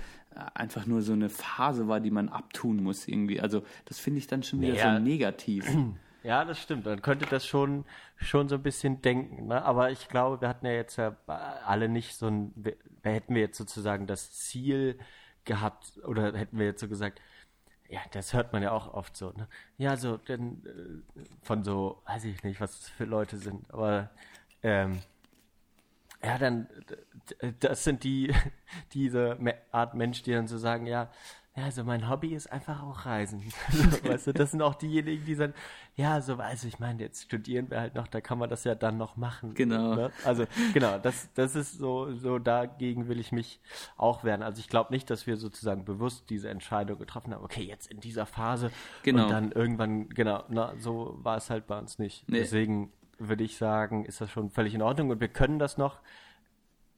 [0.54, 3.40] einfach nur so eine Phase war, die man abtun muss irgendwie.
[3.42, 4.96] Also das finde ich dann schon wieder Naja.
[4.96, 5.68] so negativ.
[6.24, 6.86] Ja, das stimmt.
[6.86, 9.46] Man könnte das schon, schon so ein bisschen denken.
[9.46, 9.64] Ne?
[9.64, 13.42] Aber ich glaube, wir hatten ja jetzt ja alle nicht so ein, wir, hätten wir
[13.44, 14.98] jetzt sozusagen das Ziel
[15.44, 17.22] gehabt oder hätten wir jetzt so gesagt,
[17.90, 19.48] ja, das hört man ja auch oft so, ne?
[19.78, 24.10] Ja, so, denn äh, von so, weiß ich nicht, was das für Leute sind, aber
[24.64, 24.98] ähm,
[26.26, 26.68] ja, dann,
[27.60, 28.34] das sind die,
[28.94, 29.38] diese
[29.72, 31.10] Art Mensch, die dann so sagen, ja,
[31.58, 33.42] ja, also mein Hobby ist einfach auch Reisen.
[34.04, 35.54] weißt du, das sind auch diejenigen, die sagen,
[35.96, 38.76] ja, so, also ich meine, jetzt studieren wir halt noch, da kann man das ja
[38.76, 39.54] dann noch machen.
[39.54, 39.96] Genau.
[39.96, 40.12] Ne?
[40.26, 43.62] Also, genau, das, das ist so, so dagegen will ich mich
[43.96, 44.44] auch wehren.
[44.44, 48.02] Also ich glaube nicht, dass wir sozusagen bewusst diese Entscheidung getroffen haben, okay, jetzt in
[48.02, 48.70] dieser Phase
[49.04, 49.24] Genau.
[49.24, 52.28] und dann irgendwann, genau, na, so war es halt bei uns nicht.
[52.28, 52.40] Nee.
[52.40, 56.00] Deswegen würde ich sagen, ist das schon völlig in Ordnung und wir können das noch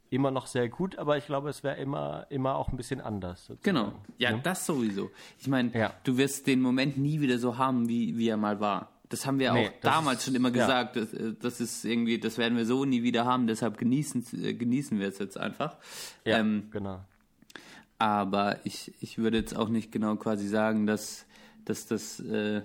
[0.10, 3.46] immer noch sehr gut, aber ich glaube, es wäre immer, immer auch ein bisschen anders.
[3.48, 3.64] Sozusagen.
[3.64, 3.94] Genau.
[4.18, 5.12] Ja, das sowieso.
[5.38, 5.94] Ich meine, Ja.
[6.06, 8.90] du wirst den Moment nie wieder so haben, wie, wie er mal war.
[9.10, 10.66] Das haben wir Nee, auch damals ist- schon immer ja.
[10.66, 10.96] gesagt.
[10.96, 13.48] Das, äh, das ist irgendwie, das werden wir so nie wieder haben.
[13.48, 15.76] Deshalb genießen, äh, genießen wir es jetzt einfach.
[16.26, 17.02] Ja, Ähm, genau.
[18.00, 21.26] aber ich, ich würde jetzt auch nicht genau quasi sagen, dass,
[21.66, 22.62] dass das, äh,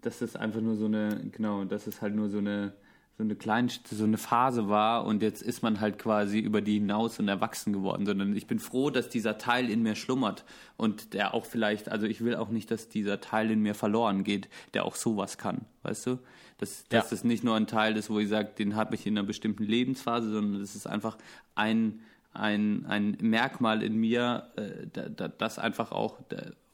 [0.00, 2.72] dass das einfach nur so eine, genau, dass es halt nur so eine,
[3.18, 6.74] so eine kleine, so eine Phase war und jetzt ist man halt quasi über die
[6.74, 10.44] hinaus und erwachsen geworden, sondern ich bin froh, dass dieser Teil in mir schlummert
[10.76, 14.22] und der auch vielleicht, also ich will auch nicht, dass dieser Teil in mir verloren
[14.22, 16.18] geht, der auch sowas kann, weißt du?
[16.58, 17.10] Dass, dass Ja.
[17.10, 19.64] das nicht nur ein Teil ist, wo ich sage, den habe ich in einer bestimmten
[19.64, 21.18] Lebensphase, sondern das ist einfach
[21.56, 22.00] ein,
[22.34, 26.18] ein, ein Merkmal in mir, äh, da, da, das einfach auch,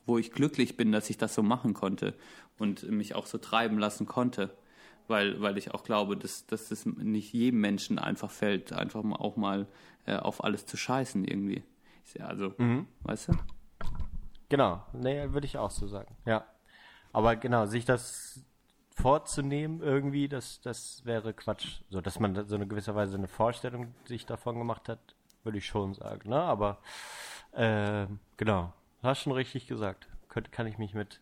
[0.04, 2.12] wo ich glücklich bin, dass ich das so machen konnte
[2.58, 4.50] und mich auch so treiben lassen konnte.
[5.06, 9.16] Weil, weil ich auch glaube, dass, dass das nicht jedem Menschen einfach fällt, einfach mal
[9.16, 9.66] auch mal
[10.06, 11.62] äh, auf alles zu scheißen irgendwie.
[12.20, 12.54] Also,
[13.02, 13.32] weißt du?
[14.48, 16.14] Genau, nee, würde ich auch so sagen.
[16.26, 16.46] Ja.
[17.12, 18.44] Aber genau, sich das
[18.94, 21.80] vorzunehmen irgendwie, das, das wäre Quatsch.
[21.90, 25.00] So, dass man so eine gewisser Weise eine Vorstellung sich davon gemacht hat,
[25.42, 26.30] würde ich schon sagen.
[26.30, 26.40] Ne?
[26.40, 26.78] Aber
[27.52, 30.08] äh, genau, hast schon richtig gesagt.
[30.28, 31.20] Könnt, kann ich mich mit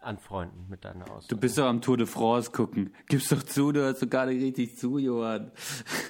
[0.00, 1.36] anfreunden mit deiner Du Aussage.
[1.36, 2.94] bist doch am Tour de France gucken.
[3.08, 5.50] Gib's doch zu, du hörst doch gar nicht richtig zu, Johann.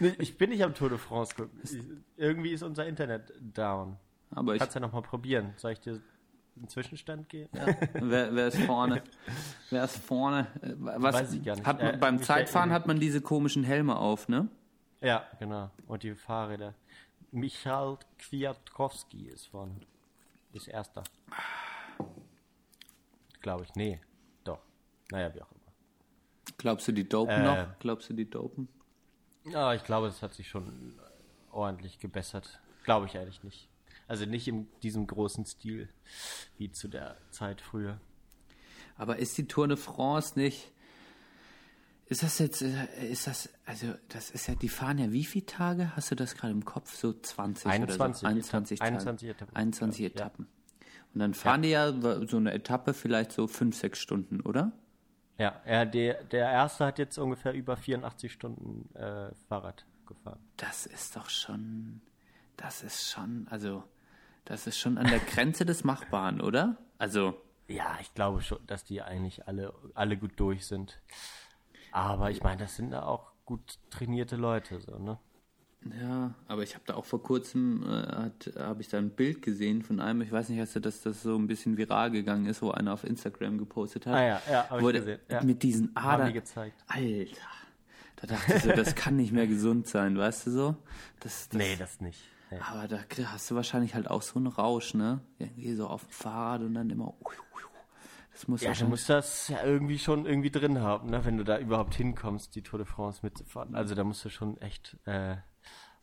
[0.19, 1.61] Ich bin nicht am Tour de France gucken.
[1.65, 1.77] Ich,
[2.17, 3.97] irgendwie ist unser Internet down.
[4.31, 5.55] Aber ich, Kannst ja nochmal probieren.
[5.57, 6.01] Soll ich dir
[6.57, 7.49] einen Zwischenstand geben?
[7.95, 9.03] wer, wer ist vorne?
[9.71, 10.47] Wer ist vorne?
[10.61, 11.67] Äh, Was, Weiß ich gar nicht.
[11.67, 14.49] Hat man, Äh, beim Zeitfahren hat man diese komischen Helme auf, ne?
[15.01, 15.71] Ja, genau.
[15.87, 16.75] Und die Fahrräder.
[17.31, 19.77] Michal Kwiatkowski ist vorne.
[20.53, 21.05] Ist erster.
[23.41, 23.75] Glaube ich.
[23.75, 24.01] Nee.
[24.45, 24.61] Doch.
[25.11, 25.73] Naja, wie auch immer.
[26.59, 27.45] Glaubst du, die dopen Äh.
[27.45, 27.79] noch?
[27.79, 28.69] Glaubst du, die dopen?
[29.45, 30.99] Ja, ich glaube, es hat sich schon
[31.51, 32.61] ordentlich gebessert.
[32.85, 33.69] Glaube ich eigentlich nicht.
[34.07, 35.89] Also nicht in diesem großen Stil
[36.57, 38.01] wie zu der Zeit früher.
[38.97, 40.73] Aber ist die Tour de France nicht.
[42.07, 45.45] Ist das jetzt, äh, ist das, also, das ist ja, die fahren ja wie viele
[45.45, 45.95] Tage?
[45.95, 46.95] Hast du das gerade im Kopf?
[46.97, 48.27] So 20 oder 21 so?
[48.27, 48.89] 21 Etappen.
[48.89, 48.97] Tage.
[48.97, 50.47] 21 Etappen, 21 glaub ich, ja.
[51.19, 51.93] Und dann fahren die ja
[52.29, 54.71] so eine Etappe vielleicht so 5, 6 Stunden, oder?
[55.37, 60.39] Ja, er, der, der erste hat jetzt ungefähr über 84 Stunden äh, Fahrrad gefahren.
[60.59, 62.03] Das ist doch schon,
[62.57, 63.83] das ist schon, also,
[64.45, 66.77] das ist schon an der Grenze des Machbaren, oder?
[66.99, 67.35] Also,
[67.67, 71.01] Ja, ich glaube schon, dass die eigentlich alle, alle gut durch sind.
[71.91, 75.19] Aber ich meine, das sind da auch gut trainierte Leute, so, ne?
[76.01, 79.83] Ja, aber ich habe da auch vor kurzem äh, habe ich da ein Bild gesehen
[79.83, 82.63] von einem, ich weiß nicht, hast du, dass das so ein bisschen viral gegangen ist,
[82.63, 84.15] wo einer auf Instagram gepostet hat.
[84.15, 85.43] Ah ja, ja, hab ich gesehen, ja.
[85.43, 86.33] Mit diesen Adern.
[86.33, 86.83] gezeigt.
[86.89, 87.37] Alter.
[88.17, 90.77] Da dachte ich so, das kann nicht mehr gesund sein, weißt du so?
[91.21, 92.21] Das, das, Nee, das nicht.
[92.51, 92.59] Nee.
[92.61, 95.21] Aber da hast du wahrscheinlich halt auch so einen Rausch, ne?
[95.39, 97.15] Irgendwie so auf dem Fahrrad und dann immer.
[98.33, 101.25] Das muss Ja, du musst das ja irgendwie schon irgendwie drin haben, ne?
[101.25, 103.75] wenn du da überhaupt hinkommst, die Tour de France mitzufahren.
[103.75, 105.37] Also da musst du schon echt äh,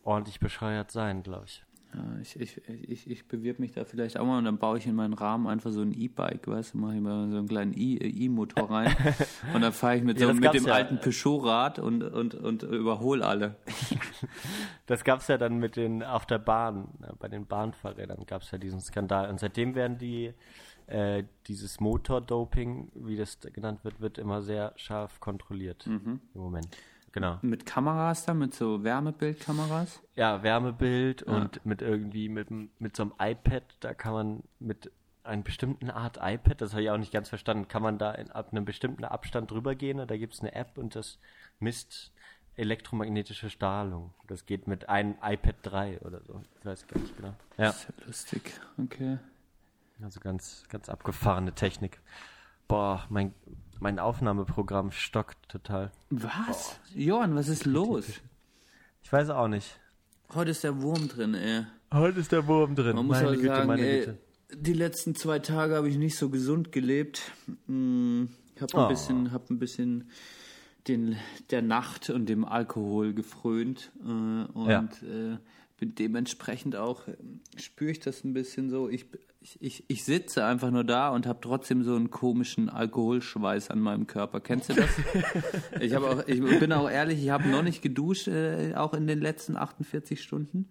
[0.05, 1.63] ordentlich bescheuert sein, glaube ich.
[1.93, 4.85] Ja, ich, ich, ich, ich bewirb mich da vielleicht auch mal und dann baue ich
[4.85, 7.71] in meinen Rahmen einfach so ein E-Bike, weißt du, mache ich mal so einen kleinen
[7.73, 8.93] E- E-Motor rein
[9.53, 10.73] und dann fahre ich mit, Ja, so, das mit dem ja.
[10.73, 13.55] alten Peugeot-Rad und, und, und überhole alle.
[14.87, 18.43] Das gab es ja dann mit den auf der Bahn, äh, bei den Bahnfahrrädern gab
[18.43, 19.29] es ja diesen Skandal.
[19.29, 20.33] Und seitdem werden die
[20.87, 26.67] äh, dieses Motordoping, wie das genannt wird, wird immer sehr scharf kontrolliert im Moment.
[27.15, 27.39] Genau.
[27.41, 30.01] Mit Kameras da, mit so Wärmebildkameras?
[30.17, 34.91] Ja, Wärmebild und mit irgendwie mit, mit so einem iPad, da kann man mit
[35.23, 38.31] einer bestimmten Art iPad, das habe ich auch nicht ganz verstanden, kann man da in,
[38.31, 41.17] ab einem bestimmten Abstand drüber gehen da gibt es eine App und das
[41.59, 42.11] misst
[42.57, 44.13] elektromagnetische Strahlung.
[44.27, 46.41] Das geht mit einem iPad 3 oder so.
[46.59, 47.33] Ich weiß gar nicht genau.
[47.57, 48.59] Ja, Das ist ja lustig.
[48.77, 49.19] Okay.
[50.01, 52.01] also ganz, ganz abgefahrene Technik.
[52.67, 53.33] Boah, mein,
[53.79, 55.91] mein Aufnahmeprogramm stockt total.
[56.09, 56.79] Was?
[56.93, 58.05] Johann, was ist los?
[59.03, 59.79] Ich weiß auch nicht.
[60.33, 61.65] Heute ist der Wurm drin, ey.
[61.93, 62.95] Heute ist der Wurm drin.
[62.95, 64.17] Man muss meine auch Güte, sagen, meine ey, Güte.
[64.55, 67.21] die letzten zwei Tage habe ich nicht so gesund gelebt.
[67.67, 68.87] Hm, Ich habe ein Oh.
[68.87, 70.09] bisschen, hab ein bisschen
[70.87, 71.17] den,
[71.51, 74.87] der Nacht und dem Alkohol gefrönt äh, und Ja.
[75.75, 77.15] Äh, bin dementsprechend auch, äh,
[77.57, 78.89] spüre ich das ein bisschen so.
[78.89, 79.05] Ich,
[79.59, 84.07] ich, ich, sitze einfach nur da und habe trotzdem so einen komischen Alkoholschweiß an meinem
[84.07, 84.39] Körper.
[84.39, 84.89] Kennst du das?
[85.79, 89.07] ich, hab auch, ich bin auch ehrlich, ich habe noch nicht geduscht, äh, auch in
[89.07, 90.69] den letzten 48 Stunden.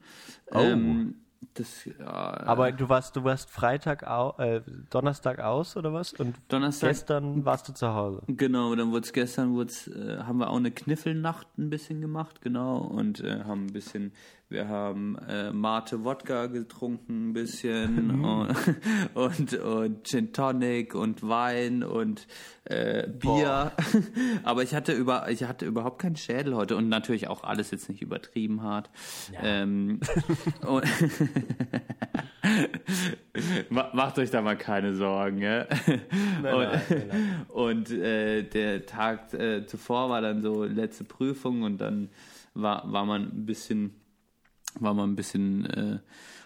[0.51, 1.15] Ähm,
[1.53, 6.13] das, ja, Aber du warst, du warst Freitag, au, äh, Donnerstag aus oder was?
[6.15, 8.23] Und Donnerstag- gestern warst du zu Hause.
[8.27, 12.41] Genau, dann wurde es gestern, wurd's, äh, haben wir auch eine Kniffelnacht ein bisschen gemacht,
[12.41, 14.13] genau, und äh, haben ein bisschen,
[14.51, 18.55] wir haben äh, Mate Wodka getrunken, ein bisschen und,
[19.15, 22.27] und, und Gin Tonic und Wein und
[22.65, 23.73] äh, Bier.
[24.45, 27.89] Aber ich hatte über, ich hatte überhaupt keinen Schädel heute und natürlich auch alles jetzt
[27.89, 28.91] nicht übertrieben hart.
[29.43, 30.01] Ähm,
[30.67, 30.85] und
[33.71, 35.67] Ma- Macht euch da mal keine Sorgen, ja?
[37.49, 42.11] und und äh, der Tag äh, zuvor war dann so letzte Prüfung und dann
[42.55, 43.95] war, war man ein bisschen,
[44.79, 45.99] war man ein bisschen äh,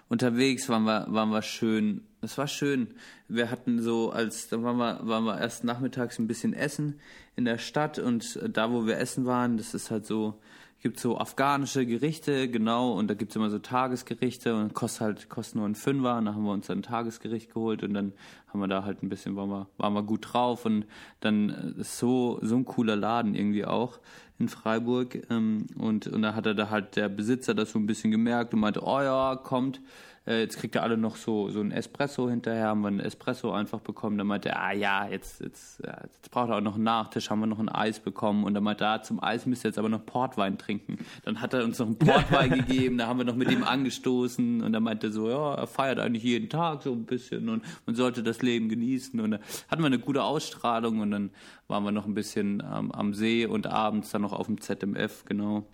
[0.08, 2.02] unterwegs, waren wir, waren wir schön.
[2.20, 2.88] Es war schön.
[3.28, 7.00] Wir hatten so, als dann waren wir, waren wir erst nachmittags ein bisschen essen
[7.36, 10.40] in der Stadt und äh, da, wo wir essen waren, das ist halt so,
[10.80, 15.56] gibt so afghanische Gerichte, genau, und da gibt's immer so Tagesgerichte und kostet halt, kostet
[15.56, 18.12] nur ein Fünfer, und dann haben wir uns dann ein Tagesgericht geholt und dann
[18.46, 20.86] haben wir da halt ein bisschen, waren wir, waren wir gut drauf und
[21.20, 23.98] dann äh, ist so, so ein cooler Laden irgendwie auch
[24.38, 27.86] in Freiburg ähm, und, und da hat er da halt der Besitzer das so ein
[27.86, 29.80] bisschen gemerkt und meinte, oh ja, kommt,
[30.28, 33.50] äh, jetzt kriegt er alle noch so, so ein Espresso hinterher, haben wir einen Espresso
[33.52, 34.18] einfach bekommen.
[34.18, 37.40] Dann meinte er, ah ja, jetzt, jetzt, jetzt braucht er auch noch einen Nachtisch, haben
[37.40, 38.44] wir noch ein Eis bekommen.
[38.44, 40.98] Und dann meinte er, ah, zum Eis müsst ihr jetzt aber noch Portwein trinken.
[41.24, 44.62] Dann hat er uns noch einen Portwein gegeben, da haben wir noch mit ihm angestoßen
[44.62, 47.94] und er meinte so, ja, er feiert eigentlich jeden Tag so ein bisschen und man
[47.96, 49.18] sollte das Leben genießen.
[49.20, 51.30] Und da hatten wir eine gute Ausstrahlung und dann
[51.68, 55.24] waren wir noch ein bisschen ähm, am See und abends dann noch auf dem ZMF,
[55.24, 55.66] genau.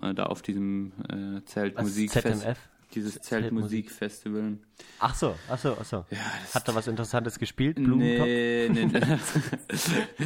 [0.00, 2.42] Äh, da auf diesem äh, Zeltmusikfest.
[2.42, 2.58] ZMF?
[2.94, 3.88] Dieses Zeltmusik.
[3.90, 4.58] Zeltmusikfestival.
[4.98, 6.04] Ach so, ach so, ach so.
[6.10, 7.76] das- Hat da was Interessantes gespielt?
[7.76, 8.26] Blumentopf?
[8.26, 8.98] Nee, nee, nee.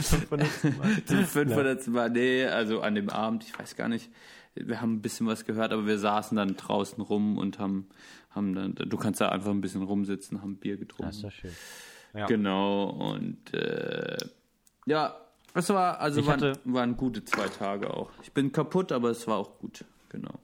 [0.00, 0.48] Zum 500.
[0.78, 1.04] Mal.
[1.04, 1.86] Zum 500.
[1.88, 4.10] Mal, nee, also an dem Abend, ich weiß gar nicht.
[4.54, 7.88] Wir haben ein bisschen was gehört, aber wir saßen dann draußen rum und haben,
[8.30, 11.06] haben dann, du kannst da einfach ein bisschen rumsitzen, haben Bier getrunken.
[11.06, 11.50] Das ist doch schön.
[12.14, 12.26] Ja.
[12.26, 14.16] Genau, und äh,
[14.86, 15.16] ja,
[15.54, 18.10] es war, also Ich waren, hatte- waren gute zwei Tage auch.
[18.22, 20.38] Ich bin kaputt, aber es war auch gut, genau.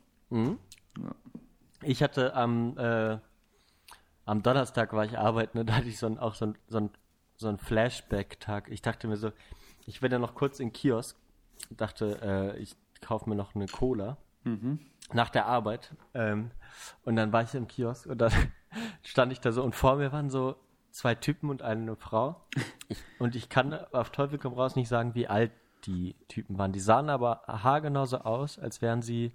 [1.83, 3.19] Ich hatte am, äh,
[4.27, 6.79] am Donnerstag war ich arbeiten und da hatte ich so ein, auch so ein, so
[6.79, 6.91] ein,
[7.37, 8.69] so ein Flashback-Tag.
[8.71, 9.33] Ich dachte mir so,
[9.87, 11.17] ich werde noch kurz in Kiosk,
[11.71, 14.19] dachte, äh, ich kaufe mir noch eine Cola
[15.13, 15.95] nach der Arbeit.
[16.15, 16.51] Ähm,
[17.05, 18.33] und dann war ich im Kiosk und dann
[19.03, 20.57] stand ich da so und vor mir waren so
[20.91, 22.45] zwei Typen und eine Frau.
[22.89, 25.53] Ich, und ich kann auf Teufel komm raus nicht sagen, wie alt
[25.87, 26.73] die Typen waren.
[26.73, 29.33] Die sahen aber haargenau so aus, als wären sie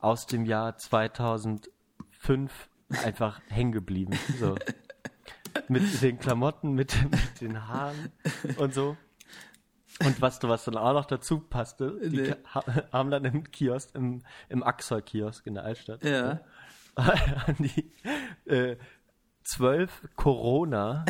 [0.00, 1.70] aus dem Jahr 2005
[3.04, 4.18] einfach hängen geblieben.
[4.38, 4.56] So.
[5.68, 8.12] Mit den Klamotten, mit, mit den Haaren
[8.58, 8.96] und so.
[10.04, 12.34] Und was, was dann auch noch dazu passte, die Nee.
[12.54, 16.40] ha haben dann im Kiosk, im, im Axel-Kiosk in der Altstadt, Ja.
[16.96, 17.92] haben die
[18.44, 18.76] äh,
[19.42, 21.04] zwölf Corona,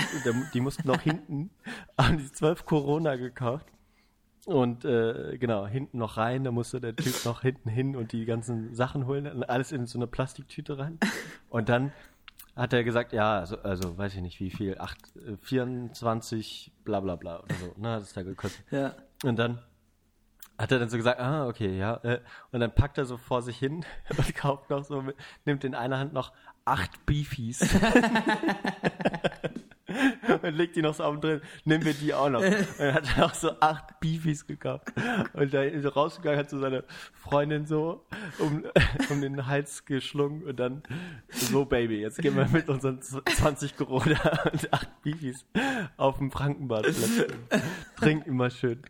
[0.55, 1.51] die mussten noch hinten,
[1.99, 3.67] haben die zwölf Corona gekauft.
[4.47, 8.25] Und äh, genau, hinten noch rein, da musste der Typ noch hinten hin und die
[8.25, 10.99] ganzen Sachen holen, und alles in so eine Plastiktüte rein.
[11.51, 11.93] Und dann
[12.57, 17.01] hat er gesagt, ja, also, also weiß ich nicht wie viel, acht, äh, 24 bla
[17.01, 18.65] bla bla oder so, ne, hat es da gekostet.
[18.71, 18.95] Ja.
[19.23, 19.61] Und dann
[20.59, 21.97] hat er dann so gesagt, ah, okay, ja.
[22.03, 22.21] äh,
[22.51, 23.85] Und dann packt er so vor sich hin
[24.17, 25.05] und kauft noch so,
[25.45, 26.33] nimmt in einer Hand noch
[26.65, 27.61] acht Beefies.
[30.43, 32.43] und legt die noch so auf den drin, nehmen wir die auch noch.
[32.43, 34.93] Und dann hat er auch so acht Beefies gekauft.
[35.33, 38.05] Und da ist er rausgegangen, hat so seine Freundin so
[38.39, 38.65] um,
[39.11, 40.83] um den Hals geschlungen und dann
[41.29, 44.19] so, Baby, jetzt gehen wir mit unseren 20 Corona
[44.53, 45.45] und acht Beefies
[45.97, 46.87] auf dem Frankenbad
[47.97, 48.83] trinken immer schön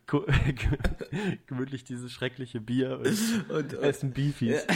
[1.47, 4.67] gemütlich dieses schreckliche Bier und, Und, essen Beefies.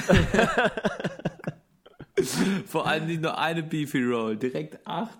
[2.66, 5.18] Vor allem nicht nur eine Beefy Roll, direkt acht.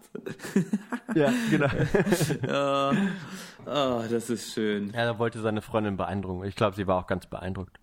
[1.15, 1.69] Ja, genau.
[2.47, 2.93] Ja.
[3.65, 4.89] Oh, das ist schön.
[4.91, 6.45] Ja, er wollte seine Freundin beeindrucken.
[6.49, 7.79] Ich glaube, sie war auch ganz beeindruckt.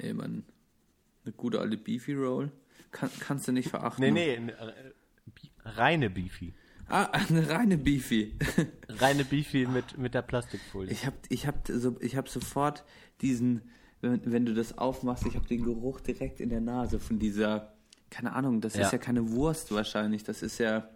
[0.00, 0.42] Ey, Mann.
[1.26, 2.50] Eine gute alte Beefy Roll.
[2.92, 4.02] Kann, kannst du nicht verachten.
[4.02, 4.52] Nee, nee, n-
[5.34, 6.54] Bi- reine Beefy.
[6.88, 8.36] Ah, eine reine Beefy.
[8.88, 10.90] Reine Beefy mit, mit der Plastikfolie.
[10.90, 12.84] Ich hab, ich hab, so, ich hab sofort
[13.20, 13.60] diesen,
[14.00, 17.74] wenn, wenn du das aufmachst, ich hab den Geruch direkt in der Nase von dieser,
[18.10, 18.82] keine Ahnung, das Ja.
[18.86, 20.88] ist ja keine Wurst wahrscheinlich, das ist ja,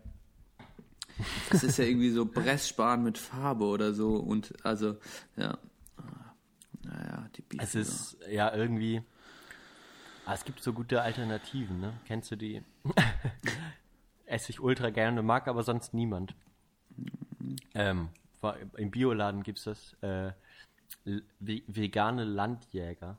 [1.51, 4.97] das ist ja irgendwie so Pressspan mit Farbe oder so und also,
[5.36, 5.59] ja.
[6.84, 7.62] Naja, die Beefy.
[7.62, 9.02] Es ist ja irgendwie.
[10.26, 11.94] Ah, es gibt so gute Alternativen, ne?
[12.06, 12.62] Kennst du die?
[14.26, 16.34] Esse ich ultra gerne, mag aber sonst niemand.
[17.74, 18.09] Ähm,
[18.40, 19.97] war- Im Bioladen gibt es das.
[20.02, 20.32] Äh,
[21.40, 23.16] vegane Landjäger.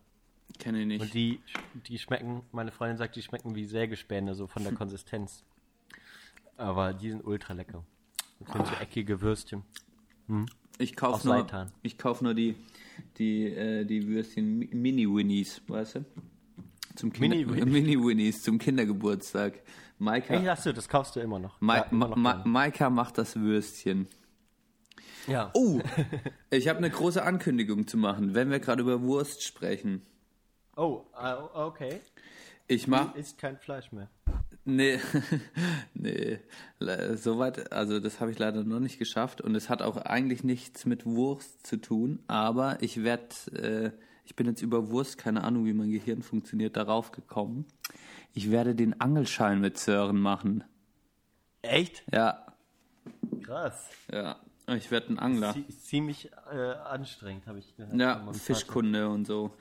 [0.59, 1.01] Kenne ich nicht.
[1.01, 1.39] Und die,
[1.87, 5.43] die schmecken, meine Freundin sagt, die schmecken wie Sägespäne, so von der Konsistenz.
[6.57, 7.83] Aber die sind ultra lecker.
[8.39, 9.63] Das sind so eckige Würstchen.
[10.77, 11.71] Ich Aus kaufe nur, Seitan.
[11.81, 12.55] ich kauf nur die,
[13.17, 16.05] die, äh, die Würstchen Mi- Mini-Winnies, weißt du?
[16.95, 17.35] Zum Kinder
[17.65, 18.41] Mini-Winnies?
[18.43, 19.61] Zum Kindergeburtstag.
[19.99, 21.59] Maika, Ey, hast du, das kaufst du immer noch.
[21.61, 22.43] Ma Ja, immer noch Ma.
[22.45, 24.07] Maika macht das Würstchen.
[25.27, 25.49] ja.
[25.53, 25.79] Oh,
[26.49, 30.01] ich habe eine große Ankündigung zu machen, wenn wir gerade über Wurst sprechen.
[30.75, 31.99] Oh, äh, okay.
[32.67, 34.09] Ich mach, Ist kein Fleisch mehr.
[34.65, 34.99] nee,
[35.93, 36.39] nee,
[37.15, 40.85] soweit, also das habe ich leider noch nicht geschafft und es hat auch eigentlich nichts
[40.85, 43.91] mit Wurst zu tun, aber ich werde, äh,
[44.25, 47.65] ich bin jetzt über Wurst, keine Ahnung, wie mein Gehirn funktioniert, darauf gekommen.
[48.33, 50.63] Ich werde den Angelschein mit Sören machen.
[51.61, 52.03] Echt?
[52.11, 52.45] Ja,
[53.43, 53.89] Krass.
[54.11, 54.37] ja,
[54.67, 55.53] ich werde ein Angler.
[55.53, 57.95] Zie- Ziemlich äh, anstrengend, habe ich gehört.
[57.99, 58.25] Ja.
[58.33, 59.51] Fischkunde und so.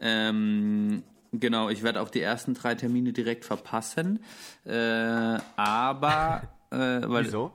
[0.00, 1.02] Ähm,
[1.32, 4.20] genau, ich werde auch die ersten drei Termine direkt verpassen.
[4.64, 7.52] Äh, aber äh, weil, Wieso?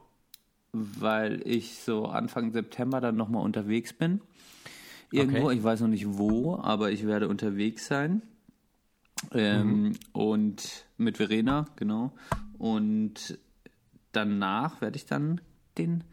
[0.72, 4.22] weil ich so Anfang September dann nochmal unterwegs bin.
[5.12, 5.58] Irgendwo, Okay.
[5.58, 8.22] ich weiß noch nicht wo, aber ich werde unterwegs sein.
[9.32, 9.94] Ähm, Mhm.
[10.14, 12.12] Und mit Verena, genau.
[12.58, 13.38] Und
[14.12, 15.40] danach werde ich dann
[15.78, 16.04] den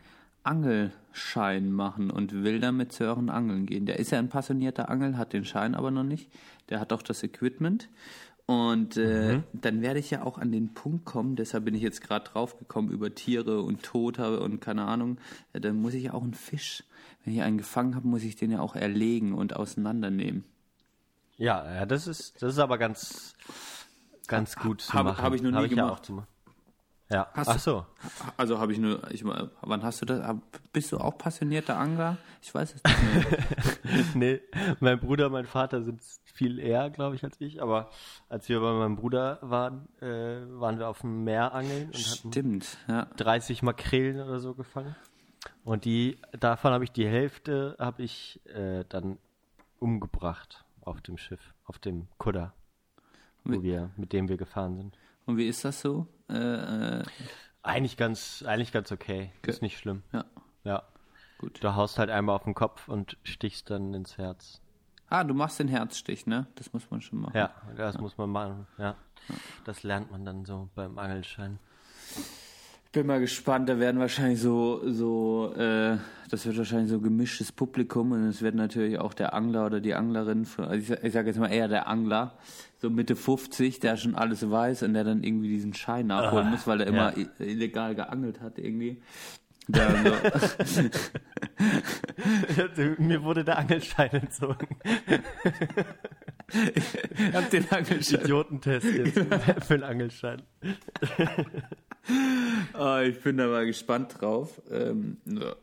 [0.50, 3.86] Angelschein machen und will dann mit Sören angeln gehen.
[3.86, 6.30] Der ist ja ein passionierter Angel, hat den Schein aber noch nicht.
[6.68, 7.88] Der hat auch das Equipment.
[8.46, 12.00] Und äh, dann werde ich ja auch an den Punkt kommen, deshalb bin ich jetzt
[12.00, 15.18] gerade drauf gekommen über Tiere und Tote und keine Ahnung.
[15.54, 16.82] Ja, dann muss ich ja auch einen Fisch,
[17.24, 20.42] wenn ich einen gefangen habe, muss ich den ja auch erlegen und auseinandernehmen.
[21.36, 23.34] Ja, ja, das ist, das ist aber ganz,
[24.26, 25.22] ganz gut zu hab- machen.
[25.22, 25.92] hab ich noch nie Hab ich Ja, gemacht.
[26.00, 26.26] auch zu machen.
[27.10, 27.28] Ja.
[27.34, 27.86] Hast ach du- so.
[28.36, 30.36] Also habe ich nur, ich, wann hast du das?
[30.72, 32.16] Bist du auch passionierter Angler?
[32.42, 33.34] Ich weiß es nicht.
[33.34, 34.04] mehr.
[34.14, 34.40] nee,
[34.80, 37.60] mein Bruder, mein Vater sind viel eher, glaube ich, als ich.
[37.60, 37.90] Aber
[38.28, 40.06] als wir bei meinem Bruder waren, äh,
[40.60, 43.06] waren wir auf dem Meer angeln und hatten Stimmt, ja.
[43.16, 44.94] 30 Makrelen oder so gefangen.
[45.64, 49.18] Und die, davon habe ich die Hälfte habe ich äh, dann
[49.78, 52.52] umgebracht auf dem Schiff, auf dem Kudder,
[53.44, 54.96] wo wir, mit dem wir gefahren sind.
[55.30, 56.06] Und wie ist das so?
[56.28, 56.34] Äh,
[56.98, 57.04] äh,
[57.62, 59.32] Eigentlich ganz, eigentlich ganz okay.
[59.38, 59.50] Okay.
[59.50, 60.02] Ist nicht schlimm.
[60.12, 60.24] ja,
[60.64, 60.82] Ja.
[61.38, 61.62] gut.
[61.62, 64.60] Du haust halt einmal auf den Kopf und stichst dann ins Herz.
[65.08, 66.46] Ah, du machst den Herzstich, ne?
[66.54, 67.36] Das muss man schon machen.
[67.36, 68.66] Ja, das muss man machen.
[68.78, 68.94] Ja.
[69.64, 71.58] Das lernt man dann so beim Angelschein.
[72.92, 75.96] Bin mal gespannt, da werden wahrscheinlich so, so, äh,
[76.28, 79.94] das wird wahrscheinlich so gemischtes Publikum und es wird natürlich auch der Angler oder die
[79.94, 82.36] Anglerin, von, also ich, ich sage jetzt mal eher der Angler,
[82.78, 86.50] so Mitte 50, der schon alles weiß und der dann irgendwie diesen Schein nachholen Ah,
[86.50, 87.26] muss, weil er immer ja.
[87.38, 89.00] illegal geangelt hat irgendwie.
[89.68, 89.78] So,
[92.98, 94.66] Mir wurde der Angelschein entzogen.
[96.74, 98.20] ich hab den Angelschein.
[98.22, 99.20] Idiotentest jetzt
[99.66, 100.42] für den Angelschein.
[102.72, 104.60] Ah, ich bin da mal gespannt drauf.
[104.70, 105.54] Ähm, ja.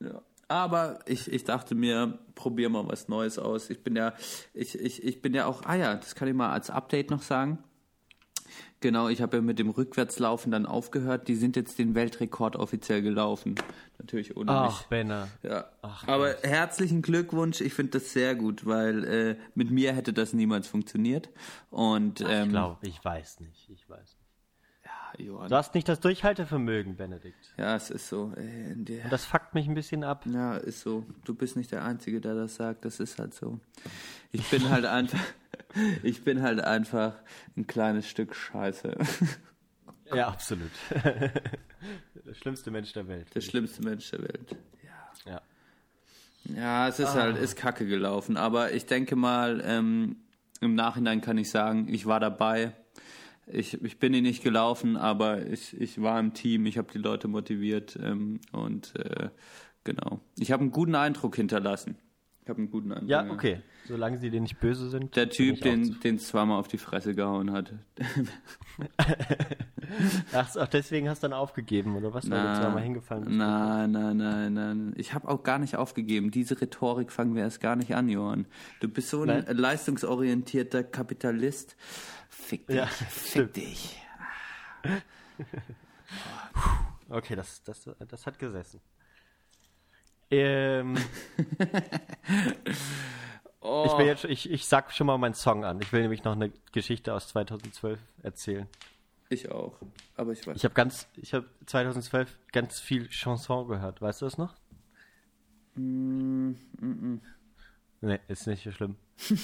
[0.00, 0.22] Ja.
[0.48, 3.70] Aber ich, ich dachte mir, probier mal was Neues aus.
[3.70, 4.12] Ich bin ja,
[4.52, 7.22] ich, ich, ich bin ja auch, ah ja, das kann ich mal als Update noch
[7.22, 7.58] sagen.
[8.80, 11.28] Genau, ich habe ja mit dem Rückwärtslaufen dann aufgehört.
[11.28, 13.54] Die sind jetzt den Weltrekord offiziell gelaufen.
[13.98, 14.88] Natürlich ohne Ach, mich.
[14.88, 15.28] Benner.
[15.42, 15.70] Ja.
[15.82, 17.60] Ach, Aber herzlichen Glückwunsch.
[17.60, 21.30] Ich finde das sehr gut, weil äh, mit mir hätte das niemals funktioniert.
[21.70, 23.70] Und Ich ähm, glaube, ich weiß nicht.
[23.70, 24.21] Ich weiß nicht.
[25.18, 27.54] Ja, Johann, Du hast nicht das Durchhaltevermögen, Benedikt.
[27.56, 28.32] ja, es ist so.
[28.36, 30.24] Äh, in der, Das fuckt mich ein bisschen ab.
[30.26, 31.04] ja, ist so.
[31.24, 32.84] Du bist nicht der Einzige, der das sagt.
[32.84, 33.58] Das ist halt so.
[34.32, 35.20] Ich bin halt einfach.
[36.02, 37.14] Ich bin halt einfach
[37.56, 38.94] ein kleines Stück Scheiße.
[40.14, 40.70] Ja, absolut.
[40.92, 43.34] der schlimmste Mensch der Welt.
[43.34, 44.56] Der schlimmste Mensch der Welt.
[45.26, 45.40] Ja.
[46.44, 48.36] Ja, es ist halt, ist kacke gelaufen.
[48.36, 50.16] Aber ich denke mal, ähm,
[50.60, 52.72] im Nachhinein kann ich sagen, ich war dabei.
[53.46, 56.98] Ich, ich bin ihn nicht gelaufen, aber ich, ich war im Team, ich habe die
[56.98, 59.30] Leute motiviert ähm, und äh,
[59.84, 60.20] genau.
[60.38, 61.96] Ich habe einen guten Eindruck hinterlassen.
[62.42, 63.08] Ich habe einen guten Eindruck.
[63.08, 63.60] Ja, okay.
[63.86, 65.14] Solange sie dir nicht böse sind.
[65.16, 67.72] Der Typ, auch den den zweimal auf die Fresse gehauen hat.
[70.32, 72.30] Ach, ach, deswegen hast du dann aufgegeben, oder was?
[72.30, 73.36] Weil du zweimal hingefallen bist.
[73.36, 74.94] Nein, nein, nein, nein.
[74.96, 76.30] Ich habe auch gar nicht aufgegeben.
[76.30, 78.46] Diese Rhetorik fangen wir erst gar nicht an, Johann.
[78.80, 79.44] Du bist so ein Nein.
[79.56, 81.76] leistungsorientierter Kapitalist.
[82.42, 83.96] Fick dich, Ja, fick dich.
[87.08, 88.80] Okay, das, das, das hat gesessen.
[90.30, 90.96] Ähm,
[93.60, 93.84] Oh.
[93.86, 95.80] ich, will jetzt, ich, ich sag schon mal meinen Song an.
[95.80, 98.66] Ich will nämlich noch eine Geschichte aus 2012 erzählen.
[99.28, 99.78] Ich auch.
[100.16, 100.56] Aber ich weiß.
[100.56, 104.02] Ich habe ganz, ich habe 2012 ganz viel Chanson gehört.
[104.02, 104.54] Weißt du das noch?
[105.76, 106.52] Mm,
[108.00, 108.96] Nee, ist nicht so schlimm.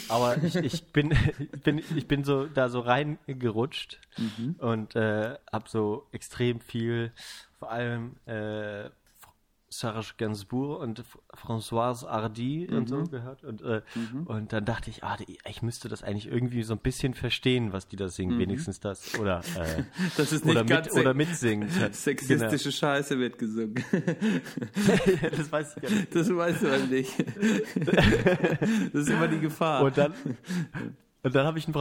[0.08, 4.56] Aber ich, ich bin, ich bin, ich bin so da so reingerutscht Mhm.
[4.58, 7.12] und äh, habe so extrem viel,
[7.60, 8.90] vor allem äh,
[9.70, 11.04] Serge Gainsbourg und
[11.34, 12.86] Françoise Hardy und Mhm.
[12.88, 13.44] so gehört.
[13.44, 13.82] Und, äh,
[14.24, 15.16] und dann dachte ich, ah,
[15.48, 19.18] ich müsste das eigentlich irgendwie so ein bisschen verstehen, was die da singen, wenigstens das.
[19.18, 19.86] Oder, äh, Mhm.
[20.16, 21.68] Das ist nicht oder, ganz mit, oder mitsingen.
[21.92, 23.74] Sexistische Scheiße wird gesungen.
[23.92, 25.36] Genau.
[25.36, 26.14] das weiß ich ja nicht.
[26.14, 27.12] Das weißt du halt nicht.
[28.92, 29.82] Das ist immer die Gefahr.
[29.82, 30.12] Und dann,
[31.22, 31.72] und dann habe ich einen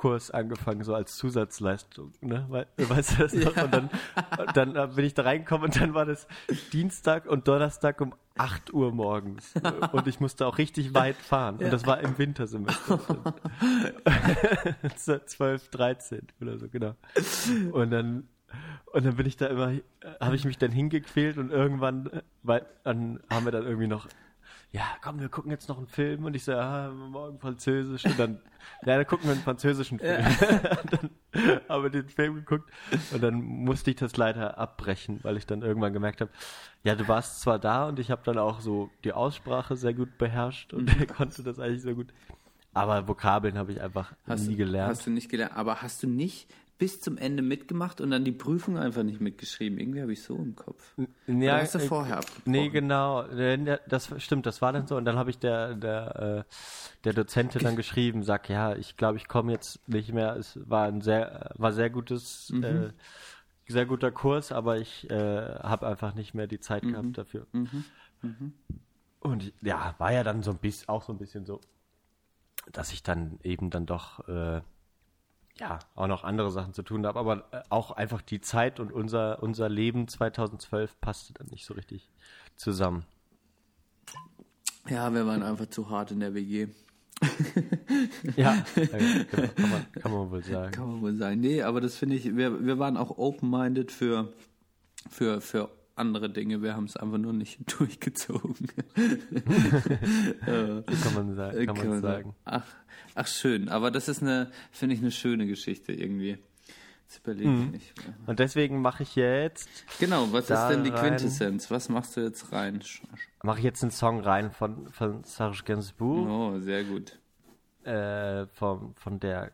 [0.00, 2.12] Französischkurs angefangen, so als Zusatzleistung.
[2.20, 2.46] Ne?
[2.48, 3.56] We weißt du das noch?
[3.62, 3.90] Und dann,
[4.54, 6.26] dann äh, bin ich da reingekommen und dann war das
[6.72, 9.52] Dienstag und Donnerstag um 8 Uhr morgens.
[9.92, 11.56] Und ich musste auch richtig weit fahren.
[11.58, 12.98] Und das war im Wintersemester.
[14.96, 16.94] So 12, 13 oder so, genau.
[17.72, 18.28] Und dann,
[18.86, 19.72] und dann bin ich da immer,
[20.20, 24.06] habe ich mich dann hingequält und irgendwann, äh, weil, dann haben wir dann irgendwie noch,
[24.72, 28.18] ja, komm, wir gucken jetzt noch einen Film und ich so, ah, morgen Französisch und
[28.18, 28.40] dann,
[28.86, 30.24] ja, dann gucken wir einen französischen Film.
[30.82, 31.10] und dann
[31.68, 32.70] haben wir den Film geguckt
[33.12, 36.30] und dann musste ich das leider abbrechen, weil ich dann irgendwann gemerkt habe,
[36.84, 40.18] ja, du warst zwar da und ich habe dann auch so die Aussprache sehr gut
[40.18, 42.12] beherrscht und konnte das eigentlich so gut,
[42.72, 44.90] aber Vokabeln habe ich einfach hast nie du, gelernt.
[44.90, 45.56] Hast du nicht gelernt.
[45.56, 46.48] Aber hast du nicht
[46.80, 49.78] bis zum Ende mitgemacht und dann die Prüfung einfach nicht mitgeschrieben?
[49.78, 50.96] Irgendwie habe ich so im Kopf.
[51.28, 52.50] Ja, hast du äh, vorher abgebrochen?
[52.52, 53.22] Nee, genau.
[53.22, 54.96] Äh, Das stimmt, das war dann so.
[54.96, 56.52] Und dann habe ich der, der, äh,
[57.04, 60.34] der Dozentin dann geschrieben, sag, ja, ich glaube, ich komme jetzt nicht mehr.
[60.36, 62.64] Es war ein sehr, war sehr gutes, Mhm.
[62.64, 62.92] äh,
[63.68, 65.14] sehr guter Kurs, aber ich äh,
[65.60, 66.92] habe einfach nicht mehr die Zeit Mhm.
[66.92, 67.46] gehabt dafür.
[69.20, 71.60] Und ich- ja, war ja dann so ein bisschen, auch so ein bisschen so,
[72.72, 74.60] dass ich dann eben dann doch äh,
[75.58, 78.92] ja auch noch andere Sachen zu tun habe, aber äh, auch einfach die Zeit und
[78.92, 82.10] unser unser Leben 2012 passte dann nicht so richtig
[82.56, 83.04] zusammen.
[84.88, 86.68] Ja, wir waren einfach zu hart in der WG.
[88.36, 90.72] Ja, äh, kann, man, kann man wohl sagen.
[90.72, 91.40] Kann man wohl sagen.
[91.40, 94.32] Nee, aber das finde ich, wir, wir waren auch open-minded für,
[95.10, 95.68] für, für
[96.00, 96.62] andere Dinge.
[96.62, 98.54] Wir haben es einfach nur nicht durchgezogen.
[100.44, 101.66] Kann man sagen.
[101.66, 102.34] Kann man sagen.
[102.44, 102.64] Ach,
[103.14, 103.68] ach, schön.
[103.68, 106.38] Aber das ist eine, finde ich, eine schöne Geschichte irgendwie.
[107.02, 107.62] Jetzt überlege Mhm.
[107.66, 107.94] ich nicht.
[108.26, 109.68] Und deswegen mache ich jetzt
[109.98, 111.00] Genau, was ist denn die rein.
[111.16, 111.70] Quintessenz?
[111.70, 112.80] Was machst du jetzt rein?
[113.42, 116.28] Mache ich jetzt einen Song rein von von Serge Gainsbourg.
[116.28, 117.18] Oh, sehr gut.
[117.84, 119.50] äh, vom, von der,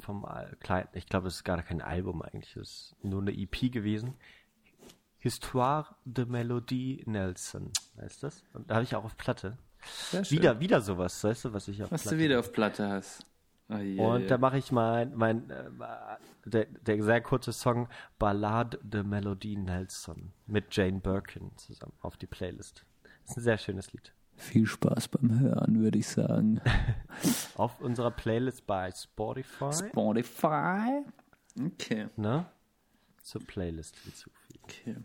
[0.00, 0.26] vom
[0.60, 4.14] kleinen, ich glaube, es ist gar kein Album eigentlich, es ist nur eine EP gewesen.
[5.18, 8.42] Histoire de Melodie Nelson, heißt das?
[8.52, 9.58] Und da habe ich auch auf Platte.
[10.28, 13.26] Wieder, wieder sowas, weißt du, was ich auf Was Platte du wieder auf Platte hast.
[13.70, 14.26] Oh, je, Und je.
[14.28, 15.68] da mache ich mein, mein äh,
[16.46, 17.88] der, der sehr kurze Song
[18.18, 22.84] Ballade de Melodie Nelson mit Jane Birkin zusammen auf die Playlist.
[23.22, 24.12] Das ist ein sehr schönes Lied.
[24.36, 26.60] Viel Spaß beim Hören, würde ich sagen.
[27.56, 31.02] Auf unserer Playlist bei Spotify, Spotify.
[31.60, 32.06] Okay.
[32.16, 32.46] ne?
[33.22, 34.37] Zur Playlist hinzufügen.
[34.68, 34.96] Okay.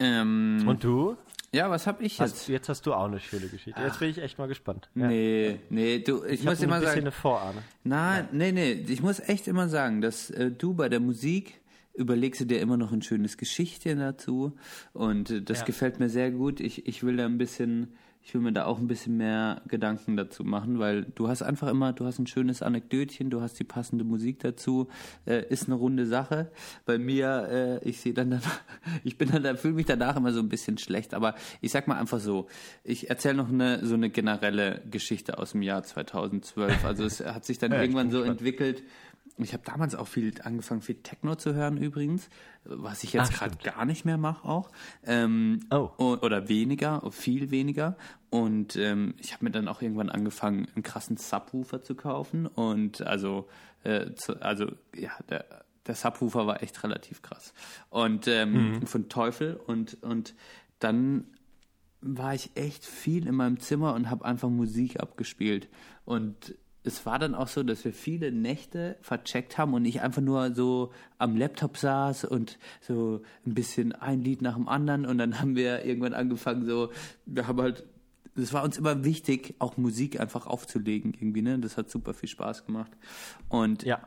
[0.00, 1.16] Ähm, Und du?
[1.52, 2.32] Ja, was hab ich jetzt?
[2.34, 3.80] Hast, jetzt hast du auch eine schöne Geschichte.
[3.80, 4.90] Jetzt bin ich echt mal gespannt.
[4.94, 5.08] Ja.
[5.08, 7.00] Nee, nee, du, ich, Ich muss habe immer ein bisschen sagen.
[7.06, 7.62] eine Vorahne.
[7.84, 11.60] Nein, nee, nee, ich muss echt immer sagen, dass äh, du bei der Musik
[11.94, 14.56] überlegst du dir immer noch ein schönes Geschichtchen dazu
[14.92, 15.64] und äh, das Ja.
[15.64, 16.60] gefällt mir sehr gut.
[16.60, 20.16] Ich, ich will da ein bisschen, ich will mir da auch ein bisschen mehr Gedanken
[20.16, 23.64] dazu machen, weil du hast einfach immer, du hast ein schönes Anekdötchen, du hast die
[23.64, 24.88] passende Musik dazu,
[25.26, 26.50] äh, ist eine runde Sache.
[26.84, 28.42] Bei mir, äh, ich sehe dann, dann
[29.04, 31.88] ich bin dann, da fühle mich danach immer so ein bisschen schlecht, aber ich sag
[31.88, 32.48] mal einfach so,
[32.84, 36.84] ich erzähle noch eine so eine generelle Geschichte aus dem Jahr 2012.
[36.84, 38.82] Also es hat sich dann Ja, irgendwann so entwickelt.
[39.44, 42.28] Ich habe damals auch viel angefangen, viel Techno zu hören übrigens,
[42.64, 44.70] was ich jetzt gerade gar nicht mehr mache auch.
[45.04, 45.90] Ähm, Oh.
[46.22, 47.96] Oder weniger, viel weniger.
[48.30, 52.46] Und ähm, ich habe mir dann auch irgendwann angefangen, einen krassen Subwoofer zu kaufen.
[52.46, 53.48] Und also,
[53.84, 57.54] äh, zu, also ja, der, der Subwoofer war echt relativ krass.
[57.90, 59.54] Und ähm, von Teufel.
[59.54, 60.34] Und, und
[60.78, 61.24] dann
[62.00, 65.68] war ich echt viel in meinem Zimmer und habe einfach Musik abgespielt.
[66.04, 66.54] Und
[66.88, 70.54] es war dann auch so, dass wir viele Nächte vercheckt haben und ich einfach nur
[70.54, 75.38] so am Laptop saß und so ein bisschen ein Lied nach dem anderen und dann
[75.40, 76.90] haben wir irgendwann angefangen so,
[77.26, 77.84] wir haben halt,
[78.34, 81.58] es war uns immer wichtig, auch Musik einfach aufzulegen irgendwie, ne?
[81.58, 82.90] Das hat super viel Spaß gemacht.
[83.48, 84.00] Und Ja.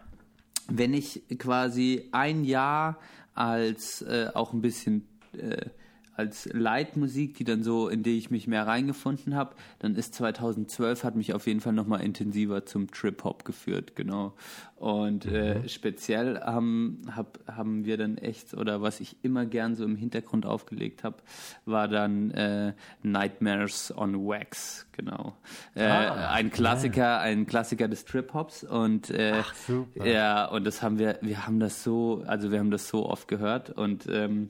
[0.68, 2.98] wenn ich quasi ein Jahr
[3.34, 5.66] als äh, auch ein bisschen äh,
[6.15, 11.03] als Leitmusik, die dann so, in die ich mich mehr reingefunden habe, dann ist 2012
[11.03, 14.33] hat mich auf jeden Fall nochmal intensiver zum Trip Hop geführt, genau.
[14.75, 19.83] Und äh, speziell haben, hab, haben wir dann echt, oder was ich immer gern so
[19.85, 21.17] im Hintergrund aufgelegt habe,
[21.65, 22.73] war dann äh,
[23.03, 25.35] Nightmares on Wax, genau.
[25.75, 30.05] Äh, Ah, ein Klassiker, ein Klassiker des Trip Hops und äh, Ach, super.
[30.05, 33.27] ja, und das haben wir, wir haben das so, also wir haben das so oft
[33.27, 34.49] gehört und ähm,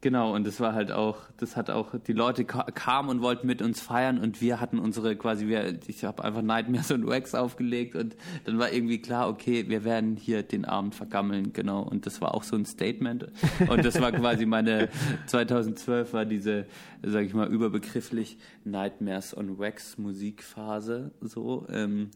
[0.00, 3.46] genau, und das war halt auch, das hat auch, die Leute ka kamen und wollten
[3.46, 7.34] mit uns feiern und wir hatten unsere quasi, wir, ich habe einfach Nightmares und Wax
[7.34, 12.06] aufgelegt und dann war irgendwie klar, okay, wir werden hier den Abend vergammeln, genau, und
[12.06, 13.26] das war auch so ein Statement.
[13.68, 14.88] Und das war quasi meine,
[15.26, 16.66] 2012 war diese,
[17.02, 22.10] sag ich mal, überbegrifflich Nightmares on Wax Musikphase, so, ähm,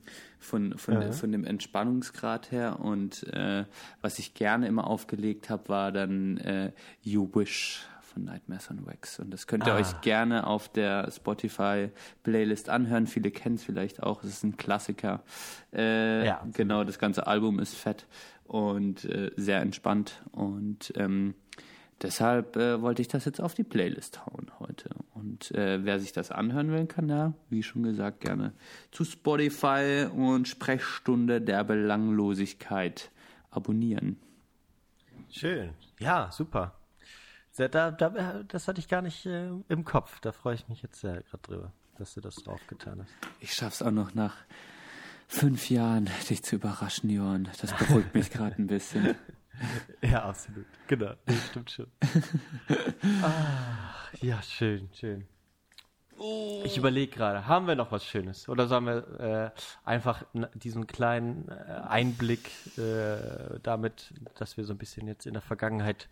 [0.45, 1.13] von, von, Ja.
[1.13, 2.79] von dem Entspannungsgrad her.
[2.81, 3.65] Und äh,
[4.03, 6.73] was ich gerne immer aufgelegt habe, war dann äh,
[7.03, 9.19] You Wish von Nightmares on Wax.
[9.19, 9.79] Und das könnt ihr Ah.
[9.79, 13.07] euch gerne auf der Spotify-Playlist anhören.
[13.07, 14.23] Viele kennen es vielleicht auch.
[14.23, 15.23] Es ist ein Klassiker.
[15.73, 18.07] Äh, Ja, genau, das ganze Album ist fett
[18.45, 20.23] und äh, sehr entspannt.
[20.31, 21.35] Und ähm,
[22.03, 24.91] Deshalb äh, wollte ich das jetzt auf die Playlist hauen heute.
[25.15, 28.53] Und äh, wer sich das anhören will, kann da, wie schon gesagt, gerne
[28.91, 33.11] zu Spotify und Sprechstunde der Belanglosigkeit
[33.51, 34.19] abonnieren.
[35.31, 35.71] Schön.
[35.99, 36.75] Ja, super.
[37.57, 40.21] Da, da, das hatte ich gar nicht äh, im Kopf.
[40.21, 43.13] Da freue ich mich jetzt sehr gerade drüber, dass du das drauf getan hast.
[43.39, 44.35] Ich schaff's auch noch nach
[45.29, 47.49] fünf Jahren, dich zu überraschen, Johann.
[47.61, 49.15] Das beruhigt mich gerade ein bisschen.
[50.03, 50.67] Ja, absolut.
[50.87, 51.87] Genau, das stimmt schon.
[53.23, 55.27] ah, ja, schön, schön.
[56.65, 58.49] Ich überlege gerade, haben wir noch was Schönes?
[58.49, 59.51] Oder sollen wir äh,
[59.85, 60.25] einfach
[60.55, 61.53] diesen kleinen äh,
[61.89, 66.09] Einblick äh, damit, dass wir so ein bisschen jetzt in der Vergangenheit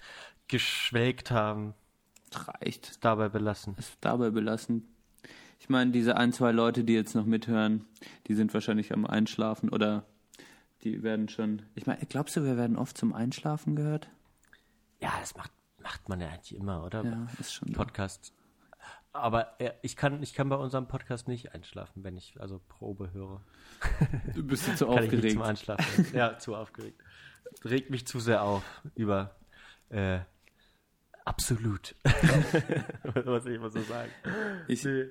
[0.48, 1.74] geschwelgt haben,
[2.34, 3.04] Reicht.
[3.04, 3.76] dabei belassen?
[3.78, 4.88] Es dabei belassen.
[5.60, 7.84] Ich meine, diese ein, zwei Leute, die jetzt noch mithören,
[8.26, 10.04] die sind wahrscheinlich am Einschlafen oder
[10.84, 11.62] die werden schon.
[11.74, 14.08] Ich meine, glaubst du, wir werden oft zum Einschlafen gehört?
[15.00, 15.50] Ja, das macht,
[15.82, 17.04] macht man ja eigentlich immer, oder?
[17.04, 17.74] Ja, ist schon so.
[17.74, 18.32] Podcast.
[19.12, 23.12] Aber äh, ich, kann, ich kann bei unserem Podcast nicht einschlafen, wenn ich also Probe
[23.12, 23.42] höre.
[24.34, 25.32] Du bist zu Kann ich nicht aufgeregt.
[25.32, 26.06] zum Einschlafen.
[26.14, 27.00] ja, zu aufgeregt.
[27.64, 28.64] Regt mich zu sehr auf
[28.94, 29.34] über
[29.90, 30.20] äh,
[31.24, 31.94] absolut.
[33.24, 34.10] Was ich immer so sagen.
[34.68, 35.04] Ich, Nee.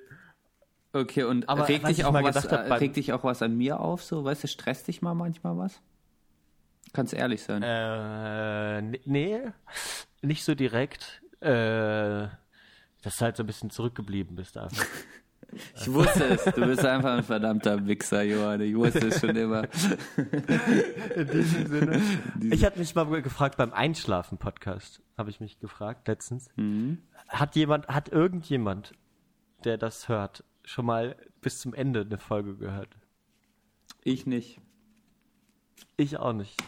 [0.92, 3.42] Okay, und Aber regt dich, ich auch mal was, hab äh, regt dich auch was
[3.42, 4.02] an mir auf?
[4.02, 5.80] So, weißt du, stresst dich mal manchmal was?
[6.92, 7.62] Kannst ehrlich sein.
[7.62, 9.40] Äh, nee,
[10.22, 11.22] nicht so direkt.
[11.40, 12.28] Äh,
[13.02, 14.86] dass du halt so ein bisschen zurückgeblieben bist einfach.
[15.76, 16.44] Ich wusste es.
[16.44, 18.62] Du bist einfach ein verdammter Wichser, Johann.
[18.62, 19.64] Ich wusste es schon immer.
[21.14, 22.02] In diesem Sinne.
[22.50, 26.48] Ich hatte mich mal gefragt beim Einschlafen-Podcast, habe ich mich gefragt letztens.
[27.28, 28.94] Hat jemand, hat irgendjemand,
[29.64, 32.88] der das hört, schon mal bis zum Ende eine Folge gehört?
[34.04, 34.60] Ich nicht.
[35.96, 36.60] Ich auch nicht.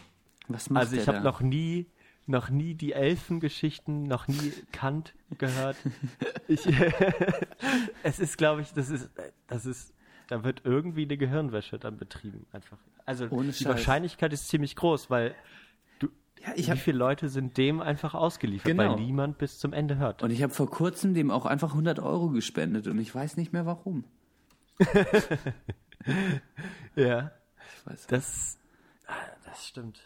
[0.48, 1.86] Was macht Also ich habe noch nie,
[2.26, 5.76] noch nie die Elfengeschichten, noch nie Kant gehört.
[6.46, 6.60] Ich,
[8.02, 9.08] es ist, glaube ich, das ist,
[9.46, 9.94] das ist,
[10.28, 12.76] da wird irgendwie eine Gehirnwäsche dann betrieben, einfach.
[13.06, 13.66] Also Ohne die Scheiß.
[13.68, 15.34] Wahrscheinlichkeit ist ziemlich groß, weil
[16.46, 18.92] Ja, ich Wie viele Leute sind dem einfach ausgeliefert, Genau.
[18.96, 20.22] weil niemand bis zum Ende hört?
[20.22, 23.52] und ich habe vor kurzem dem auch einfach 100 Euro gespendet und ich weiß nicht
[23.52, 24.04] mehr warum.
[26.96, 27.30] ja,
[27.78, 28.58] Ich weiß das,
[29.06, 29.12] ah,
[29.46, 30.00] das stimmt.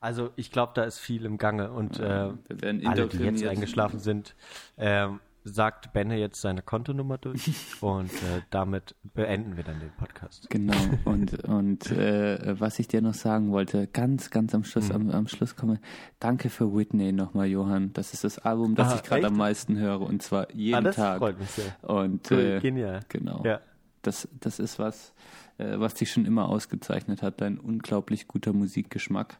[0.00, 4.34] Also ich glaube, da ist viel im Gange und äh, alle, die jetzt eingeschlafen sind,
[4.76, 7.50] ähm, sagt Benne jetzt seine Kontonummer durch
[7.80, 10.48] und äh, damit beenden wir dann den Podcast.
[10.50, 10.74] Genau,
[11.04, 15.26] und, und äh, was ich dir noch sagen wollte, ganz, ganz am Schluss, am, am
[15.28, 15.80] Schluss komme,
[16.20, 17.92] danke für Whitney nochmal, Johann.
[17.92, 20.80] Das ist das Album, das Ah, ich gerade am meisten höre und zwar jeden Ah,
[20.80, 21.18] das Tag.
[21.18, 21.74] freut mich sehr.
[21.82, 23.00] Und Cool, äh, genial.
[23.08, 23.42] genau.
[23.44, 23.60] Ja.
[24.02, 25.12] Das, das ist was,
[25.58, 29.38] äh, was dich schon immer ausgezeichnet hat, dein unglaublich guter Musikgeschmack.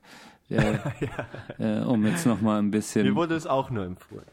[0.49, 0.79] Äh,
[1.59, 3.07] äh, um jetzt nochmal ein bisschen.
[3.07, 4.27] Mir wurde es auch nur empfohlen.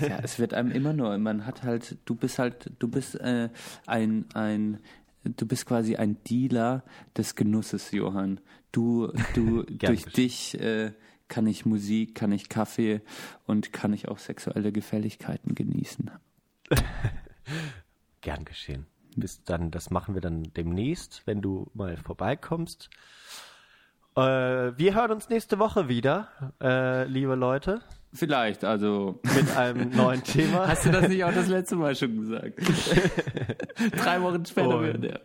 [0.00, 3.50] Ja, es wird einem immer nur, man hat halt, du bist halt, du bist äh,
[3.86, 4.78] ein, ein,
[5.24, 6.84] du bist quasi ein Dealer
[7.16, 8.40] des Genusses, Johann.
[8.72, 10.92] Du, du, durch dich äh,
[11.28, 13.00] kann ich Musik, kann ich Kaffee
[13.46, 16.10] und kann ich auch sexuelle Gefälligkeiten genießen.
[18.20, 18.86] Gern geschehen.
[19.16, 22.90] Bis dann, das machen wir dann demnächst, wenn du mal vorbeikommst.
[24.14, 26.28] Äh, wir hören uns nächste Woche wieder,
[26.60, 27.82] äh, liebe Leute,
[28.12, 29.20] Vielleicht, also.
[29.34, 30.68] mit einem neuen Thema.
[30.68, 32.54] Hast du das nicht auch das letzte Mal schon gesagt?
[33.96, 35.20] Drei Wochen später Und- wird der.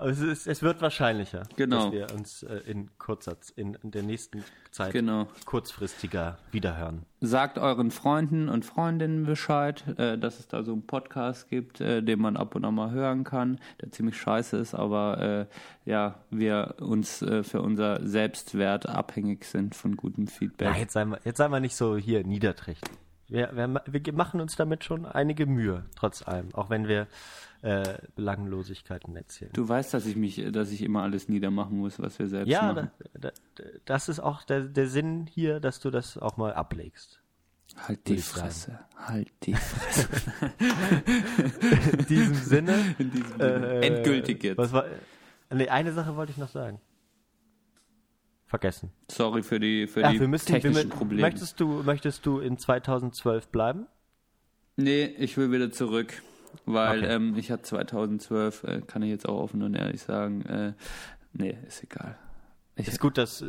[0.00, 1.84] Aber es, ist, es wird wahrscheinlicher, Genau.
[1.84, 5.26] dass wir uns äh, in kurzer, in, in der nächsten Zeit Genau.
[5.44, 7.04] kurzfristiger wiederhören.
[7.20, 12.02] Sagt euren Freunden und Freundinnen Bescheid, äh, dass es da so einen Podcast gibt, äh,
[12.02, 15.48] den man ab und an mal hören kann, der ziemlich scheiße ist, aber
[15.84, 20.68] äh, ja, wir uns äh, für unser Selbstwert abhängig sind von gutem Feedback.
[20.68, 22.90] Ja, jetzt sei mal, jetzt sei mal nicht so hier niederträchtig.
[23.28, 27.06] Wir, wir, wir machen uns damit schon einige Mühe, trotz allem, auch wenn wir
[27.62, 29.50] äh, Belanglosigkeiten erzählen.
[29.52, 32.72] Du weißt, dass ich mich, dass ich immer alles niedermachen muss, was wir selbst Ja,
[32.72, 32.90] machen.
[33.14, 37.20] da, da, das ist auch der, der Sinn hier, dass du das auch mal ablegst.
[37.76, 38.40] halt die ich sagen.
[38.46, 40.08] Fresse, halt die Fresse.
[41.98, 42.94] In diesem Sinne.
[42.98, 43.80] In diesem äh, Sinne.
[43.82, 44.58] Endgültig jetzt.
[44.58, 44.84] Was war,
[45.52, 46.80] nee, eine Sache wollte ich noch sagen.
[48.46, 48.90] Vergessen.
[49.08, 51.22] Sorry für die, für Ach, die wir müssen, wir, technischen mü- Probleme.
[51.22, 53.86] möchtest, du, möchtest du in 2012 bleiben?
[54.76, 56.20] Nee, ich will wieder zurück,
[56.66, 57.14] weil Okay.
[57.14, 60.72] ähm, ich hatte 2012, äh, kann ich jetzt auch offen und ehrlich sagen, äh,
[61.32, 62.16] nee, ist egal.
[62.76, 63.44] Ich, Ist gut, dass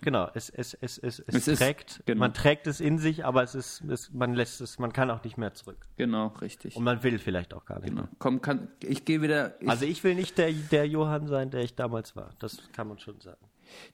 [0.00, 2.20] genau, es, es, es, es, es, Es ist- trägt, genau.
[2.20, 5.22] man trägt es in sich, aber es ist, es, man lässt es, man kann auch
[5.22, 5.86] nicht mehr zurück.
[5.96, 6.76] Genau, richtig.
[6.76, 7.90] Und man will vielleicht auch gar nicht.
[7.90, 8.02] Genau.
[8.02, 8.10] mehr.
[8.18, 9.60] Komm, kann, ich gehe wieder.
[9.62, 12.30] Ich, Also ich will nicht der, der Johann sein, der ich damals war.
[12.40, 13.38] Das kann man schon sagen.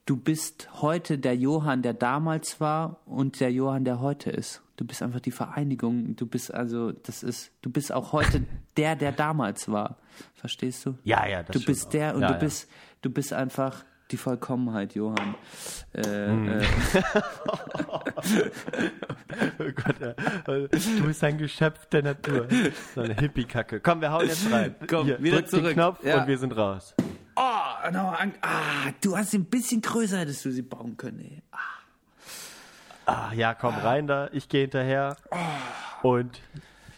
[0.05, 4.61] Du bist heute der Johann, der damals war und der Johann, der heute ist.
[4.77, 6.15] Du bist einfach die Vereinigung.
[6.15, 8.43] Du bist also, das ist, du bist auch heute
[8.77, 9.97] der, der damals war.
[10.35, 10.95] Verstehst du?
[11.03, 11.91] Ja, ja, das Du bist auch.
[11.91, 12.39] der und Ja, du ja.
[12.39, 12.69] bist,
[13.01, 15.35] du bist einfach die Vollkommenheit, Johann.
[15.93, 16.47] Äh, Hm.
[16.59, 16.63] äh,
[19.59, 19.95] Oh Gott,
[20.45, 22.47] du bist ein Geschöpf der Natur.
[22.95, 23.79] So eine Hippie-Kacke.
[23.81, 24.75] Komm, wir hauen jetzt rein.
[24.87, 25.73] Komm, Hier, wieder drück den zurück.
[25.73, 26.21] Knopf Ja.
[26.21, 26.95] und wir sind raus.
[27.39, 31.19] Oh, no, an- ah, du hast sie ein bisschen größer, hättest du sie bauen können,
[31.19, 31.43] ey.
[31.51, 31.57] Ah,
[33.05, 34.27] Ah, ja, komm rein da.
[34.33, 35.15] Ich gehe hinterher.
[36.03, 36.41] Und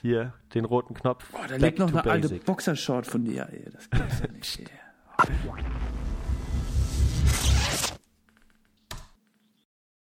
[0.02, 1.24] hier den roten Knopf.
[1.34, 2.46] Oh, da Back liegt noch eine alte basic.
[2.46, 3.66] Boxershort von dir, ey.
[3.72, 4.70] Das gibt's ja nicht, ey.